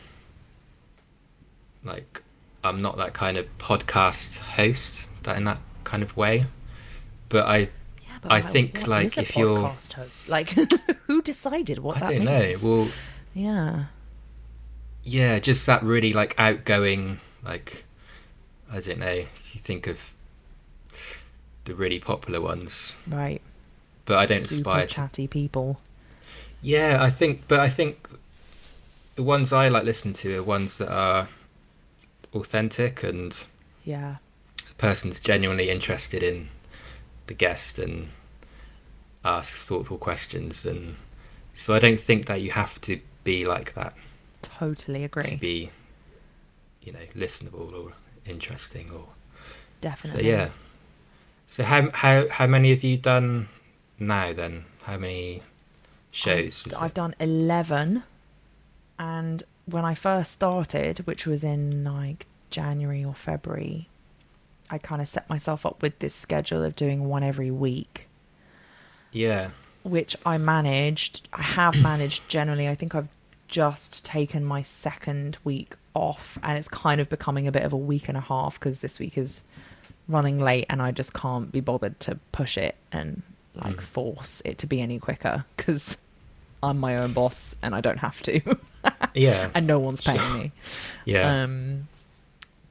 like 1.85 2.23
I'm 2.65 2.83
not 2.83 2.97
that 2.97 3.15
kind 3.15 3.37
of 3.37 3.47
podcast 3.59 4.37
host 4.39 5.07
that 5.23 5.37
in 5.37 5.45
that 5.45 5.59
kind 5.85 6.03
of 6.03 6.17
way. 6.17 6.47
But 7.29 7.47
I 7.47 7.59
yeah, 7.59 8.19
but 8.23 8.33
I 8.33 8.41
think 8.41 8.87
like 8.87 9.17
if 9.19 9.37
you're 9.37 9.59
a 9.59 9.63
podcast 9.63 9.93
host, 9.93 10.29
like 10.29 10.51
who 11.07 11.23
decided 11.23 11.79
what 11.79 11.97
I 11.99 12.01
that 12.01 12.11
don't 12.25 12.25
means? 12.25 12.63
know. 12.65 12.69
Well, 12.77 12.89
yeah, 13.35 13.85
yeah, 15.05 15.39
just 15.39 15.67
that 15.67 15.83
really 15.83 16.13
like 16.13 16.35
outgoing, 16.39 17.21
like 17.45 17.85
I 18.71 18.81
don't 18.81 18.99
know. 18.99 19.07
If 19.07 19.55
you 19.55 19.61
think 19.61 19.87
of 19.87 19.99
the 21.65 21.75
really 21.75 22.01
popular 22.01 22.41
ones, 22.41 22.95
right? 23.07 23.41
But 24.05 24.19
I 24.19 24.27
don't 24.27 24.41
Super 24.41 24.71
aspire 24.71 24.87
to 24.87 24.95
chatty 24.95 25.27
people. 25.29 25.81
Yeah, 26.61 26.99
I 27.01 27.11
think, 27.11 27.43
but 27.47 27.61
I 27.61 27.69
think 27.69 28.09
the 29.15 29.23
ones 29.23 29.53
I 29.53 29.69
like 29.69 29.85
listening 29.85 30.15
to 30.15 30.39
are 30.39 30.43
ones 30.43 30.79
that 30.79 30.91
are 30.91 31.29
authentic 32.35 33.03
and 33.03 33.45
yeah, 33.85 34.17
the 34.67 34.75
person's 34.75 35.21
genuinely 35.21 35.71
interested 35.71 36.23
in 36.23 36.49
the 37.27 37.35
guest 37.35 37.79
and 37.79 38.09
asks 39.25 39.65
thoughtful 39.65 39.99
questions 39.99 40.65
and 40.65 40.97
so 41.55 41.75
I 41.75 41.81
don't 41.81 42.01
think 42.01 42.27
that 42.27 42.41
you 42.41 42.53
have 42.53 42.81
to 42.83 43.01
be 43.25 43.45
like 43.45 43.75
that. 43.75 43.95
Totally 44.43 45.03
agree. 45.05 45.25
To 45.25 45.37
be, 45.37 45.71
you 46.83 46.93
know, 46.93 47.01
listenable 47.17 47.73
or 47.73 47.93
interesting 48.25 48.91
or 48.91 49.07
definitely. 49.81 50.23
So 50.23 50.29
yeah. 50.29 50.49
So 51.49 51.65
how 51.65 51.91
how 51.93 52.29
how 52.29 52.47
many 52.47 52.71
have 52.71 52.85
you 52.85 52.97
done 52.97 53.49
now 53.99 54.33
then? 54.33 54.67
How 54.83 54.99
many 54.99 55.43
shows? 56.11 56.67
I've, 56.69 56.83
I've 56.83 56.95
done 56.95 57.15
eleven, 57.19 58.05
and 58.99 59.43
when 59.71 59.85
I 59.85 59.95
first 59.95 60.33
started, 60.33 61.01
which 61.01 61.27
was 61.27 61.45
in 61.45 61.85
like 61.85 62.27
January 62.51 63.05
or 63.05 63.15
February, 63.15 63.89
I 64.71 64.79
kind 64.79 65.01
of 65.01 65.09
set 65.09 65.29
myself 65.29 65.67
up 65.67 65.83
with 65.83 65.99
this 65.99 66.15
schedule 66.15 66.63
of 66.63 66.77
doing 66.77 67.05
one 67.05 67.23
every 67.23 67.51
week. 67.51 68.09
Yeah. 69.13 69.51
Which 69.83 70.17
I 70.25 70.39
managed. 70.39 71.29
I 71.33 71.43
have 71.43 71.77
managed 71.83 72.29
generally. 72.29 72.69
I 72.69 72.75
think 72.75 72.95
I've 72.95 73.09
just 73.47 74.05
taken 74.05 74.45
my 74.45 74.63
second 74.63 75.39
week 75.45 75.75
off 75.95 76.39
and 76.43 76.59
it's 76.59 76.69
kind 76.69 77.01
of 77.01 77.09
becoming 77.09 77.49
a 77.49 77.53
bit 77.53 77.63
of 77.63 77.73
a 77.73 77.77
week 77.77 78.09
and 78.09 78.17
a 78.17 78.21
half 78.21 78.61
because 78.61 78.81
this 78.81 78.99
week 78.99 79.17
is 79.17 79.43
running 80.07 80.39
late 80.39 80.67
and 80.69 80.83
I 80.83 80.93
just 80.93 81.15
can't 81.15 81.51
be 81.51 81.61
bothered 81.61 81.99
to 82.01 82.19
push 82.31 82.59
it 82.59 82.77
and 82.93 83.23
like 83.55 83.77
mm. 83.77 83.83
force 83.83 84.43
it 84.45 84.59
to 84.59 84.67
be 84.67 84.81
any 84.81 84.99
quicker 84.99 85.45
because 85.57 85.97
I'm 86.63 86.79
my 86.79 86.99
own 86.99 87.15
boss 87.15 87.57
and 87.63 87.75
I 87.75 87.81
don't 87.81 87.99
have 87.99 88.23
to. 88.23 88.41
yeah. 89.15 89.51
And 89.55 89.67
no 89.67 89.79
one's 89.79 90.01
paying 90.01 90.35
me. 90.35 90.53
Yeah. 91.05 91.43
Um, 91.43 91.89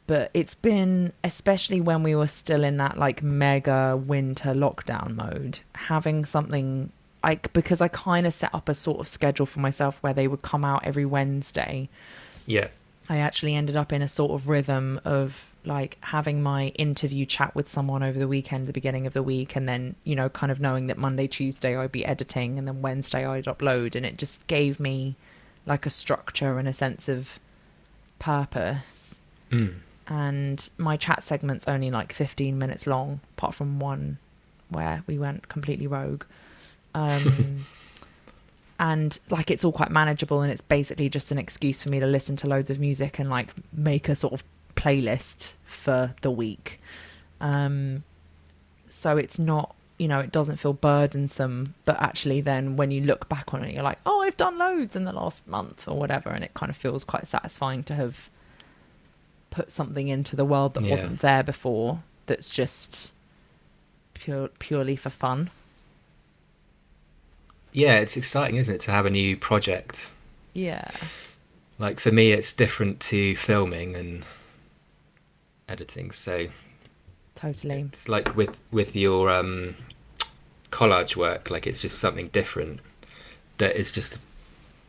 but 0.07 0.31
it's 0.33 0.55
been, 0.55 1.11
especially 1.23 1.81
when 1.81 2.01
we 2.01 2.15
were 2.15 2.29
still 2.29 2.63
in 2.63 2.77
that 2.77 2.97
like 2.97 3.21
mega 3.21 3.97
winter 3.97 4.53
lockdown 4.53 5.15
mode, 5.15 5.59
having 5.75 6.23
something 6.23 6.91
like 7.23 7.51
because 7.51 7.81
I 7.81 7.89
kind 7.89 8.25
of 8.25 8.33
set 8.33 8.55
up 8.55 8.69
a 8.69 8.73
sort 8.73 8.99
of 8.99 9.07
schedule 9.07 9.45
for 9.45 9.59
myself 9.59 10.01
where 10.01 10.13
they 10.13 10.27
would 10.27 10.41
come 10.41 10.63
out 10.63 10.85
every 10.85 11.05
Wednesday. 11.05 11.89
Yeah. 12.45 12.69
I 13.09 13.17
actually 13.17 13.55
ended 13.55 13.75
up 13.75 13.91
in 13.91 14.01
a 14.01 14.07
sort 14.07 14.31
of 14.31 14.47
rhythm 14.47 14.99
of 15.03 15.49
like 15.65 15.97
having 16.01 16.41
my 16.41 16.67
interview 16.69 17.25
chat 17.25 17.53
with 17.53 17.67
someone 17.67 18.03
over 18.03 18.17
the 18.17 18.27
weekend, 18.27 18.65
the 18.65 18.73
beginning 18.73 19.05
of 19.05 19.13
the 19.13 19.23
week, 19.23 19.55
and 19.55 19.67
then, 19.67 19.95
you 20.05 20.15
know, 20.15 20.29
kind 20.29 20.51
of 20.51 20.61
knowing 20.61 20.87
that 20.87 20.97
Monday, 20.97 21.27
Tuesday 21.27 21.75
I'd 21.75 21.91
be 21.91 22.05
editing 22.05 22.57
and 22.57 22.67
then 22.67 22.81
Wednesday 22.81 23.25
I'd 23.25 23.45
upload. 23.45 23.95
And 23.95 24.05
it 24.05 24.17
just 24.17 24.47
gave 24.47 24.79
me 24.79 25.15
like 25.67 25.85
a 25.85 25.89
structure 25.89 26.57
and 26.57 26.67
a 26.67 26.73
sense 26.73 27.07
of 27.07 27.39
purpose. 28.17 29.21
Mm. 29.51 29.75
And 30.07 30.69
my 30.77 30.97
chat 30.97 31.21
segment's 31.21 31.67
only 31.67 31.91
like 31.91 32.13
15 32.13 32.57
minutes 32.57 32.87
long, 32.87 33.19
apart 33.37 33.53
from 33.53 33.79
one 33.79 34.17
where 34.69 35.03
we 35.05 35.19
went 35.19 35.49
completely 35.49 35.85
rogue. 35.85 36.23
Um, 36.95 37.65
and 38.79 39.19
like 39.29 39.51
it's 39.51 39.63
all 39.63 39.71
quite 39.71 39.91
manageable 39.91 40.41
and 40.41 40.51
it's 40.51 40.61
basically 40.61 41.09
just 41.09 41.31
an 41.31 41.37
excuse 41.37 41.83
for 41.83 41.89
me 41.89 41.99
to 41.99 42.07
listen 42.07 42.35
to 42.37 42.47
loads 42.47 42.69
of 42.69 42.79
music 42.79 43.19
and 43.19 43.29
like 43.29 43.49
make 43.73 44.07
a 44.07 44.15
sort 44.15 44.33
of 44.33 44.43
playlist 44.75 45.55
for 45.65 46.15
the 46.21 46.31
week. 46.31 46.79
Um, 47.41 48.03
so 48.89 49.17
it's 49.17 49.37
not, 49.37 49.75
you 49.97 50.07
know, 50.07 50.19
it 50.19 50.31
doesn't 50.31 50.57
feel 50.57 50.73
burdensome, 50.73 51.73
but 51.85 51.99
actually 52.01 52.39
then 52.41 52.75
when 52.77 52.91
you 52.91 53.01
look 53.01 53.27
back 53.29 53.53
on 53.53 53.63
it, 53.63 53.73
you're 53.73 53.83
like, 53.83 53.97
oh, 54.05 54.21
I've 54.21 54.37
done 54.37 54.57
loads 54.57 54.95
in 54.95 55.05
the 55.05 55.11
last 55.13 55.47
month 55.47 55.87
or 55.87 55.97
whatever. 55.97 56.29
And 56.29 56.43
it 56.43 56.53
kind 56.53 56.69
of 56.69 56.75
feels 56.77 57.03
quite 57.03 57.25
satisfying 57.25 57.83
to 57.85 57.95
have 57.95 58.29
put 59.49 59.71
something 59.71 60.07
into 60.07 60.35
the 60.35 60.45
world 60.45 60.75
that 60.75 60.83
Yeah. 60.83 60.91
wasn't 60.91 61.19
there 61.21 61.41
before 61.41 62.03
that's 62.27 62.49
just 62.51 63.11
pure, 64.13 64.49
purely 64.59 64.95
for 64.95 65.09
fun. 65.09 65.49
Yeah, 67.71 67.95
it's 67.99 68.17
exciting, 68.17 68.57
isn't 68.57 68.75
it, 68.75 68.81
to 68.81 68.91
have 68.91 69.05
a 69.05 69.09
new 69.09 69.35
project? 69.37 70.11
Yeah. 70.53 70.89
Like 71.79 71.99
for 71.99 72.11
me, 72.11 72.31
it's 72.31 72.53
different 72.53 72.99
to 73.01 73.35
filming 73.35 73.95
and 73.95 74.25
editing. 75.69 76.11
So 76.11 76.47
Totally. 77.37 77.89
it's 77.93 78.09
like 78.09 78.35
with 78.35 78.57
with 78.71 78.95
your 78.95 79.29
um, 79.29 79.75
collage 80.71 81.15
work, 81.15 81.49
like 81.49 81.65
it's 81.67 81.79
just 81.79 81.99
something 81.99 82.27
different 82.29 82.79
that 83.59 83.75
is 83.79 83.91
just 83.91 84.17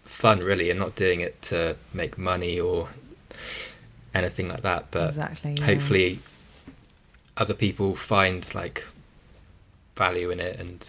fun, 0.04 0.40
really, 0.40 0.70
and 0.70 0.80
not 0.80 0.96
doing 0.96 1.20
it 1.20 1.40
to 1.42 1.76
make 1.92 2.16
money 2.18 2.58
or 2.58 2.88
anything 4.14 4.48
like 4.48 4.62
that. 4.62 4.86
But 4.90 5.08
exactly. 5.08 5.54
yeah. 5.58 5.64
hopefully, 5.66 6.20
other 7.36 7.54
people 7.54 7.94
find 7.94 8.52
like 8.54 8.84
value 9.96 10.30
in 10.30 10.40
it 10.40 10.58
and 10.58 10.88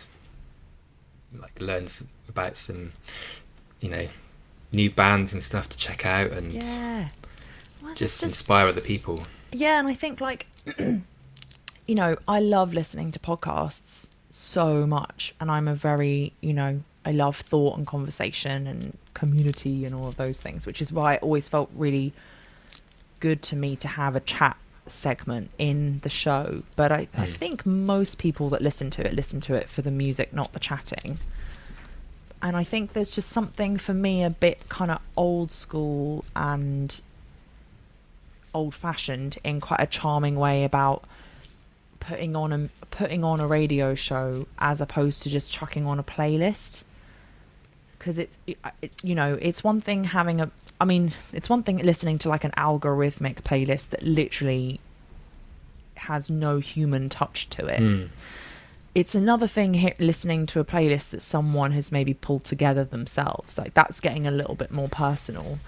like 1.37 1.59
learn 1.59 1.85
s- 1.85 2.03
about 2.27 2.57
some, 2.57 2.93
you 3.81 3.89
know, 3.89 4.07
new 4.71 4.89
bands 4.89 5.33
and 5.33 5.43
stuff 5.43 5.67
to 5.69 5.77
check 5.77 6.05
out 6.05 6.31
and 6.31 6.51
Yeah. 6.51 7.09
Well, 7.81 7.91
just, 7.95 8.15
just 8.19 8.23
inspire 8.23 8.67
other 8.67 8.81
people. 8.81 9.23
yeah, 9.51 9.79
and 9.79 9.87
I 9.87 9.93
think 9.93 10.21
like 10.21 10.45
you 11.89 11.95
know, 11.95 12.17
I 12.27 12.39
love 12.39 12.71
listening 12.73 13.11
to 13.13 13.19
podcasts 13.19 14.09
so 14.29 14.85
much, 14.85 15.33
and 15.39 15.49
I'm 15.49 15.67
a 15.67 15.73
very 15.73 16.33
you 16.39 16.53
know, 16.53 16.81
I 17.03 17.11
love 17.11 17.37
thought 17.37 17.77
and 17.77 17.87
conversation 17.87 18.67
and 18.67 18.95
community 19.15 19.85
and 19.85 19.95
all 19.95 20.07
of 20.07 20.15
those 20.17 20.39
things, 20.39 20.67
which 20.67 20.81
is 20.81 20.91
why 20.91 21.15
it 21.15 21.23
always 21.23 21.47
felt 21.47 21.69
really 21.75 22.13
good 23.19 23.41
to 23.43 23.55
me 23.55 23.75
to 23.77 23.87
have 23.87 24.15
a 24.15 24.19
chat 24.19 24.55
segment 24.85 25.49
in 25.57 25.99
the 26.03 26.09
show. 26.09 26.61
But 26.75 26.91
I, 26.91 27.07
I 27.15 27.25
Mm. 27.25 27.35
think 27.37 27.65
most 27.65 28.17
people 28.19 28.49
that 28.49 28.61
listen 28.61 28.91
to 28.91 29.05
it 29.05 29.13
listen 29.13 29.41
to 29.41 29.55
it 29.55 29.67
for 29.69 29.81
the 29.81 29.91
music, 29.91 30.31
not 30.31 30.53
the 30.53 30.59
chatting. 30.59 31.17
And 32.41 32.55
I 32.55 32.63
think 32.63 32.93
there's 32.93 33.09
just 33.09 33.29
something 33.29 33.77
for 33.77 33.93
me 33.95 34.23
a 34.23 34.29
bit 34.29 34.69
kind 34.69 34.91
of 34.91 34.99
old 35.17 35.51
school 35.51 36.23
and 36.35 37.01
old 38.53 38.73
fashioned 38.75 39.37
in 39.43 39.59
quite 39.59 39.79
a 39.81 39.87
charming 39.87 40.35
way 40.35 40.63
about 40.63 41.03
putting 41.99 42.35
on 42.35 42.51
a 42.53 42.69
putting 42.91 43.23
on 43.23 43.39
a 43.39 43.47
radio 43.47 43.95
show 43.95 44.47
as 44.57 44.81
opposed 44.81 45.23
to 45.23 45.29
just 45.29 45.51
chucking 45.51 45.85
on 45.85 45.99
a 45.99 46.03
playlist 46.03 46.83
because 47.97 48.17
it's 48.17 48.37
it, 48.47 48.57
it- 48.81 48.91
you 49.03 49.13
know 49.15 49.37
it's 49.41 49.63
one 49.63 49.79
thing 49.81 50.05
having 50.05 50.39
a 50.41 50.49
i 50.81 50.85
mean 50.85 51.11
it's 51.33 51.49
one 51.49 51.61
thing 51.63 51.77
listening 51.77 52.17
to 52.17 52.29
like 52.29 52.43
an 52.43 52.51
algorithmic 52.51 53.35
playlist 53.41 53.89
that 53.89 54.01
literally 54.03 54.79
has 55.95 56.29
no 56.29 56.59
human 56.59 57.09
touch 57.09 57.49
to 57.49 57.65
it 57.67 57.81
Mm. 57.81 58.09
it's 58.95 59.13
another 59.15 59.47
thing 59.47 59.93
listening 59.99 60.45
to 60.47 60.59
a 60.59 60.65
playlist 60.65 61.09
that 61.09 61.21
someone 61.21 61.73
has 61.73 61.91
maybe 61.91 62.13
pulled 62.13 62.43
together 62.45 62.83
themselves 62.85 63.57
like 63.57 63.73
that's 63.73 63.99
getting 63.99 64.25
a 64.25 64.31
little 64.31 64.55
bit 64.55 64.71
more 64.71 64.87
personal 64.89 65.59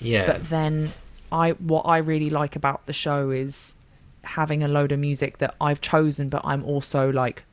Yeah. 0.00 0.26
but 0.26 0.44
then 0.44 0.92
i 1.32 1.52
what 1.52 1.82
i 1.86 1.96
really 1.98 2.30
like 2.30 2.54
about 2.54 2.84
the 2.86 2.92
show 2.92 3.30
is 3.30 3.74
having 4.28 4.62
a 4.62 4.68
load 4.68 4.92
of 4.92 4.98
music 4.98 5.38
that 5.38 5.54
i've 5.60 5.80
chosen 5.80 6.28
but 6.28 6.40
i'm 6.44 6.62
also 6.64 7.10
like 7.10 7.44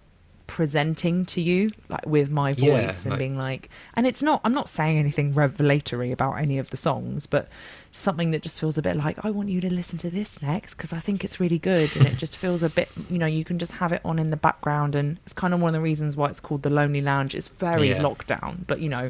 presenting 0.48 1.26
to 1.26 1.42
you 1.42 1.72
like 1.90 2.06
with 2.06 2.30
my 2.30 2.52
Yeah, 2.52 2.86
voice 2.86 3.04
and 3.04 3.12
like- 3.14 3.20
being 3.20 3.36
like 3.38 3.70
and 3.96 4.06
it's 4.06 4.22
not 4.22 4.42
i'm 4.44 4.54
not 4.54 4.70
saying 4.70 5.00
anything 5.00 5.34
revelatory 5.34 6.12
about 6.12 6.34
any 6.34 6.60
of 6.60 6.70
the 6.70 6.78
songs 6.78 7.26
but 7.26 7.48
something 7.92 8.30
that 8.32 8.44
just 8.44 8.60
feels 8.60 8.78
a 8.78 8.82
bit 8.84 8.96
like 8.96 9.18
i 9.26 9.32
want 9.32 9.50
you 9.50 9.60
to 9.62 9.74
listen 9.74 9.98
to 10.00 10.10
this 10.12 10.40
next 10.44 10.76
because 10.76 10.94
i 10.94 11.00
think 11.00 11.24
it's 11.26 11.40
really 11.40 11.58
good 11.58 11.96
and 11.98 12.06
it 12.06 12.18
just 12.18 12.38
feels 12.38 12.62
a 12.62 12.70
bit 12.70 12.90
you 13.10 13.18
know 13.18 13.26
you 13.26 13.44
can 13.44 13.58
just 13.58 13.72
have 13.74 13.92
it 13.92 14.02
on 14.06 14.20
in 14.20 14.30
the 14.30 14.38
background 14.38 14.94
and 14.94 15.18
it's 15.24 15.34
kind 15.34 15.52
of 15.54 15.60
one 15.60 15.70
of 15.70 15.74
the 15.74 15.82
reasons 15.82 16.16
why 16.16 16.28
it's 16.30 16.40
called 16.40 16.62
the 16.62 16.70
lonely 16.70 17.02
lounge 17.02 17.34
it's 17.34 17.48
very 17.48 17.90
Yeah. 17.90 17.98
lockdown 18.04 18.68
but 18.68 18.80
you 18.80 18.90
know 18.90 19.08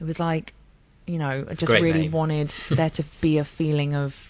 it 0.00 0.04
was 0.04 0.18
like 0.18 0.54
you 1.06 1.18
know 1.18 1.44
i 1.48 1.54
just 1.54 1.72
really 1.72 2.00
name. 2.02 2.10
wanted 2.10 2.50
there 2.70 2.90
to 2.90 3.04
be 3.20 3.38
a 3.38 3.44
feeling 3.44 3.94
of 3.94 4.29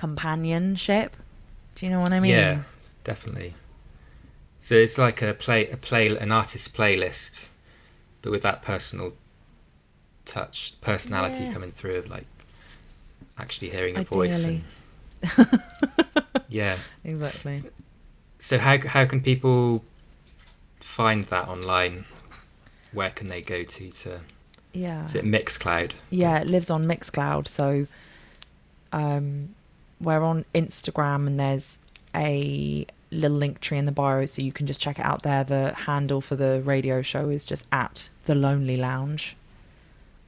companionship 0.00 1.14
do 1.74 1.84
you 1.84 1.92
know 1.92 2.00
what 2.00 2.12
i 2.12 2.20
mean 2.20 2.30
Yeah, 2.30 2.62
definitely. 3.04 3.54
So 4.62 4.74
it's 4.74 4.96
like 4.98 5.20
a 5.22 5.32
play, 5.34 5.68
a 5.70 5.76
play, 5.76 6.06
an 6.24 6.30
artist's 6.32 6.68
playlist, 6.68 7.46
but 8.22 8.30
with 8.30 8.42
that 8.42 8.62
personal 8.62 9.12
touch, 10.24 10.74
personality 10.80 11.44
Yeah. 11.44 11.52
coming 11.52 11.72
through 11.72 11.96
of 11.96 12.08
like 12.16 12.26
actually 13.38 13.70
hearing 13.70 13.96
a 13.96 14.04
voice. 14.04 14.44
And, 14.44 14.64
yeah. 16.48 16.76
exactly 17.04 17.62
So 18.38 18.58
how 18.58 18.78
how 18.78 19.04
can 19.06 19.20
people 19.20 19.82
find 20.80 21.22
that 21.26 21.46
online? 21.48 22.04
Where 22.92 23.10
can 23.10 23.28
they 23.28 23.42
go 23.42 23.64
to 23.64 23.90
to? 24.02 24.20
yeah 24.72 25.04
Is 25.04 25.14
it 25.14 25.24
Mixcloud? 25.24 25.92
Yeah, 26.10 26.38
it 26.42 26.46
lives 26.46 26.70
on 26.70 26.86
Mixcloud. 26.86 27.48
So 27.48 27.86
um, 28.92 29.54
we're 30.00 30.22
on 30.22 30.44
Instagram, 30.54 31.26
and 31.26 31.38
there's 31.38 31.78
a 32.14 32.86
little 33.10 33.36
link 33.36 33.60
tree 33.60 33.78
in 33.78 33.86
the 33.86 33.92
bio, 33.92 34.26
so 34.26 34.42
you 34.42 34.52
can 34.52 34.66
just 34.66 34.80
check 34.80 34.98
it 34.98 35.04
out 35.04 35.22
there. 35.22 35.44
The 35.44 35.72
handle 35.74 36.20
for 36.20 36.36
the 36.36 36.62
radio 36.62 37.02
show 37.02 37.28
is 37.28 37.44
just 37.44 37.66
at 37.72 38.08
the 38.24 38.34
Lonely 38.34 38.76
Lounge, 38.76 39.36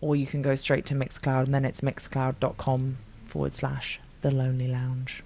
or 0.01 0.17
you 0.17 0.27
can 0.27 0.43
go 0.43 0.55
straight 0.55 0.87
to 0.87 0.95
Mixcloud, 0.95 1.45
and 1.45 1.55
then 1.55 1.65
it's 1.65 1.81
mixcloud.com 1.81 2.99
forward 3.25 3.53
slash 3.53 4.01
the 4.21 4.31
Lonely 4.31 4.69
Lounge. 4.69 5.23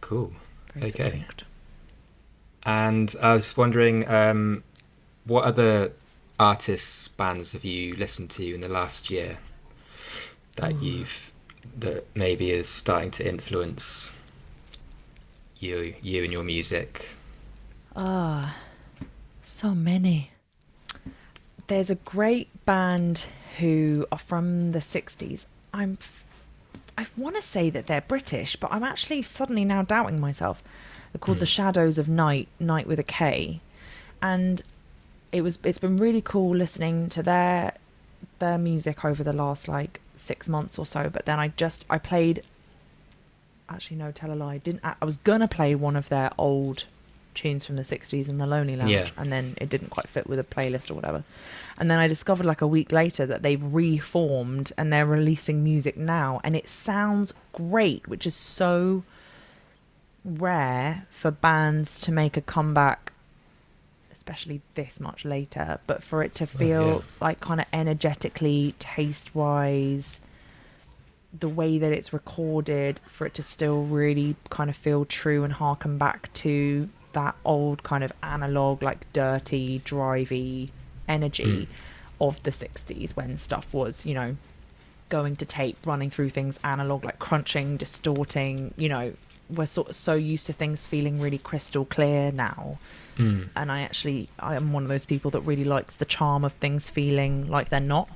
Cool. 0.00 0.32
Very 0.74 0.88
Okay. 0.88 1.04
succinct. 1.04 1.44
And 2.64 3.14
I 3.22 3.34
was 3.34 3.56
wondering, 3.56 4.06
um, 4.08 4.62
what 5.24 5.44
other 5.44 5.92
artists, 6.38 7.08
bands 7.08 7.52
have 7.52 7.64
you 7.64 7.94
listened 7.96 8.30
to 8.30 8.54
in 8.54 8.60
the 8.60 8.68
last 8.68 9.10
year 9.10 9.38
that 10.56 10.72
Ooh. 10.72 10.84
you've 10.84 11.30
that 11.78 12.04
maybe 12.14 12.50
is 12.50 12.68
starting 12.68 13.10
to 13.12 13.26
influence 13.28 14.12
you, 15.58 15.94
you 16.02 16.24
and 16.24 16.32
your 16.32 16.42
music? 16.44 17.08
Ah, 17.94 18.56
so 19.42 19.74
many. 19.74 20.30
There's 21.66 21.90
a 21.90 21.94
great 21.96 22.48
band 22.66 23.26
who 23.58 24.06
are 24.10 24.18
from 24.18 24.72
the 24.72 24.78
60s. 24.80 25.46
I'm 25.72 25.98
f- 26.00 26.24
I 26.98 27.06
want 27.16 27.36
to 27.36 27.42
say 27.42 27.70
that 27.70 27.86
they're 27.86 28.00
British, 28.00 28.56
but 28.56 28.72
I'm 28.72 28.82
actually 28.82 29.22
suddenly 29.22 29.64
now 29.64 29.82
doubting 29.82 30.20
myself. 30.20 30.62
They're 31.12 31.20
called 31.20 31.38
Hmm. 31.38 31.40
The 31.40 31.46
Shadows 31.46 31.98
of 31.98 32.08
Knight, 32.08 32.48
Night 32.58 32.86
with 32.86 32.98
a 32.98 33.04
K. 33.04 33.60
And 34.22 34.62
it 35.32 35.42
was 35.42 35.58
it's 35.64 35.78
been 35.78 35.96
really 35.96 36.20
cool 36.20 36.54
listening 36.56 37.08
to 37.10 37.22
their 37.22 37.74
their 38.40 38.58
music 38.58 39.04
over 39.04 39.22
the 39.22 39.32
last 39.32 39.68
like 39.68 40.00
6 40.20 40.48
months 40.48 40.78
or 40.78 40.86
so, 40.86 41.08
but 41.10 41.24
then 41.26 41.38
I 41.40 41.48
just 41.48 41.84
I 41.90 41.98
played 41.98 42.42
actually 43.68 43.96
no 43.96 44.10
tell 44.10 44.32
a 44.32 44.34
lie 44.34 44.58
didn't 44.58 44.82
I 44.84 45.04
was 45.04 45.16
gonna 45.16 45.46
play 45.46 45.74
one 45.76 45.94
of 45.96 46.08
their 46.08 46.30
old 46.36 46.84
tunes 47.34 47.64
from 47.64 47.76
the 47.76 47.84
60s 47.84 48.28
in 48.28 48.38
the 48.38 48.46
lonely 48.46 48.74
lounge 48.74 48.90
Yeah. 48.90 49.08
and 49.16 49.32
then 49.32 49.54
it 49.58 49.68
didn't 49.68 49.90
quite 49.90 50.08
fit 50.08 50.26
with 50.28 50.40
a 50.40 50.42
playlist 50.42 50.90
or 50.90 50.94
whatever 50.94 51.22
and 51.78 51.88
then 51.88 52.00
i 52.00 52.08
discovered 52.08 52.44
like 52.44 52.60
a 52.60 52.66
week 52.66 52.90
later 52.90 53.24
that 53.26 53.42
they've 53.42 53.62
reformed 53.62 54.72
and 54.76 54.92
they're 54.92 55.06
releasing 55.06 55.62
music 55.62 55.96
now 55.96 56.40
and 56.42 56.56
it 56.56 56.68
sounds 56.68 57.32
great 57.52 58.08
which 58.08 58.26
is 58.26 58.34
so 58.34 59.04
rare 60.24 61.06
for 61.10 61.30
bands 61.30 62.00
to 62.00 62.10
make 62.12 62.36
a 62.36 62.40
comeback 62.42 63.09
especially 64.20 64.60
this 64.74 65.00
much 65.00 65.24
later 65.24 65.80
but 65.86 66.02
for 66.02 66.22
it 66.22 66.34
to 66.34 66.46
feel 66.46 66.86
yeah. 66.96 67.00
like 67.22 67.40
kind 67.40 67.58
of 67.58 67.66
energetically 67.72 68.74
taste 68.78 69.34
wise 69.34 70.20
the 71.38 71.48
way 71.48 71.78
that 71.78 71.90
it's 71.90 72.12
recorded 72.12 73.00
for 73.06 73.26
it 73.26 73.32
to 73.32 73.42
still 73.42 73.84
really 73.84 74.36
kind 74.50 74.68
of 74.68 74.76
feel 74.76 75.06
true 75.06 75.42
and 75.42 75.54
harken 75.54 75.96
back 75.96 76.30
to 76.34 76.86
that 77.14 77.34
old 77.46 77.82
kind 77.82 78.04
of 78.04 78.12
analog 78.22 78.82
like 78.82 79.10
dirty 79.14 79.80
drivey 79.86 80.68
energy 81.08 81.66
Mm. 81.66 81.66
of 82.20 82.42
the 82.42 82.50
60s 82.50 83.16
when 83.16 83.38
stuff 83.38 83.72
was 83.72 84.04
you 84.04 84.12
know 84.12 84.36
going 85.08 85.34
to 85.36 85.46
tape 85.46 85.78
running 85.86 86.10
through 86.10 86.28
things 86.28 86.60
analog 86.62 87.04
like 87.06 87.18
crunching 87.18 87.78
distorting 87.78 88.74
you 88.76 88.88
know 88.90 89.14
we're 89.56 89.66
sort 89.66 89.88
of 89.88 89.94
so 89.96 90.14
used 90.14 90.46
to 90.46 90.52
things 90.52 90.86
feeling 90.86 91.20
really 91.20 91.38
crystal 91.38 91.84
clear 91.84 92.30
now 92.32 92.78
Mm. 93.16 93.48
and 93.54 93.70
I 93.70 93.82
actually 93.82 94.28
I 94.38 94.54
am 94.56 94.72
one 94.72 94.82
of 94.84 94.88
those 94.88 95.04
people 95.04 95.30
that 95.32 95.42
really 95.42 95.64
likes 95.64 95.96
the 95.96 96.06
charm 96.06 96.42
of 96.42 96.54
things 96.54 96.88
feeling 96.88 97.48
like 97.48 97.68
they're 97.68 97.80
not. 97.80 98.08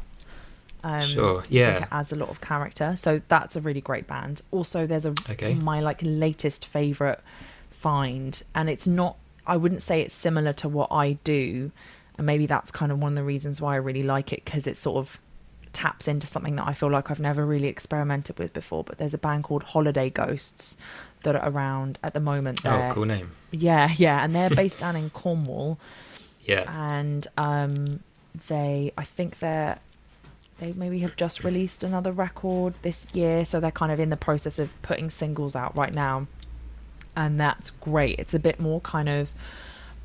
Um, 0.82 1.09
Sure, 1.09 1.39
I 1.39 1.41
think 1.43 1.53
yeah. 1.53 1.82
it 1.82 1.89
adds 1.91 2.12
a 2.12 2.16
lot 2.16 2.28
of 2.30 2.41
character. 2.41 2.95
So 2.97 3.20
that's 3.28 3.55
a 3.57 3.61
really 3.61 3.80
great 3.82 4.07
band. 4.07 4.41
Also, 4.51 4.87
there's 4.87 5.05
a 5.05 5.14
Okay. 5.28 5.55
my 5.55 5.80
like 5.80 6.01
latest 6.03 6.64
favorite 6.66 7.20
find, 7.70 8.43
and 8.55 8.70
it's 8.70 8.87
not. 8.87 9.16
I 9.47 9.57
wouldn't 9.59 9.82
say 9.82 10.01
it's 10.01 10.14
similar 10.14 10.53
to 10.55 10.68
what 10.68 10.89
I 10.91 11.14
do, 11.24 11.70
and 12.16 12.26
maybe 12.26 12.47
that's 12.47 12.70
kind 12.70 12.91
of 12.91 12.99
one 12.99 13.12
of 13.12 13.16
the 13.16 13.24
reasons 13.24 13.61
why 13.61 13.74
I 13.74 13.76
really 13.76 14.03
like 14.03 14.32
it 14.32 14.45
because 14.45 14.66
it 14.66 14.76
sort 14.78 14.97
of 14.99 15.20
taps 15.72 16.07
into 16.09 16.26
something 16.26 16.57
that 16.57 16.66
I 16.66 16.72
feel 16.72 16.91
like 16.91 17.11
I've 17.11 17.20
never 17.20 17.45
really 17.45 17.66
experimented 17.68 18.39
with 18.39 18.53
before. 18.55 18.85
But 18.85 18.97
there's 18.99 19.12
a 19.14 19.18
band 19.18 19.45
called 19.45 19.64
Holiday 19.64 20.09
Ghosts 20.09 20.76
that 21.25 21.37
are 21.37 21.49
around 21.51 21.99
at 22.03 22.14
the 22.14 22.20
moment. 22.20 22.61
Oh, 22.64 22.70
They're- 22.70 22.93
cool 22.95 23.05
name. 23.05 23.33
yeah, 23.51 23.91
yeah, 23.97 24.25
and 24.25 24.35
they're 24.35 24.51
based 24.64 24.79
down 24.79 24.97
in 24.97 25.11
Cornwall, 25.11 25.79
Yeah. 26.45 26.64
and 26.68 27.27
um, 27.37 28.01
they, 28.49 28.93
I 28.97 29.05
think 29.05 29.41
they're, 29.41 29.79
they 30.61 30.72
maybe 30.72 31.01
have 31.01 31.16
just 31.16 31.43
released 31.45 31.83
another 31.83 32.12
record 32.12 32.75
this 32.83 33.07
year, 33.12 33.45
so 33.45 33.59
they're 33.61 33.70
kind 33.70 33.91
of 33.93 33.99
in 34.01 34.09
the 34.11 34.16
process 34.16 34.59
of 34.59 34.70
putting 34.83 35.11
singles 35.11 35.55
out 35.57 35.77
right 35.77 35.93
now, 35.93 36.27
and 37.16 37.39
that's 37.41 37.70
great. 37.70 38.18
It's 38.18 38.35
a 38.35 38.39
bit 38.39 38.59
more 38.61 38.81
kind 38.81 39.09
of 39.09 39.35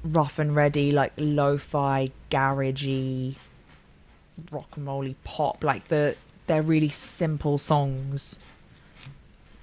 rough 0.04 0.40
and 0.40 0.56
ready, 0.56 0.92
like 0.92 1.14
lo-fi, 1.18 2.12
garagey, 2.32 3.36
rock 4.52 4.70
and 4.78 4.88
rolly 4.88 5.16
pop. 5.24 5.64
Like 5.64 5.88
the, 5.90 6.16
they're 6.48 6.62
really 6.62 6.90
simple 6.90 7.58
songs 7.58 8.40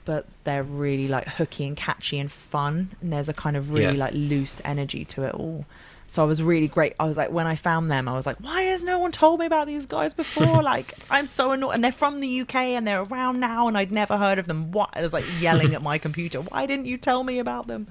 but 0.06 0.24
they're 0.44 0.62
really 0.62 1.06
like 1.08 1.28
hooky 1.28 1.66
and 1.66 1.76
catchy 1.76 2.18
and 2.18 2.32
fun 2.32 2.92
and 3.02 3.12
there's 3.12 3.28
a 3.28 3.34
kind 3.34 3.56
of 3.58 3.72
really 3.72 3.96
Yeah. 3.98 4.04
like 4.06 4.14
loose 4.14 4.62
energy 4.64 5.04
to 5.04 5.24
it 5.24 5.34
all 5.34 5.66
so 6.08 6.22
i 6.22 6.26
was 6.26 6.40
really 6.42 6.68
great 6.68 6.94
i 6.98 7.04
was 7.04 7.16
like 7.18 7.30
when 7.30 7.46
i 7.46 7.54
found 7.56 7.90
them 7.90 8.08
i 8.08 8.12
was 8.14 8.24
like 8.26 8.36
why 8.38 8.62
has 8.62 8.82
no 8.84 8.98
one 8.98 9.12
told 9.12 9.40
me 9.40 9.46
about 9.46 9.66
these 9.66 9.84
guys 9.86 10.14
before 10.14 10.62
like 10.72 10.94
i'm 11.10 11.26
so 11.28 11.50
annoyed 11.52 11.72
and 11.74 11.82
they're 11.84 11.92
from 11.92 12.20
the 12.20 12.40
uk 12.42 12.54
and 12.54 12.86
they're 12.86 13.02
around 13.02 13.40
now 13.40 13.66
and 13.68 13.76
i'd 13.76 13.90
never 13.92 14.16
heard 14.16 14.38
of 14.38 14.46
them 14.46 14.70
what 14.72 14.88
i 14.94 15.02
was 15.02 15.12
like 15.12 15.24
yelling 15.40 15.74
at 15.74 15.82
my 15.82 15.98
computer 15.98 16.40
why 16.40 16.64
didn't 16.64 16.86
you 16.86 16.96
tell 16.96 17.24
me 17.24 17.38
about 17.40 17.66
them 17.66 17.86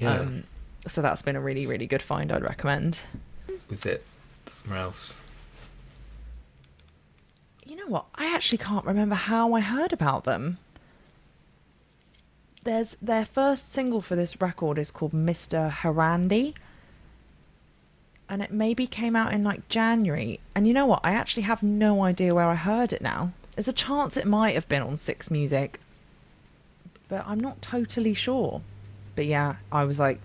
Yeah. 0.00 0.18
um 0.20 0.42
so 0.86 1.00
that's 1.00 1.22
been 1.22 1.36
a 1.36 1.40
really 1.40 1.66
really 1.66 1.86
good 1.86 2.02
find 2.02 2.30
i'd 2.32 2.42
recommend 2.42 3.00
Was 3.70 3.86
it 3.86 4.04
somewhere 4.48 4.80
else? 4.80 5.14
You 7.64 7.76
know 7.76 7.86
what? 7.86 8.06
I 8.16 8.34
actually 8.34 8.58
can't 8.58 8.84
remember 8.84 9.14
how 9.14 9.54
I 9.54 9.60
heard 9.60 9.92
about 9.92 10.24
them. 10.24 10.58
There's 12.64 12.96
their 13.02 13.24
first 13.24 13.72
single 13.72 14.00
for 14.02 14.14
this 14.14 14.40
record 14.40 14.78
is 14.78 14.90
called 14.90 15.12
Mr. 15.12 15.70
Harandi. 15.70 16.54
And 18.28 18.40
it 18.42 18.52
maybe 18.52 18.86
came 18.86 19.14
out 19.16 19.32
in 19.32 19.44
like 19.44 19.68
January. 19.68 20.40
And 20.54 20.66
you 20.66 20.72
know 20.72 20.86
what? 20.86 21.00
I 21.04 21.12
actually 21.12 21.42
have 21.42 21.62
no 21.62 22.02
idea 22.02 22.34
where 22.34 22.46
I 22.48 22.54
heard 22.54 22.92
it 22.92 23.02
now. 23.02 23.32
There's 23.56 23.68
a 23.68 23.72
chance 23.72 24.16
it 24.16 24.26
might 24.26 24.54
have 24.54 24.68
been 24.68 24.80
on 24.82 24.96
Six 24.96 25.30
Music. 25.30 25.80
But 27.08 27.24
I'm 27.26 27.40
not 27.40 27.60
totally 27.60 28.14
sure. 28.14 28.62
But 29.16 29.26
yeah, 29.26 29.56
I 29.70 29.84
was 29.84 29.98
like 29.98 30.20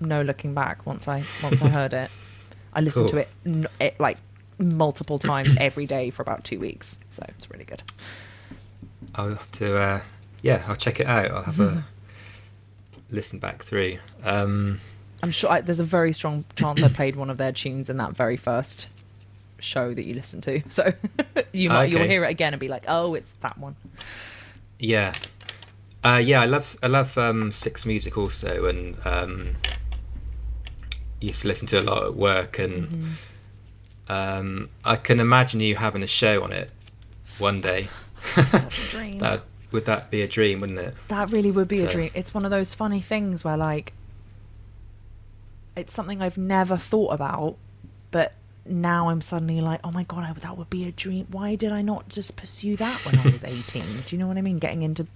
no 0.00 0.22
looking 0.22 0.54
back 0.54 0.86
once 0.86 1.06
I 1.06 1.24
once 1.42 1.60
I 1.60 1.68
heard 1.78 1.92
it. 1.92 2.10
I 2.72 2.80
listened 2.80 3.08
to 3.10 3.18
it, 3.18 3.28
n- 3.44 3.66
it 3.80 3.98
like 4.00 4.16
multiple 4.58 5.18
times 5.18 5.54
every 5.60 5.84
day 5.86 6.08
for 6.10 6.22
about 6.22 6.44
two 6.44 6.58
weeks. 6.60 7.00
So 7.10 7.24
it's 7.28 7.50
really 7.50 7.64
good. 7.64 7.82
I'll 9.14 9.30
have 9.34 9.50
to. 9.52 9.76
Uh, 9.76 10.00
yeah, 10.42 10.64
I'll 10.66 10.76
check 10.76 11.00
it 11.00 11.06
out. 11.06 11.30
I'll 11.30 11.42
have 11.42 11.60
a 11.60 11.84
listen 13.10 13.38
back 13.38 13.62
through. 13.64 13.98
Um, 14.24 14.80
I'm 15.22 15.32
sure 15.32 15.50
I, 15.50 15.60
there's 15.60 15.80
a 15.80 15.84
very 15.84 16.12
strong 16.12 16.44
chance 16.56 16.82
I 16.82 16.88
played 16.88 17.16
one 17.16 17.28
of 17.30 17.36
their 17.38 17.52
tunes 17.52 17.90
in 17.90 17.96
that 17.98 18.16
very 18.16 18.36
first 18.36 18.88
show 19.58 19.92
that 19.92 20.06
you 20.06 20.14
listened 20.14 20.42
to. 20.44 20.62
So 20.68 20.92
you 21.52 21.68
might 21.68 21.90
you'll 21.90 22.04
hear 22.08 22.24
it 22.24 22.30
again 22.30 22.54
and 22.54 22.60
be 22.60 22.68
like, 22.68 22.84
"Oh, 22.88 23.14
it's 23.14 23.32
that 23.40 23.58
one." 23.58 23.76
yeah, 24.78 25.12
uh, 26.04 26.20
yeah. 26.24 26.40
I 26.40 26.46
love 26.46 26.76
I 26.82 26.86
love 26.86 27.16
um, 27.18 27.52
Six 27.52 27.84
Music 27.84 28.16
also, 28.16 28.66
and 28.66 28.96
um, 29.04 29.56
used 31.20 31.42
to 31.42 31.48
listen 31.48 31.66
to 31.68 31.80
a 31.80 31.82
lot 31.82 32.04
at 32.04 32.14
work, 32.14 32.58
and 32.58 32.88
Mm-hmm. 34.08 34.12
um, 34.12 34.68
I 34.84 34.96
can 34.96 35.20
imagine 35.20 35.60
you 35.60 35.76
having 35.76 36.02
a 36.02 36.06
show 36.06 36.42
on 36.42 36.52
it 36.52 36.70
one 37.38 37.60
day. 37.60 37.88
Such 38.48 38.78
a 38.86 38.88
dream. 38.88 39.18
that 39.20 39.42
would 39.72 39.84
that 39.86 40.10
be 40.10 40.20
a 40.22 40.28
dream, 40.28 40.60
wouldn't 40.60 40.78
it? 40.78 40.94
That 41.08 41.30
really 41.32 41.50
would 41.50 41.68
be 41.68 41.82
a 41.82 41.88
dream. 41.88 42.10
It's 42.14 42.32
one 42.34 42.44
of 42.44 42.50
those 42.50 42.74
funny 42.74 43.00
things 43.00 43.44
where 43.44 43.56
like 43.56 43.92
it's 45.76 45.92
something 45.92 46.20
I've 46.20 46.38
never 46.38 46.76
thought 46.76 47.12
about, 47.14 47.56
but 48.10 48.34
now 48.66 49.08
I'm 49.08 49.20
suddenly 49.20 49.60
like, 49.60 49.80
oh 49.84 49.90
my 49.90 50.02
god, 50.04 50.24
I, 50.24 50.32
that 50.32 50.56
would 50.58 50.68
be 50.70 50.86
a 50.86 50.92
dream. 50.92 51.26
Why 51.30 51.54
did 51.54 51.72
I 51.72 51.82
not 51.82 52.08
just 52.08 52.36
pursue 52.36 52.76
that 52.76 53.04
when 53.04 53.18
I 53.18 53.28
was 53.30 53.44
18? 53.44 54.02
Do 54.06 54.14
you 54.14 54.18
know 54.18 54.26
what 54.28 54.36
I 54.36 54.42
mean? 54.42 54.58
Getting 54.58 54.82
into 54.82 55.06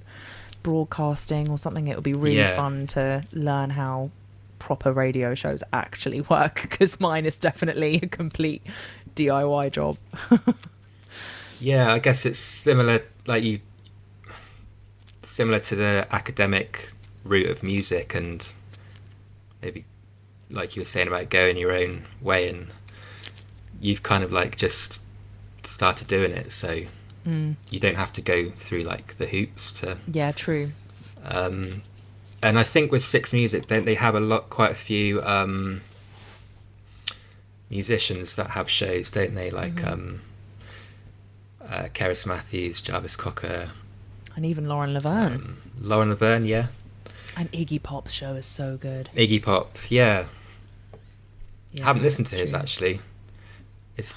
broadcasting 0.62 1.50
or 1.50 1.58
something, 1.58 1.88
it 1.88 1.94
would 1.96 2.04
be 2.04 2.14
really 2.14 2.36
Yeah. 2.36 2.56
fun 2.56 2.86
to 2.88 3.24
learn 3.32 3.70
how 3.70 4.10
proper 4.58 4.92
radio 4.92 5.34
shows 5.34 5.62
actually 5.72 6.20
work 6.30 6.62
because 6.62 6.98
mine 7.00 7.26
is 7.26 7.36
definitely 7.36 7.96
a 8.02 8.06
complete 8.06 8.62
DIY 9.16 9.72
job. 9.72 9.98
Yeah, 11.60 11.92
I 11.92 11.98
guess 12.00 12.26
it's 12.26 12.38
similar, 12.40 13.02
like 13.26 13.44
you, 13.44 13.60
similar 15.34 15.58
to 15.58 15.74
the 15.74 16.06
academic 16.12 16.92
route 17.24 17.50
of 17.50 17.60
music, 17.64 18.14
and 18.14 18.52
maybe, 19.60 19.84
like 20.48 20.76
you 20.76 20.80
were 20.80 20.86
saying 20.86 21.08
about 21.08 21.28
going 21.28 21.56
your 21.56 21.72
own 21.72 22.04
way, 22.20 22.48
and 22.48 22.68
you've 23.80 24.04
kind 24.04 24.22
of 24.22 24.30
like 24.30 24.56
just 24.56 25.00
started 25.64 26.06
doing 26.06 26.30
it, 26.30 26.52
so 26.52 26.82
Mm. 27.26 27.56
you 27.70 27.80
don't 27.80 27.96
have 27.96 28.12
to 28.12 28.20
go 28.22 28.50
through 28.50 28.82
like 28.84 29.16
the 29.18 29.26
hoops 29.26 29.72
to. 29.72 29.96
Yeah, 30.12 30.30
true. 30.30 30.70
Um, 31.24 31.82
and 32.42 32.58
I 32.58 32.62
think 32.62 32.92
with 32.92 33.04
Six 33.04 33.32
Music, 33.32 33.66
they 33.68 33.80
they 33.80 33.94
have 33.96 34.14
a 34.14 34.20
lot, 34.20 34.50
quite 34.50 34.70
a 34.70 34.74
few 34.90 35.20
um, 35.22 35.80
musicians 37.70 38.36
that 38.36 38.50
have 38.50 38.68
shows, 38.70 39.10
don't 39.10 39.34
they? 39.34 39.50
Like 39.50 39.74
Mhm. 39.76 39.92
um, 39.92 40.20
uh, 41.66 41.88
Cerys 41.94 42.26
Matthews, 42.26 42.80
Jarvis 42.82 43.16
Cocker, 43.16 43.70
And 44.36 44.44
even 44.44 44.68
Lauren 44.68 44.92
Laverne. 44.94 45.34
um, 45.34 45.56
Lauren 45.80 46.08
Laverne, 46.08 46.44
yeah, 46.44 46.66
and 47.36 47.50
Iggy 47.52 47.82
Pop's 47.82 48.12
show 48.12 48.34
is 48.34 48.46
so 48.46 48.76
good. 48.76 49.08
Iggy 49.16 49.42
Pop, 49.42 49.76
yeah. 49.88 50.26
Yeah, 51.72 51.82
I 51.84 51.86
haven't 51.86 52.02
listened 52.02 52.26
to 52.28 52.36
his 52.36 52.50
true. 52.50 52.58
actually. 52.58 53.00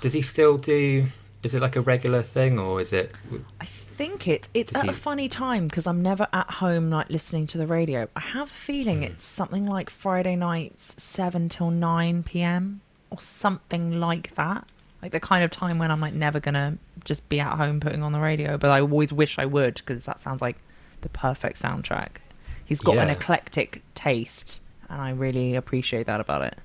Does 0.02 0.14
he 0.14 0.22
still 0.22 0.58
do? 0.58 1.08
Is 1.44 1.54
it 1.54 1.62
like 1.62 1.76
a 1.76 1.82
regular 1.82 2.24
thing, 2.24 2.58
or 2.60 2.82
is 2.82 2.94
it? 2.94 3.14
I 3.62 3.66
think 3.66 4.28
it 4.28 4.50
it's 4.56 4.76
at 4.76 4.90
a 4.90 4.94
funny 4.94 5.28
time 5.28 5.68
because 5.68 5.86
I'm 5.88 6.02
never 6.02 6.28
at 6.34 6.50
home 6.50 6.90
like 6.90 7.10
listening 7.12 7.46
to 7.48 7.58
the 7.60 7.68
radio. 7.68 8.08
I 8.16 8.20
have 8.22 8.48
a 8.48 8.52
feeling 8.52 9.02
Mm. 9.02 9.04
it's 9.12 9.24
something 9.24 9.66
like 9.66 9.90
Friday 9.92 10.36
nights 10.36 10.96
seven 11.02 11.48
till 11.48 11.70
nine 11.70 12.24
p.m. 12.24 12.82
or 13.12 13.20
something 13.22 14.00
like 14.00 14.34
that. 14.36 14.68
Like 15.02 15.12
the 15.12 15.20
kind 15.20 15.44
of 15.44 15.52
time 15.52 15.78
when 15.80 15.92
I'm 15.92 16.02
like 16.02 16.14
never 16.14 16.40
gonna 16.40 16.78
just 17.06 17.28
be 17.30 17.40
at 17.40 17.56
home 17.58 17.80
putting 17.80 18.02
on 18.04 18.12
the 18.12 18.20
radio, 18.20 18.58
but 18.58 18.72
I 18.72 18.82
always 18.82 19.14
wish 19.14 19.38
I 19.38 19.46
would 19.46 19.76
because 19.76 20.06
that 20.06 20.20
sounds 20.20 20.42
like 20.42 20.58
the 21.02 21.10
perfect 21.10 21.62
soundtrack. 21.62 22.18
He's 22.66 22.82
got 22.82 22.98
an 22.98 23.10
eclectic 23.10 23.82
taste, 23.96 24.62
and 24.90 25.00
I 25.02 25.12
really 25.12 25.56
appreciate 25.56 26.06
that 26.08 26.20
about 26.20 26.42
it. 26.42 26.58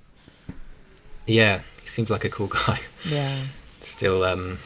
Yeah, 1.26 1.60
he 1.82 1.88
seems 1.88 2.10
like 2.10 2.24
a 2.24 2.28
cool 2.30 2.46
guy. 2.66 2.80
Yeah, 3.04 3.44
Still, 3.82 4.24
um, 4.24 4.58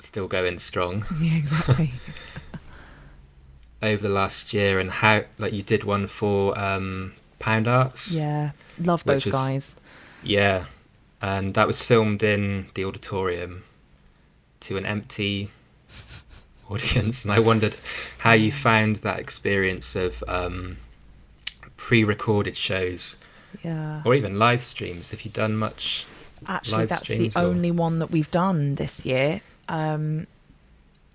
still 0.00 0.28
going 0.28 0.58
strong. 0.60 1.04
yeah, 1.20 1.36
exactly. 1.36 1.92
over 3.82 4.02
the 4.02 4.08
last 4.08 4.52
year 4.54 4.78
and 4.80 4.90
how 4.90 5.22
like 5.38 5.52
you 5.52 5.62
did 5.62 5.84
one 5.84 6.06
for 6.06 6.58
um 6.58 7.12
pound 7.38 7.68
arts 7.68 8.10
yeah, 8.10 8.52
love 8.78 9.04
those 9.04 9.26
is- 9.26 9.32
guys. 9.32 9.76
yeah 10.22 10.64
and 11.22 11.54
that 11.54 11.66
was 11.66 11.82
filmed 11.82 12.22
in 12.22 12.66
the 12.74 12.84
auditorium 12.84 13.64
to 14.60 14.76
an 14.76 14.84
empty 14.86 15.50
audience 16.70 17.22
and 17.24 17.32
i 17.32 17.38
wondered 17.38 17.74
how 18.18 18.32
you 18.32 18.50
found 18.50 18.96
that 18.96 19.18
experience 19.18 19.94
of 19.94 20.22
um 20.28 20.76
pre-recorded 21.76 22.56
shows 22.56 23.16
Yeah. 23.62 24.02
or 24.04 24.14
even 24.14 24.38
live 24.38 24.64
streams 24.64 25.10
have 25.10 25.22
you 25.22 25.30
done 25.30 25.56
much 25.56 26.06
Actually, 26.46 26.84
that's 26.84 27.08
the 27.08 27.32
or- 27.34 27.40
only 27.42 27.70
one 27.70 27.98
that 27.98 28.10
we've 28.10 28.30
done 28.30 28.74
this 28.74 29.06
year. 29.06 29.40
Um, 29.70 30.26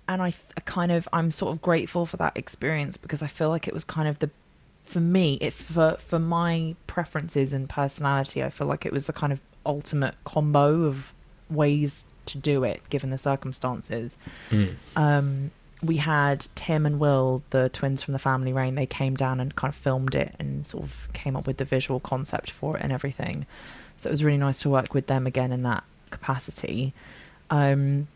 and 0.08 0.20
I, 0.20 0.34
I 0.56 0.60
kind 0.64 0.90
of 0.90 1.08
I'm 1.12 1.30
sort 1.30 1.54
of 1.54 1.62
grateful 1.62 2.06
for 2.06 2.16
that 2.16 2.36
experience 2.36 2.96
because 2.96 3.22
I 3.22 3.28
feel 3.28 3.48
like 3.48 3.68
it 3.68 3.72
was 3.72 3.84
kind 3.84 4.08
of 4.08 4.18
the 4.18 4.30
for 4.84 4.98
me 4.98 5.34
it 5.40 5.52
for 5.54 5.92
for 6.00 6.18
my 6.18 6.74
preferences 6.88 7.52
and 7.52 7.68
personality 7.68 8.42
I 8.42 8.50
feel 8.50 8.66
like 8.66 8.84
it 8.84 8.92
was 8.92 9.06
the 9.06 9.12
kind 9.12 9.32
of 9.32 9.40
ultimate 9.64 10.14
combo 10.24 10.84
of 10.84 11.12
ways 11.50 12.06
to 12.26 12.38
do 12.38 12.64
it 12.64 12.88
given 12.90 13.10
the 13.10 13.18
circumstances. 13.18 14.16
Mm. 14.50 14.74
Um, 14.96 15.50
we 15.82 15.96
had 15.96 16.46
Tim 16.54 16.86
and 16.86 17.00
Will, 17.00 17.42
the 17.50 17.68
twins 17.68 18.02
from 18.02 18.12
the 18.12 18.18
family 18.18 18.52
Rain, 18.52 18.76
they 18.76 18.86
came 18.86 19.16
down 19.16 19.40
and 19.40 19.54
kind 19.56 19.70
of 19.70 19.74
filmed 19.74 20.14
it 20.14 20.34
and 20.38 20.66
sort 20.66 20.84
of 20.84 21.08
came 21.12 21.36
up 21.36 21.46
with 21.46 21.56
the 21.56 21.64
visual 21.64 21.98
concept 21.98 22.50
for 22.50 22.76
it 22.76 22.82
and 22.82 22.92
everything. 22.92 23.46
So 23.96 24.08
it 24.08 24.12
was 24.12 24.24
really 24.24 24.38
nice 24.38 24.58
to 24.58 24.70
work 24.70 24.94
with 24.94 25.08
them 25.08 25.26
again 25.26 25.52
in 25.52 25.62
that 25.64 25.82
capacity. 26.10 26.94
Um, 27.50 28.06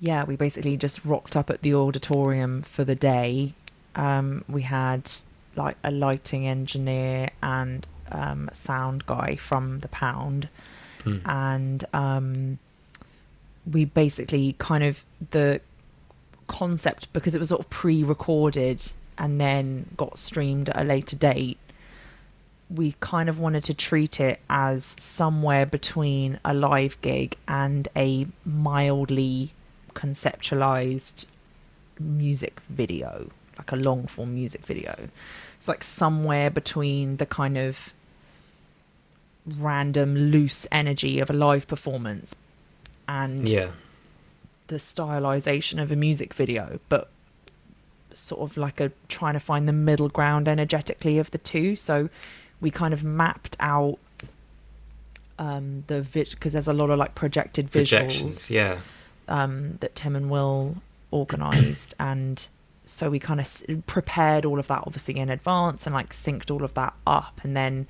yeah, 0.00 0.24
we 0.24 0.34
basically 0.34 0.76
just 0.76 1.04
rocked 1.04 1.36
up 1.36 1.48
at 1.48 1.62
the 1.62 1.74
auditorium 1.74 2.62
for 2.62 2.82
the 2.82 2.96
day. 2.96 3.54
Um, 3.94 4.44
we 4.48 4.62
had 4.62 5.10
like 5.54 5.76
a 5.84 5.92
lighting 5.92 6.48
engineer 6.48 7.30
and 7.42 7.86
um, 8.12 8.48
sound 8.52 9.06
guy 9.06 9.36
from 9.36 9.80
the 9.80 9.88
Pound, 9.88 10.48
Mm. 11.04 11.20
and 11.26 11.84
um, 11.92 12.58
we 13.70 13.84
basically 13.84 14.54
kind 14.58 14.84
of 14.84 15.04
the 15.32 15.60
concept 16.46 17.12
because 17.12 17.34
it 17.34 17.38
was 17.40 17.48
sort 17.48 17.60
of 17.60 17.68
pre-recorded 17.70 18.92
and 19.18 19.40
then 19.40 19.86
got 19.96 20.16
streamed 20.18 20.68
at 20.68 20.76
a 20.76 20.84
later 20.84 21.16
date 21.16 21.58
we 22.70 22.94
kind 23.00 23.28
of 23.28 23.38
wanted 23.38 23.64
to 23.64 23.74
treat 23.74 24.18
it 24.20 24.40
as 24.48 24.94
somewhere 24.98 25.66
between 25.66 26.38
a 26.44 26.54
live 26.54 26.98
gig 27.02 27.36
and 27.48 27.88
a 27.96 28.26
mildly 28.46 29.52
conceptualized 29.94 31.26
music 31.98 32.60
video 32.68 33.30
like 33.58 33.72
a 33.72 33.76
long 33.76 34.06
form 34.06 34.34
music 34.34 34.64
video 34.66 35.08
it's 35.58 35.68
like 35.68 35.84
somewhere 35.84 36.48
between 36.50 37.16
the 37.18 37.26
kind 37.26 37.58
of 37.58 37.92
random 39.46 40.14
loose 40.16 40.66
energy 40.70 41.18
of 41.18 41.28
a 41.30 41.32
live 41.32 41.66
performance 41.66 42.34
and 43.08 43.48
Yeah. 43.48 43.70
the 44.68 44.76
stylization 44.76 45.82
of 45.82 45.90
a 45.90 45.96
music 45.96 46.32
video, 46.34 46.78
but 46.88 47.08
sort 48.14 48.40
of 48.42 48.56
like 48.56 48.80
a 48.80 48.92
trying 49.08 49.34
to 49.34 49.40
find 49.40 49.66
the 49.68 49.72
middle 49.72 50.08
ground 50.08 50.46
energetically 50.48 51.18
of 51.18 51.30
the 51.30 51.38
two. 51.38 51.74
So 51.76 52.08
we 52.60 52.70
kind 52.70 52.92
of 52.94 53.02
mapped 53.02 53.56
out 53.58 53.98
um 55.38 55.84
the 55.86 56.00
because 56.30 56.52
there's 56.52 56.68
a 56.68 56.72
lot 56.72 56.90
of 56.90 56.98
like 56.98 57.14
projected 57.14 57.70
visuals 57.70 58.50
Yeah. 58.50 58.78
um 59.28 59.78
that 59.80 59.94
Tim 59.94 60.14
and 60.14 60.30
Will 60.30 60.76
organized 61.10 61.94
and 62.00 62.46
so 62.84 63.08
we 63.10 63.18
kind 63.18 63.40
of 63.40 63.46
s- 63.46 63.64
prepared 63.86 64.44
all 64.44 64.58
of 64.58 64.66
that 64.68 64.82
obviously 64.86 65.16
in 65.18 65.30
advance 65.30 65.86
and 65.86 65.94
like 65.94 66.10
synced 66.10 66.50
all 66.50 66.64
of 66.64 66.74
that 66.74 66.92
up 67.06 67.40
and 67.42 67.56
then 67.56 67.86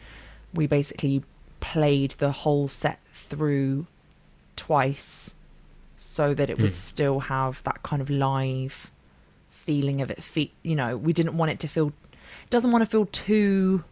we 0.55 0.67
basically 0.67 1.25
played 1.63 2.11
the 2.19 2.33
whole 2.33 2.69
set 2.69 2.99
through 3.15 3.87
twice 4.57 5.33
so 5.97 6.35
that 6.35 6.51
it 6.51 6.59
would 6.59 6.71
Hmm. 6.75 6.87
still 6.91 7.21
have 7.21 7.63
that 7.63 7.83
kind 7.83 8.03
of 8.03 8.11
live 8.11 8.91
feeling 9.51 10.01
of 10.03 10.11
it 10.11 10.23
fe- 10.23 10.51
you 10.63 10.75
know 10.75 10.97
we 10.97 11.13
didn't 11.13 11.37
want 11.37 11.51
it 11.53 11.59
to 11.61 11.69
feel 11.69 11.93
doesn't 12.51 12.73
want 12.73 12.83
to 12.85 12.91
feel 12.91 13.07
too 13.07 13.85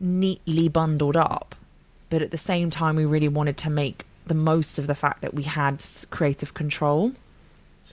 neatly 0.00 0.68
bundled 0.68 1.16
up 1.16 1.54
but 2.10 2.22
at 2.22 2.30
the 2.30 2.38
same 2.38 2.70
time 2.70 2.96
we 2.96 3.04
really 3.04 3.28
wanted 3.28 3.56
to 3.56 3.70
make 3.70 4.04
the 4.26 4.34
most 4.34 4.78
of 4.78 4.86
the 4.86 4.94
fact 4.94 5.20
that 5.22 5.34
we 5.34 5.42
had 5.44 5.82
creative 6.10 6.54
control 6.54 7.12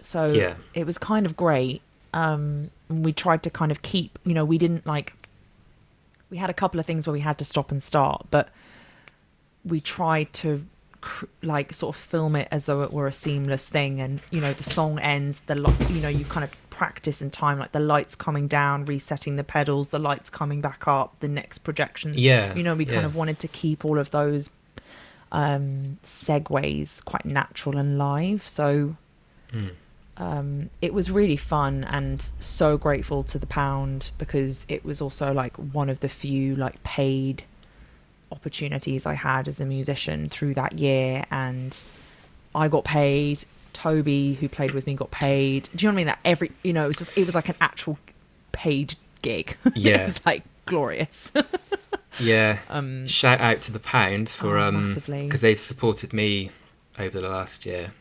so 0.01 0.31
Yeah. 0.31 0.55
it 0.73 0.85
was 0.85 0.97
kind 0.97 1.25
of 1.25 1.35
great 1.35 1.81
um 2.13 2.71
we 2.89 3.13
tried 3.13 3.43
to 3.43 3.49
kind 3.49 3.71
of 3.71 3.81
keep 3.81 4.17
you 4.25 4.33
know 4.33 4.45
we 4.45 4.57
didn't 4.57 4.87
like 4.87 5.13
we 6.29 6.37
had 6.37 6.49
a 6.49 6.53
couple 6.53 6.79
of 6.79 6.85
things 6.85 7.05
where 7.07 7.13
we 7.13 7.19
had 7.21 7.37
to 7.37 7.45
stop 7.45 7.71
and 7.71 7.81
start 7.81 8.25
but 8.31 8.49
we 9.65 9.81
tried 9.81 10.31
to 10.33 10.65
cr- 11.01 11.25
like 11.41 11.73
sort 11.73 11.95
of 11.95 12.01
film 12.01 12.35
it 12.35 12.47
as 12.51 12.65
though 12.65 12.81
it 12.81 12.91
were 12.93 13.07
a 13.07 13.11
seamless 13.11 13.67
thing 13.69 13.99
and 13.99 14.21
you 14.31 14.39
know 14.41 14.53
the 14.53 14.63
song 14.63 14.99
ends 14.99 15.41
the 15.47 15.55
li- 15.55 15.87
you 15.89 15.99
know 16.01 16.09
you 16.09 16.25
kind 16.25 16.43
of 16.43 16.51
practice 16.69 17.21
in 17.21 17.29
time 17.29 17.59
like 17.59 17.71
the 17.73 17.79
lights 17.79 18.15
coming 18.15 18.47
down 18.47 18.85
resetting 18.85 19.35
the 19.35 19.43
pedals 19.43 19.89
the 19.89 19.99
lights 19.99 20.29
coming 20.29 20.61
back 20.61 20.87
up 20.87 21.19
the 21.19 21.27
next 21.27 21.59
projection 21.59 22.13
Yeah. 22.15 22.53
you 22.55 22.63
know 22.63 22.73
we 22.75 22.85
kind 22.85 23.01
yeah. 23.01 23.05
of 23.05 23.15
wanted 23.15 23.39
to 23.39 23.47
keep 23.49 23.83
all 23.83 23.97
of 23.99 24.11
those 24.11 24.49
um 25.31 25.97
segues 26.05 27.03
quite 27.05 27.25
natural 27.25 27.77
and 27.77 27.97
live 27.97 28.45
so 28.47 28.95
Mm. 29.53 29.71
Um, 30.19 30.69
it 30.81 30.93
was 30.93 31.09
really 31.09 31.37
fun 31.37 31.85
and 31.85 32.29
so 32.41 32.77
grateful 32.77 33.23
to 33.23 33.39
the 33.39 33.47
pound 33.47 34.11
because 34.17 34.65
it 34.67 34.83
was 34.83 35.01
also 35.01 35.31
like 35.33 35.55
one 35.55 35.89
of 35.89 36.01
the 36.01 36.09
few 36.09 36.55
like 36.57 36.83
paid 36.83 37.43
opportunities 38.31 39.05
I 39.05 39.13
had 39.13 39.47
as 39.47 39.59
a 39.59 39.65
musician 39.65 40.27
through 40.27 40.53
that 40.55 40.77
year. 40.77 41.25
And 41.31 41.81
I 42.53 42.67
got 42.67 42.83
paid 42.83 43.45
Toby 43.73 44.33
who 44.33 44.49
played 44.49 44.73
with 44.73 44.85
me 44.87 44.93
got 44.93 45.09
paid. 45.11 45.69
Do 45.73 45.85
you 45.85 45.89
know 45.89 45.93
what 45.93 45.95
I 45.95 45.97
mean? 45.97 46.07
That 46.07 46.19
every 46.25 46.51
you 46.63 46.73
know 46.73 46.83
it 46.83 46.87
was 46.87 46.97
just 46.97 47.17
it 47.17 47.25
was 47.25 47.35
like 47.35 47.49
an 47.49 47.55
actual 47.61 47.97
paid 48.51 48.95
gig. 49.21 49.55
Yeah. 49.73 49.99
it's 50.07 50.25
like 50.25 50.43
glorious. 50.65 51.31
Yeah. 52.19 52.59
um 52.69 53.07
Shout 53.07 53.39
out 53.39 53.61
to 53.61 53.71
the 53.71 53.79
pound 53.79 54.27
for 54.27 54.57
Oh, 54.57 54.63
um 54.63 54.93
because 54.95 55.41
they've 55.41 55.61
supported 55.61 56.11
me 56.11 56.51
over 56.97 57.21
the 57.21 57.29
last 57.29 57.65
year, 57.65 57.93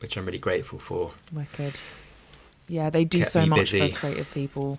which 0.00 0.16
I'm 0.16 0.26
really 0.26 0.38
grateful 0.38 0.78
for. 0.78 1.12
Wicked. 1.32 1.78
Yeah, 2.68 2.90
they 2.90 3.04
do 3.04 3.18
Kept 3.20 3.30
so 3.30 3.46
much 3.46 3.72
busy. 3.72 3.90
for 3.92 3.96
creative 3.98 4.30
people. 4.32 4.78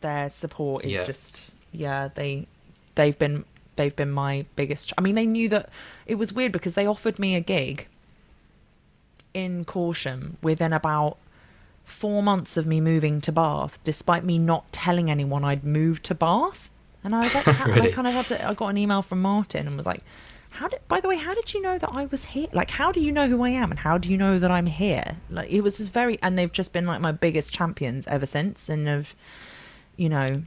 Their 0.00 0.30
support 0.30 0.84
is 0.84 0.92
Yeah. 0.92 1.04
just 1.04 1.52
yeah, 1.72 2.08
they 2.14 2.46
they've 2.94 3.18
been 3.18 3.44
they've 3.76 3.94
been 3.96 4.10
my 4.10 4.44
biggest 4.56 4.88
ch- 4.88 4.92
I 4.98 5.00
mean, 5.00 5.14
they 5.14 5.26
knew 5.26 5.48
that 5.50 5.68
it 6.06 6.16
was 6.16 6.32
weird 6.32 6.52
because 6.52 6.74
they 6.74 6.84
offered 6.86 7.18
me 7.18 7.34
a 7.34 7.40
gig 7.40 7.88
in 9.34 9.64
Corsham 9.64 10.34
within 10.42 10.72
about 10.72 11.16
4 11.84 12.22
months 12.22 12.56
of 12.56 12.66
me 12.66 12.80
moving 12.80 13.20
to 13.22 13.32
Bath 13.32 13.78
despite 13.82 14.24
me 14.24 14.38
not 14.38 14.70
telling 14.72 15.10
anyone 15.10 15.44
I'd 15.44 15.64
moved 15.64 16.04
to 16.04 16.14
Bath. 16.14 16.68
And 17.02 17.14
I 17.14 17.22
was 17.22 17.34
like, 17.34 17.46
and 17.66 17.82
I 17.82 17.90
kind 17.90 18.06
of 18.06 18.12
had 18.14 18.26
to 18.28 18.46
I 18.46 18.54
got 18.54 18.68
an 18.68 18.78
email 18.78 19.02
from 19.02 19.22
Martin 19.22 19.66
and 19.66 19.76
was 19.76 19.86
like 19.86 20.02
how 20.52 20.68
did 20.68 20.80
by 20.88 21.00
the 21.00 21.08
way 21.08 21.16
how 21.16 21.34
did 21.34 21.52
you 21.54 21.60
know 21.62 21.78
that 21.78 21.90
i 21.92 22.06
was 22.06 22.24
here? 22.26 22.46
Like 22.52 22.70
how 22.70 22.92
do 22.92 23.00
you 23.00 23.10
know 23.12 23.26
who 23.26 23.42
i 23.42 23.48
am 23.50 23.70
and 23.70 23.78
how 23.80 23.98
do 23.98 24.10
you 24.10 24.16
know 24.18 24.38
that 24.38 24.50
i'm 24.50 24.66
here? 24.66 25.16
Like 25.30 25.50
it 25.50 25.60
was 25.62 25.78
just 25.78 25.92
very 25.92 26.18
and 26.22 26.38
they've 26.38 26.52
just 26.52 26.72
been 26.72 26.86
like 26.86 27.00
my 27.00 27.12
biggest 27.12 27.52
champions 27.52 28.06
ever 28.06 28.26
since 28.26 28.68
and 28.68 28.86
have 28.86 29.14
you 29.96 30.08
know 30.08 30.42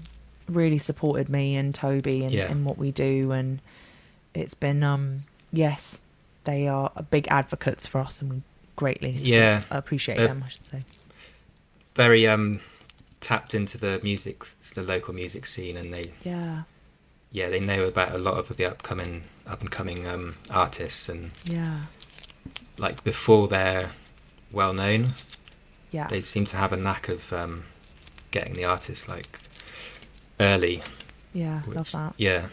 really 0.47 0.77
supported 0.77 1.27
me 1.27 1.55
and 1.55 1.73
toby 1.73 2.23
and, 2.23 2.31
Yeah. 2.33 2.51
and 2.51 2.65
what 2.65 2.77
we 2.77 2.91
do. 2.91 3.31
And 3.31 3.61
it's 4.33 4.53
been 4.53 4.83
um 4.83 5.23
yes 5.51 6.01
they 6.43 6.67
are 6.67 6.91
big 7.09 7.27
advocates 7.29 7.87
for 7.87 7.99
us 7.99 8.21
and 8.21 8.29
we 8.31 8.41
greatly 8.75 9.17
support, 9.17 9.29
Yeah. 9.33 9.61
appreciate 9.71 10.19
Uh, 10.19 10.27
them 10.27 10.43
i 10.45 10.49
should 10.49 10.67
say. 10.67 10.83
Very 11.95 12.27
um 12.27 12.59
tapped 13.21 13.55
into 13.55 13.77
the 13.79 13.99
music, 14.03 14.43
the 14.75 14.83
local 14.83 15.13
music 15.13 15.45
scene, 15.47 15.77
and 15.77 15.91
they 15.93 16.11
yeah 16.23 16.63
yeah 17.35 17.49
they 17.49 17.59
know 17.59 17.83
about 17.83 18.11
a 18.15 18.17
lot 18.27 18.35
of 18.39 18.45
the 18.57 18.65
upcoming 18.65 19.23
up 19.45 19.59
and 19.61 19.69
coming 19.71 20.07
um 20.07 20.35
artists, 20.49 21.09
and 21.09 21.31
yeah 21.43 21.77
like 22.77 23.03
before 23.03 23.47
they're 23.47 23.91
well 24.51 24.73
known, 24.73 25.13
yeah 25.91 26.07
they 26.07 26.21
seem 26.21 26.45
to 26.45 26.57
have 26.57 26.71
a 26.73 26.77
knack 26.77 27.09
of 27.09 27.21
um 27.33 27.65
getting 28.31 28.53
the 28.53 28.65
artists 28.65 29.07
like 29.07 29.39
early. 30.39 30.81
yeah 31.33 31.61
Which, 31.67 31.75
love 31.77 31.91
that 31.91 32.13
Yeah. 32.17 32.47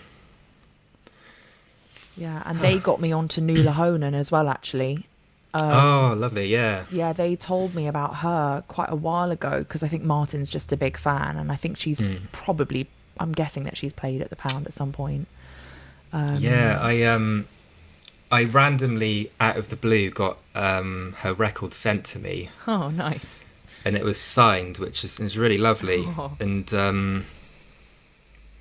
yeah 2.17 2.43
and 2.47 2.61
they 2.61 2.79
got 2.79 3.01
me 3.01 3.11
onto 3.13 3.41
Nuala 3.41 3.73
Honan 3.81 4.15
as 4.15 4.31
well 4.31 4.49
actually 4.49 5.07
um, 5.55 5.71
oh, 5.71 6.15
lovely. 6.17 6.47
Yeah. 6.47 6.87
yeah, 6.91 7.13
they 7.13 7.37
told 7.37 7.75
me 7.75 7.87
about 7.87 8.15
her 8.25 8.65
quite 8.69 8.89
a 8.91 8.97
while 8.97 9.31
ago 9.31 9.59
because 9.59 9.83
I 9.83 9.89
think 9.89 10.03
Martin's 10.03 10.49
just 10.49 10.73
a 10.73 10.79
big 10.79 10.97
fan, 10.97 11.37
and 11.37 11.53
I 11.53 11.57
think 11.57 11.77
she's 11.77 12.01
Mm. 12.01 12.21
probably. 12.33 12.89
I'm 13.23 13.33
guessing 13.33 13.65
that 13.65 13.77
she's 13.77 13.93
played 13.93 14.21
at 14.21 14.31
the 14.31 14.37
Pound 14.37 14.67
at 14.67 14.73
some 14.73 14.93
point. 14.93 15.29
Um, 16.13 16.37
yeah, 16.37 16.79
I 16.81 17.03
um, 17.05 17.47
I 18.31 18.45
randomly 18.45 19.31
out 19.41 19.57
of 19.57 19.69
the 19.71 19.77
blue 19.77 20.11
got 20.11 20.39
um 20.55 21.15
her 21.19 21.33
record 21.33 21.73
sent 21.75 22.05
to 22.07 22.19
me, 22.19 22.51
Oh, 22.67 22.91
nice. 22.91 23.41
and 23.85 23.97
it 23.97 24.05
was 24.05 24.19
signed, 24.21 24.79
which 24.79 25.05
is, 25.05 25.19
is 25.21 25.37
really 25.39 25.59
lovely. 25.59 26.05
Oh. 26.19 26.37
And 26.41 26.73
um, 26.75 27.25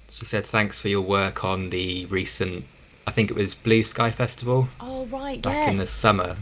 she 0.09 0.25
said 0.25 0.45
thanks 0.45 0.79
for 0.79 0.87
your 0.89 1.01
work 1.01 1.43
on 1.43 1.69
the 1.71 2.05
recent, 2.07 2.65
I 3.07 3.11
think 3.11 3.29
it 3.31 3.35
was 3.35 3.53
Blue 3.53 3.83
Sky 3.83 4.11
Festival 4.11 4.69
Oh, 4.79 5.05
right. 5.07 5.41
back 5.41 5.53
yes. 5.67 5.71
in 5.73 5.77
the 5.79 5.85
summer. 5.85 6.37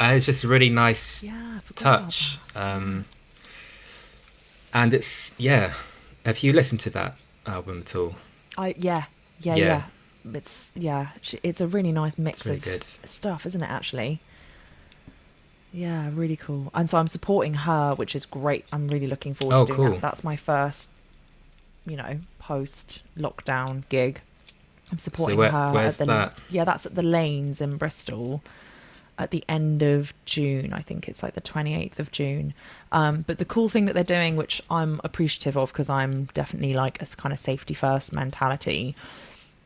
And 0.00 0.14
it's 0.16 0.26
just 0.26 0.44
a 0.44 0.48
really 0.48 0.68
nice 0.68 1.22
Yeah, 1.24 1.54
I 1.56 1.60
forgot 1.60 1.80
about 1.82 2.00
touch. 2.04 2.38
Um, 2.54 3.04
and 4.72 4.94
it's 4.94 5.32
yeah. 5.38 5.74
Have 6.28 6.42
you 6.42 6.52
listened 6.52 6.80
to 6.80 6.90
that 6.90 7.16
album 7.46 7.80
at 7.86 7.96
all? 7.96 8.14
I 8.58 8.74
yeah, 8.78 9.04
yeah, 9.40 9.54
Yeah. 9.56 9.64
yeah. 10.24 10.34
It's 10.34 10.70
yeah, 10.74 11.08
it's 11.42 11.62
a 11.62 11.66
really 11.66 11.90
nice 11.90 12.18
mix 12.18 12.44
really 12.44 12.58
of 12.58 12.64
good. 12.64 12.84
stuff, 13.06 13.46
isn't 13.46 13.62
it? 13.62 13.70
Actually. 13.70 14.20
Yeah, 15.72 16.10
really 16.12 16.36
cool. 16.36 16.70
And 16.74 16.88
so 16.90 16.98
I'm 16.98 17.08
supporting 17.08 17.54
her, 17.54 17.94
which 17.94 18.14
is 18.14 18.26
great. 18.26 18.66
I'm 18.72 18.88
really 18.88 19.06
looking 19.06 19.32
forward 19.32 19.56
Oh, 19.56 19.64
to 19.64 19.72
doing 19.74 19.76
cool. 19.86 19.90
that. 19.92 20.02
That's 20.02 20.22
my 20.24 20.36
first, 20.36 20.90
you 21.86 21.96
know, 21.96 22.20
post 22.38 23.00
lockdown 23.18 23.84
gig. 23.88 24.20
I'm 24.92 24.98
supporting 24.98 25.38
where- 25.38 25.50
her 25.50 25.78
at 25.78 25.94
the 25.98 26.04
that? 26.06 26.38
yeah, 26.50 26.64
that's 26.64 26.84
at 26.86 26.94
the 26.94 27.02
Lanes 27.02 27.60
in 27.62 27.76
Bristol 27.78 28.42
at 29.18 29.30
the 29.32 29.44
end 29.48 29.82
of 29.82 30.14
June. 30.24 30.72
I 30.72 30.80
think 30.82 31.08
it's 31.08 31.22
like 31.22 31.34
the 31.34 31.40
28th 31.40 31.98
of 31.98 32.12
June. 32.12 32.54
Um, 32.92 33.24
but 33.26 33.38
the 33.38 33.44
cool 33.44 33.68
thing 33.68 33.84
that 33.86 33.94
they're 33.94 34.04
doing, 34.04 34.36
which 34.36 34.62
I'm 34.70 35.00
appreciative 35.04 35.56
of 35.56 35.72
because 35.72 35.90
I'm 35.90 36.26
definitely 36.34 36.74
like 36.74 37.02
a 37.02 37.06
kind 37.06 37.32
of 37.32 37.38
safety 37.38 37.74
first 37.74 38.12
mentality, 38.12 38.94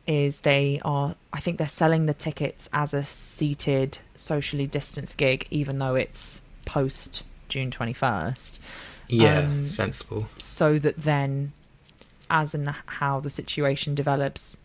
is 0.07 0.39
they 0.41 0.81
are, 0.83 1.15
I 1.31 1.39
think 1.39 1.57
they're 1.57 1.67
selling 1.67 2.07
the 2.07 2.13
tickets 2.13 2.69
as 2.73 2.93
a 2.93 3.03
seated, 3.03 3.99
socially 4.15 4.67
distanced 4.67 5.17
gig, 5.17 5.47
even 5.51 5.79
though 5.79 5.95
it's 5.95 6.41
post 6.65 7.23
June 7.47 7.71
21st 7.71 8.59
Yeah, 9.07 9.39
Um, 9.39 9.65
sensible. 9.65 10.27
so 10.37 10.79
that 10.79 10.97
then 11.03 11.53
as 12.29 12.55
and 12.55 12.67
how 12.87 13.19
the 13.19 13.29
situation 13.29 13.93
develops 13.95 14.57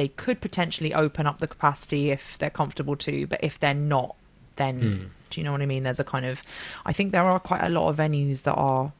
they 0.00 0.08
could 0.08 0.38
potentially 0.40 0.92
open 1.04 1.24
up 1.30 1.38
the 1.44 1.46
capacity 1.54 2.02
if 2.16 2.22
they're 2.38 2.56
comfortable 2.62 2.96
to 3.06 3.26
but 3.26 3.38
if 3.48 3.54
they're 3.60 3.82
not 3.96 4.10
then 4.56 4.76
Hmm. 4.80 5.04
do 5.30 5.34
you 5.40 5.44
know 5.44 5.52
what 5.52 5.62
i 5.62 5.66
mean 5.74 5.82
there's 5.86 6.00
a 6.00 6.04
kind 6.14 6.26
of 6.32 6.42
i 6.90 6.92
think 6.96 7.12
there 7.12 7.26
are 7.32 7.38
quite 7.50 7.62
a 7.62 7.68
lot 7.78 7.88
of 7.90 7.96
venues 8.04 8.38
that 8.46 8.54
are 8.70 8.92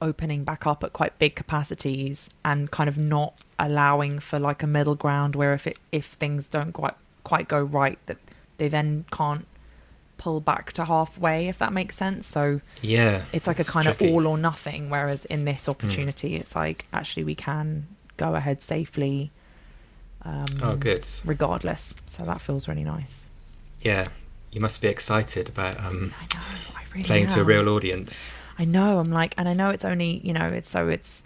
opening 0.00 0.44
back 0.44 0.66
up 0.66 0.84
at 0.84 0.92
quite 0.92 1.18
big 1.18 1.34
capacities 1.34 2.30
and 2.44 2.70
kind 2.70 2.88
of 2.88 2.96
not 2.96 3.34
allowing 3.58 4.18
for 4.20 4.38
like 4.38 4.62
a 4.62 4.66
middle 4.66 4.94
ground 4.94 5.34
where 5.34 5.52
if 5.52 5.66
it 5.66 5.76
if 5.92 6.06
things 6.06 6.48
don't 6.48 6.72
quite 6.72 6.94
quite 7.24 7.48
go 7.48 7.60
right 7.60 7.98
that 8.06 8.16
they 8.58 8.68
then 8.68 9.04
can't 9.10 9.46
pull 10.16 10.40
back 10.40 10.72
to 10.72 10.84
halfway 10.84 11.48
if 11.48 11.58
that 11.58 11.72
makes 11.72 11.96
sense 11.96 12.26
so 12.26 12.60
Yeah. 12.80 13.24
it's 13.32 13.46
like 13.46 13.58
a 13.60 13.64
kind 13.64 13.86
tricky. 13.86 14.08
of 14.08 14.14
all 14.14 14.26
or 14.26 14.38
nothing 14.38 14.88
whereas 14.90 15.24
in 15.26 15.44
this 15.44 15.68
opportunity 15.68 16.36
it's 16.36 16.54
like 16.56 16.86
actually 16.92 17.24
we 17.24 17.34
can 17.34 17.86
go 18.16 18.34
ahead 18.34 18.62
safely 18.62 19.30
um 20.24 20.46
Oh, 20.62 20.76
good. 20.76 21.06
regardless 21.24 21.94
so 22.06 22.24
that 22.24 22.40
feels 22.40 22.68
really 22.68 22.84
nice 22.84 23.26
Yeah, 23.82 24.08
you 24.52 24.60
must 24.60 24.80
be 24.80 24.88
excited 24.88 25.48
about 25.48 25.78
um, 25.78 26.12
i 26.20 26.24
know 26.34 26.42
i 26.76 26.82
really 26.92 27.04
playing 27.04 27.26
to 27.28 27.40
a 27.40 27.44
real 27.44 27.68
audience. 27.68 28.28
i 28.58 28.64
know 28.64 28.98
i'm 28.98 29.10
like 29.12 29.34
and 29.38 29.48
i 29.48 29.52
know 29.54 29.70
it's 29.70 29.84
only 29.84 30.20
you 30.24 30.32
know 30.32 30.48
it's 30.48 30.68
so 30.70 30.88
it's 30.88 31.22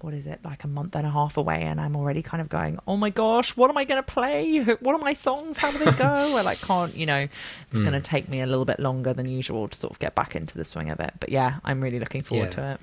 what 0.00 0.14
is 0.14 0.28
it 0.28 0.38
like 0.44 0.62
a 0.62 0.68
month 0.68 0.94
and 0.94 1.04
a 1.04 1.10
half 1.10 1.36
away 1.36 1.62
and 1.62 1.80
i'm 1.80 1.96
already 1.96 2.22
kind 2.22 2.40
of 2.40 2.48
going 2.48 2.78
oh 2.86 2.96
my 2.96 3.10
gosh 3.10 3.56
what 3.56 3.68
am 3.68 3.76
i 3.76 3.82
going 3.84 3.98
to 4.00 4.12
play 4.12 4.60
what 4.78 4.94
are 4.94 4.98
my 4.98 5.12
songs 5.12 5.58
how 5.58 5.72
do 5.72 5.78
they 5.78 5.90
go 5.90 6.36
i 6.36 6.40
like 6.42 6.60
can't 6.60 6.94
you 6.94 7.04
know 7.04 7.26
it's 7.70 7.80
Mm. 7.80 7.84
going 7.84 8.00
to 8.00 8.00
take 8.00 8.28
me 8.28 8.40
a 8.40 8.46
little 8.46 8.64
bit 8.64 8.78
longer 8.78 9.12
than 9.12 9.26
usual 9.28 9.66
to 9.66 9.76
sort 9.76 9.90
of 9.90 9.98
get 9.98 10.14
back 10.14 10.36
into 10.36 10.56
the 10.56 10.64
swing 10.64 10.88
of 10.90 11.00
it 11.00 11.14
but 11.18 11.30
yeah 11.30 11.58
i'm 11.64 11.80
really 11.80 11.98
looking 11.98 12.22
forward 12.22 12.54
Yeah. 12.54 12.62
to 12.62 12.70
it 12.74 12.80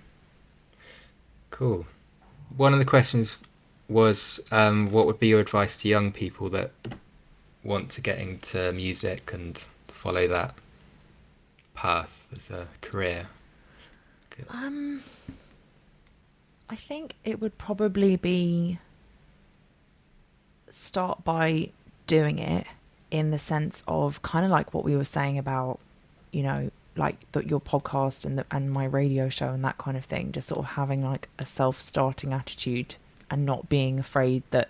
Cool. 1.51 1.85
One 2.57 2.73
of 2.73 2.79
the 2.79 2.85
questions 2.85 3.37
was, 3.87 4.39
um, 4.51 4.91
what 4.91 5.05
would 5.05 5.19
be 5.19 5.27
your 5.27 5.39
advice 5.39 5.75
to 5.77 5.87
young 5.87 6.11
people 6.11 6.49
that 6.49 6.71
want 7.63 7.89
to 7.91 8.01
get 8.01 8.19
into 8.19 8.71
music 8.71 9.31
and 9.33 9.63
follow 9.87 10.27
that 10.27 10.55
path 11.73 12.27
as 12.35 12.49
a 12.49 12.67
career? 12.81 13.27
Um, 14.49 15.03
I 16.69 16.75
think 16.75 17.15
it 17.23 17.39
would 17.39 17.57
probably 17.57 18.15
be 18.15 18.79
start 20.69 21.23
by 21.23 21.69
doing 22.07 22.39
it 22.39 22.67
in 23.11 23.31
the 23.31 23.39
sense 23.39 23.83
of 23.87 24.21
kind 24.23 24.45
of 24.45 24.51
like 24.51 24.73
what 24.73 24.83
we 24.83 24.95
were 24.95 25.05
saying 25.05 25.37
about, 25.37 25.79
you 26.31 26.43
know, 26.43 26.69
like 26.97 27.31
the, 27.31 27.45
your 27.45 27.61
podcast 27.61 28.25
and 28.25 28.37
the, 28.37 28.45
and 28.51 28.71
my 28.71 28.85
radio 28.85 29.29
show 29.29 29.49
and 29.49 29.63
that 29.63 29.77
kind 29.77 29.95
of 29.95 30.03
thing. 30.05 30.31
Just 30.31 30.47
sort 30.47 30.59
of 30.59 30.65
having 30.71 31.03
like 31.03 31.29
a 31.39 31.45
self-starting 31.45 32.33
attitude 32.33 32.95
and 33.29 33.45
not 33.45 33.67
being 33.69 33.99
afraid 33.99 34.43
that 34.51 34.69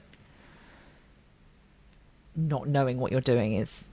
not 2.36 2.68
knowing 2.68 2.99
what 2.99 3.12
you're 3.12 3.22
doing 3.22 3.53
is 3.53 3.86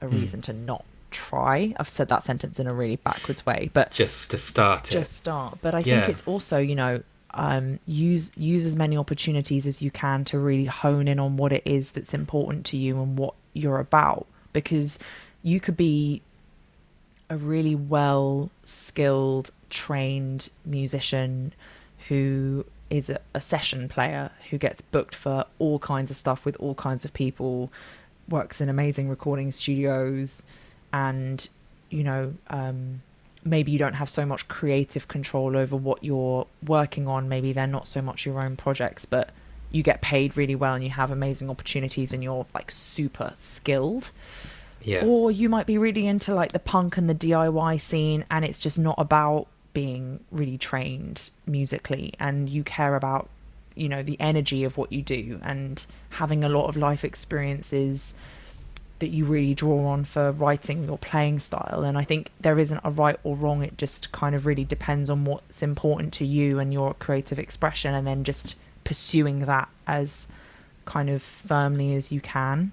a 0.00 0.08
Hmm. 0.08 0.14
reason 0.14 0.42
to 0.42 0.52
not 0.52 0.84
try. 1.10 1.74
I've 1.78 1.88
said 1.88 2.08
that 2.08 2.22
sentence 2.22 2.60
in 2.60 2.66
a 2.66 2.72
really 2.74 2.96
backwards 2.96 3.44
way, 3.44 3.70
but 3.72 3.90
Just 3.90 4.30
to 4.30 4.38
start 4.38 4.88
it. 4.88 4.92
just 4.92 5.12
start 5.12 5.58
but 5.60 5.74
i 5.74 5.82
think 5.82 6.08
it's 6.08 6.22
also 6.26 6.58
you 6.58 6.74
know 6.74 7.02
um, 7.32 7.78
use 7.86 8.32
use 8.36 8.66
as 8.66 8.74
many 8.74 8.96
opportunities 8.96 9.66
as 9.66 9.80
you 9.80 9.90
can 9.90 10.24
to 10.24 10.38
really 10.38 10.64
hone 10.64 11.06
in 11.06 11.20
on 11.20 11.36
what 11.36 11.52
it 11.52 11.62
is 11.64 11.92
that's 11.92 12.12
important 12.12 12.64
to 12.66 12.76
you 12.76 13.00
and 13.00 13.16
what 13.18 13.34
you're 13.52 13.78
about 13.78 14.26
because 14.52 14.98
you 15.42 15.60
could 15.60 15.76
be 15.76 16.22
a 17.28 17.36
really 17.36 17.76
well 17.76 18.50
skilled 18.64 19.50
trained 19.68 20.48
musician 20.64 21.52
who 22.08 22.64
is 22.90 23.08
a, 23.08 23.20
a 23.32 23.40
session 23.40 23.88
player 23.88 24.30
who 24.50 24.58
gets 24.58 24.80
booked 24.82 25.14
for 25.14 25.46
all 25.58 25.78
kinds 25.78 26.10
of 26.10 26.16
stuff 26.16 26.44
with 26.44 26.56
all 26.56 26.74
kinds 26.74 27.04
of 27.04 27.12
people 27.14 27.72
works 28.28 28.60
in 28.60 28.68
amazing 28.68 29.08
recording 29.08 29.50
studios 29.52 30.42
and 30.92 31.48
you 31.88 32.04
know 32.04 32.34
um, 32.48 33.02
maybe 33.44 33.72
you 33.72 33.78
don't 33.78 33.94
have 33.94 34.10
so 34.10 34.26
much 34.26 34.46
creative 34.48 35.08
control 35.08 35.56
over 35.56 35.76
what 35.76 36.04
you're 36.04 36.46
working 36.66 37.08
on 37.08 37.28
maybe 37.28 37.52
they're 37.52 37.66
not 37.66 37.86
so 37.86 38.02
much 38.02 38.26
your 38.26 38.40
own 38.40 38.56
projects 38.56 39.04
but 39.04 39.30
you 39.70 39.82
get 39.82 40.00
paid 40.00 40.36
really 40.36 40.54
well 40.54 40.74
and 40.74 40.82
you 40.82 40.90
have 40.90 41.10
amazing 41.10 41.48
opportunities 41.48 42.12
and 42.12 42.22
you're 42.22 42.46
like 42.54 42.70
super 42.70 43.32
skilled 43.34 44.10
yeah. 44.82 45.04
or 45.04 45.30
you 45.30 45.48
might 45.48 45.66
be 45.66 45.78
really 45.78 46.06
into 46.06 46.34
like 46.34 46.52
the 46.52 46.58
punk 46.58 46.96
and 46.96 47.08
the 47.08 47.14
DIY 47.14 47.80
scene 47.80 48.24
and 48.30 48.44
it's 48.44 48.58
just 48.58 48.78
not 48.78 48.96
about 48.98 49.46
being 49.72 50.20
really 50.30 50.58
trained 50.58 51.30
musically 51.46 52.12
and 52.18 52.48
you 52.48 52.62
care 52.64 52.96
about 52.96 53.28
you 53.76 53.88
know 53.88 54.02
the 54.02 54.16
energy 54.20 54.64
of 54.64 54.76
what 54.76 54.90
you 54.92 55.00
do 55.00 55.38
and 55.42 55.86
having 56.10 56.42
a 56.42 56.48
lot 56.48 56.66
of 56.66 56.76
life 56.76 57.04
experiences 57.04 58.14
that 58.98 59.08
you 59.08 59.24
really 59.24 59.54
draw 59.54 59.86
on 59.88 60.04
for 60.04 60.30
writing 60.32 60.84
your 60.84 60.98
playing 60.98 61.40
style 61.40 61.82
and 61.84 61.96
I 61.96 62.04
think 62.04 62.30
there 62.40 62.58
isn't 62.58 62.80
a 62.84 62.90
right 62.90 63.18
or 63.22 63.36
wrong 63.36 63.62
it 63.62 63.78
just 63.78 64.12
kind 64.12 64.34
of 64.34 64.44
really 64.44 64.64
depends 64.64 65.08
on 65.08 65.24
what's 65.24 65.62
important 65.62 66.12
to 66.14 66.26
you 66.26 66.58
and 66.58 66.72
your 66.72 66.94
creative 66.94 67.38
expression 67.38 67.94
and 67.94 68.06
then 68.06 68.24
just 68.24 68.56
pursuing 68.84 69.40
that 69.40 69.68
as 69.86 70.26
kind 70.84 71.08
of 71.08 71.22
firmly 71.22 71.94
as 71.94 72.10
you 72.12 72.20
can 72.20 72.72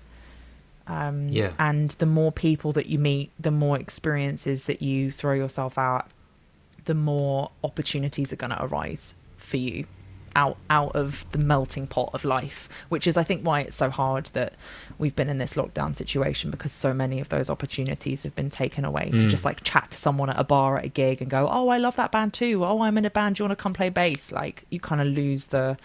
um, 0.87 1.29
Yeah. 1.29 1.51
and 1.59 1.91
the 1.91 2.05
more 2.05 2.31
people 2.31 2.71
that 2.73 2.87
you 2.87 2.97
meet 2.97 3.29
the 3.39 3.51
more 3.51 3.77
experiences 3.79 4.65
that 4.65 4.81
you 4.81 5.11
throw 5.11 5.33
yourself 5.33 5.77
out 5.77 6.07
the 6.87 6.93
more 6.95 7.51
opportunities 7.63 8.33
are 8.33 8.37
going 8.37 8.49
to 8.51 8.61
arise 8.63 9.15
for 9.37 9.57
you 9.57 9.85
out 10.35 10.57
out 10.69 10.95
of 10.95 11.25
the 11.31 11.37
melting 11.39 11.87
pot 11.87 12.11
of 12.13 12.23
life 12.23 12.69
which 12.89 13.07
is 13.07 13.17
i 13.17 13.23
think 13.23 13.41
why 13.43 13.59
it's 13.61 13.75
so 13.75 13.89
hard 13.89 14.25
that 14.33 14.53
we've 14.99 15.15
been 15.15 15.29
in 15.29 15.39
this 15.39 15.55
lockdown 15.55 15.95
situation 15.95 16.51
because 16.51 16.71
so 16.71 16.93
many 16.93 17.19
of 17.19 17.29
those 17.29 17.49
opportunities 17.49 18.21
have 18.21 18.35
been 18.35 18.49
taken 18.49 18.85
away 18.85 19.05
to 19.09 19.17
Mm. 19.25 19.29
just 19.29 19.45
like 19.45 19.63
chat 19.63 19.89
to 19.91 19.97
someone 19.97 20.29
at 20.29 20.39
a 20.39 20.43
bar 20.43 20.77
at 20.77 20.85
a 20.85 20.89
gig 20.89 21.21
and 21.23 21.31
go 21.31 21.47
oh 21.51 21.69
i 21.69 21.77
love 21.79 21.95
that 21.95 22.11
band 22.11 22.33
too. 22.33 22.63
Oh 22.63 22.81
i'm 22.83 22.97
in 22.99 23.05
a 23.05 23.09
band. 23.09 23.35
Do 23.35 23.43
you 23.43 23.47
want 23.49 23.57
to 23.57 23.63
come 23.63 23.73
play 23.73 23.89
bass? 23.89 24.31
Like 24.31 24.65
you 24.69 24.79
kind 24.79 25.01
of 25.01 25.07
lose 25.07 25.47
the 25.47 25.75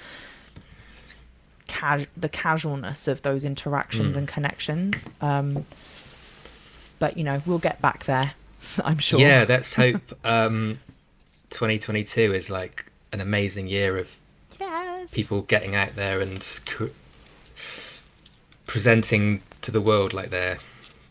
cas- 1.67 2.07
the 2.17 2.29
casualness 2.29 3.09
of 3.09 3.23
those 3.23 3.45
interactions 3.45 4.15
Mm. 4.15 4.19
and 4.19 4.29
connections. 4.29 5.09
Um 5.21 5.65
but 6.99 7.17
you 7.17 7.25
know 7.25 7.43
we'll 7.47 7.59
get 7.71 7.81
back 7.81 8.05
there 8.05 8.35
i'm 8.85 8.99
sure. 8.99 9.19
Yeah, 9.21 9.45
let's 9.49 9.73
hope. 9.83 10.03
Um, 10.25 10.79
2022 11.53 12.35
is 12.35 12.51
like 12.51 12.87
an 13.13 13.21
amazing 13.21 13.69
year 13.69 13.99
of 13.99 14.09
yes 14.59 15.13
people 15.13 15.43
getting 15.43 15.75
out 15.75 15.95
there 15.97 16.21
and 16.21 16.61
cr- 16.67 16.87
presenting 18.67 19.43
to 19.61 19.71
the 19.71 19.81
world 19.81 20.13
like 20.13 20.31
their 20.31 20.59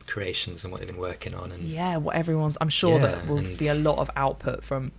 creations 0.07 0.63
and 0.63 0.71
what 0.71 0.79
they've 0.81 0.89
been 0.89 0.97
working 0.99 1.33
on. 1.33 1.51
And 1.51 1.63
yeah 1.63 1.97
what 1.97 2.15
everyone's 2.15 2.57
i'm 2.59 2.69
sure 2.69 2.99
Yeah, 2.99 3.07
that 3.07 3.27
we'll 3.27 3.37
and- 3.39 3.47
see 3.47 3.67
a 3.67 3.75
lot 3.75 3.97
of 3.99 4.09
output 4.15 4.63
from 4.65 4.91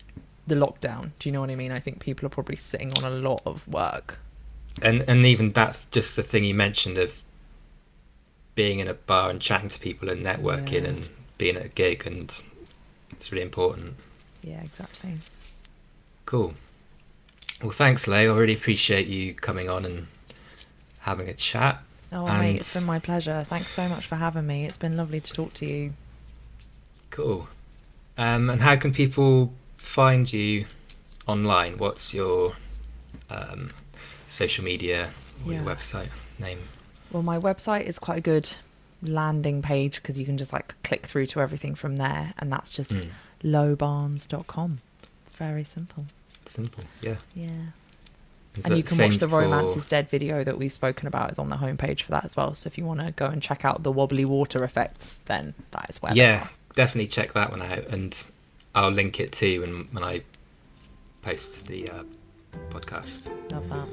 the 0.47 0.55
lockdown 0.55 1.11
do 1.19 1.29
you 1.29 1.33
know 1.33 1.41
what 1.41 1.51
i 1.51 1.55
mean 1.55 1.71
i 1.71 1.79
think 1.79 2.01
people 2.01 2.27
are 2.27 2.31
probably 2.31 2.57
sitting 2.57 2.93
on 2.99 3.05
a 3.05 3.11
lot 3.11 3.43
of 3.47 3.67
work 3.69 4.19
and 4.81 5.05
and 5.09 5.25
even 5.27 5.51
that 5.51 5.79
just 5.91 6.17
the 6.17 6.23
thing 6.23 6.43
you 6.45 6.55
mentioned 6.55 6.99
of 6.99 7.13
being 8.55 8.81
in 8.81 8.89
a 8.89 8.95
bar 8.95 9.31
and 9.31 9.41
chatting 9.41 9.69
to 9.69 9.79
people 9.79 10.09
and 10.11 10.25
networking 10.25 10.83
Yeah. 10.83 10.89
and 10.89 11.09
being 11.39 11.57
at 11.57 11.65
a 11.65 11.69
gig 11.69 12.07
and 12.07 12.43
it's 13.13 13.31
really 13.31 13.43
important. 13.45 13.95
yeah 14.43 14.63
exactly 14.63 15.19
Cool. 16.33 16.55
Well, 17.61 17.73
thanks, 17.73 18.09
Leo. 18.09 18.35
I 18.35 18.39
really 18.39 18.55
appreciate 18.55 19.07
you 19.07 19.35
coming 19.35 19.69
on 19.69 19.85
and 19.85 20.07
having 21.01 21.29
a 21.29 21.35
chat. 21.35 21.83
oh 22.11 22.27
And- 22.27 22.39
mate 22.41 22.57
it's 22.57 22.73
been 22.73 22.85
my 22.87 22.99
pleasure 22.99 23.45
thanks 23.45 23.73
so 23.73 23.87
much 23.87 24.07
for 24.07 24.17
having 24.17 24.47
me 24.47 24.65
it's 24.65 24.79
been 24.79 24.97
lovely 24.97 25.21
to 25.21 25.33
talk 25.33 25.53
to 25.55 25.67
you 25.67 25.93
Cool. 27.11 27.49
Um, 28.17 28.49
and 28.49 28.63
how 28.63 28.77
can 28.77 28.95
people 28.95 29.53
find 29.77 30.33
you 30.33 30.65
online? 31.27 31.77
What's 31.77 32.15
your 32.15 32.55
um, 33.29 33.71
social 34.27 34.65
media 34.65 35.11
or 35.47 35.53
your 35.53 35.63
website 35.63 36.09
name? 36.39 36.61
Well, 37.11 37.23
my 37.23 37.39
website 37.39 37.83
is 37.85 37.99
quite 37.99 38.17
a 38.19 38.23
good 38.23 38.51
landing 39.03 39.61
page 39.61 39.97
because 39.97 40.19
you 40.19 40.25
can 40.25 40.39
just 40.39 40.55
like 40.55 40.75
click 40.83 41.05
through 41.07 41.27
to 41.27 41.41
everything 41.43 41.75
from 41.75 41.97
there, 41.99 42.33
and 42.39 42.51
that's 42.51 42.71
just 42.71 42.93
Mm. 42.93 43.09
lowbarns.com. 43.45 44.79
Very 45.35 45.65
simple. 45.65 46.07
Simple. 46.53 46.85
Yeah. 47.01 47.17
Yeah. 47.35 47.49
Is 48.57 48.67
And 48.67 48.77
you 48.77 48.83
can 48.83 48.99
watch 48.99 49.17
the 49.17 49.27
for- 49.29 49.41
Romance 49.41 49.77
is 49.77 49.87
Dead 49.87 50.11
video 50.11 50.45
that 50.45 50.59
we've 50.59 50.73
spoken 50.73 51.07
about 51.07 51.33
is 51.33 51.39
on 51.39 51.49
the 51.49 51.57
homepage 51.57 52.03
for 52.03 52.11
that 52.11 52.25
as 52.27 52.37
well. 52.37 52.55
So 52.55 52.67
if 52.67 52.77
you 52.77 52.85
want 52.85 53.01
to 53.01 53.11
go 53.13 53.25
and 53.27 53.41
check 53.43 53.65
out 53.65 53.83
the 53.83 53.91
wobbly 53.91 54.27
water 54.27 54.63
effects, 54.63 55.19
then 55.25 55.55
that 55.71 55.87
is 55.89 56.03
where 56.03 56.13
Yeah, 56.15 56.49
definitely 56.75 57.09
check 57.09 57.33
that 57.33 57.51
one 57.51 57.63
out, 57.63 57.87
and 57.87 58.23
I'll 58.75 58.91
link 58.91 59.21
it 59.21 59.33
too 59.33 59.63
when 59.63 59.89
when 59.93 60.05
I 60.05 60.23
post 61.23 61.65
the 61.67 61.89
uh, 61.89 62.03
podcast. 62.69 63.21
Love 63.53 63.69
that. 63.71 63.89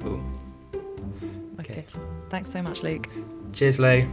Cool. 0.00 0.22
Okay. 1.58 1.84
Thanks 2.30 2.52
so 2.52 2.62
much, 2.62 2.84
Luke. 2.84 3.08
Cheers, 3.52 3.80
Lou. 3.80 4.06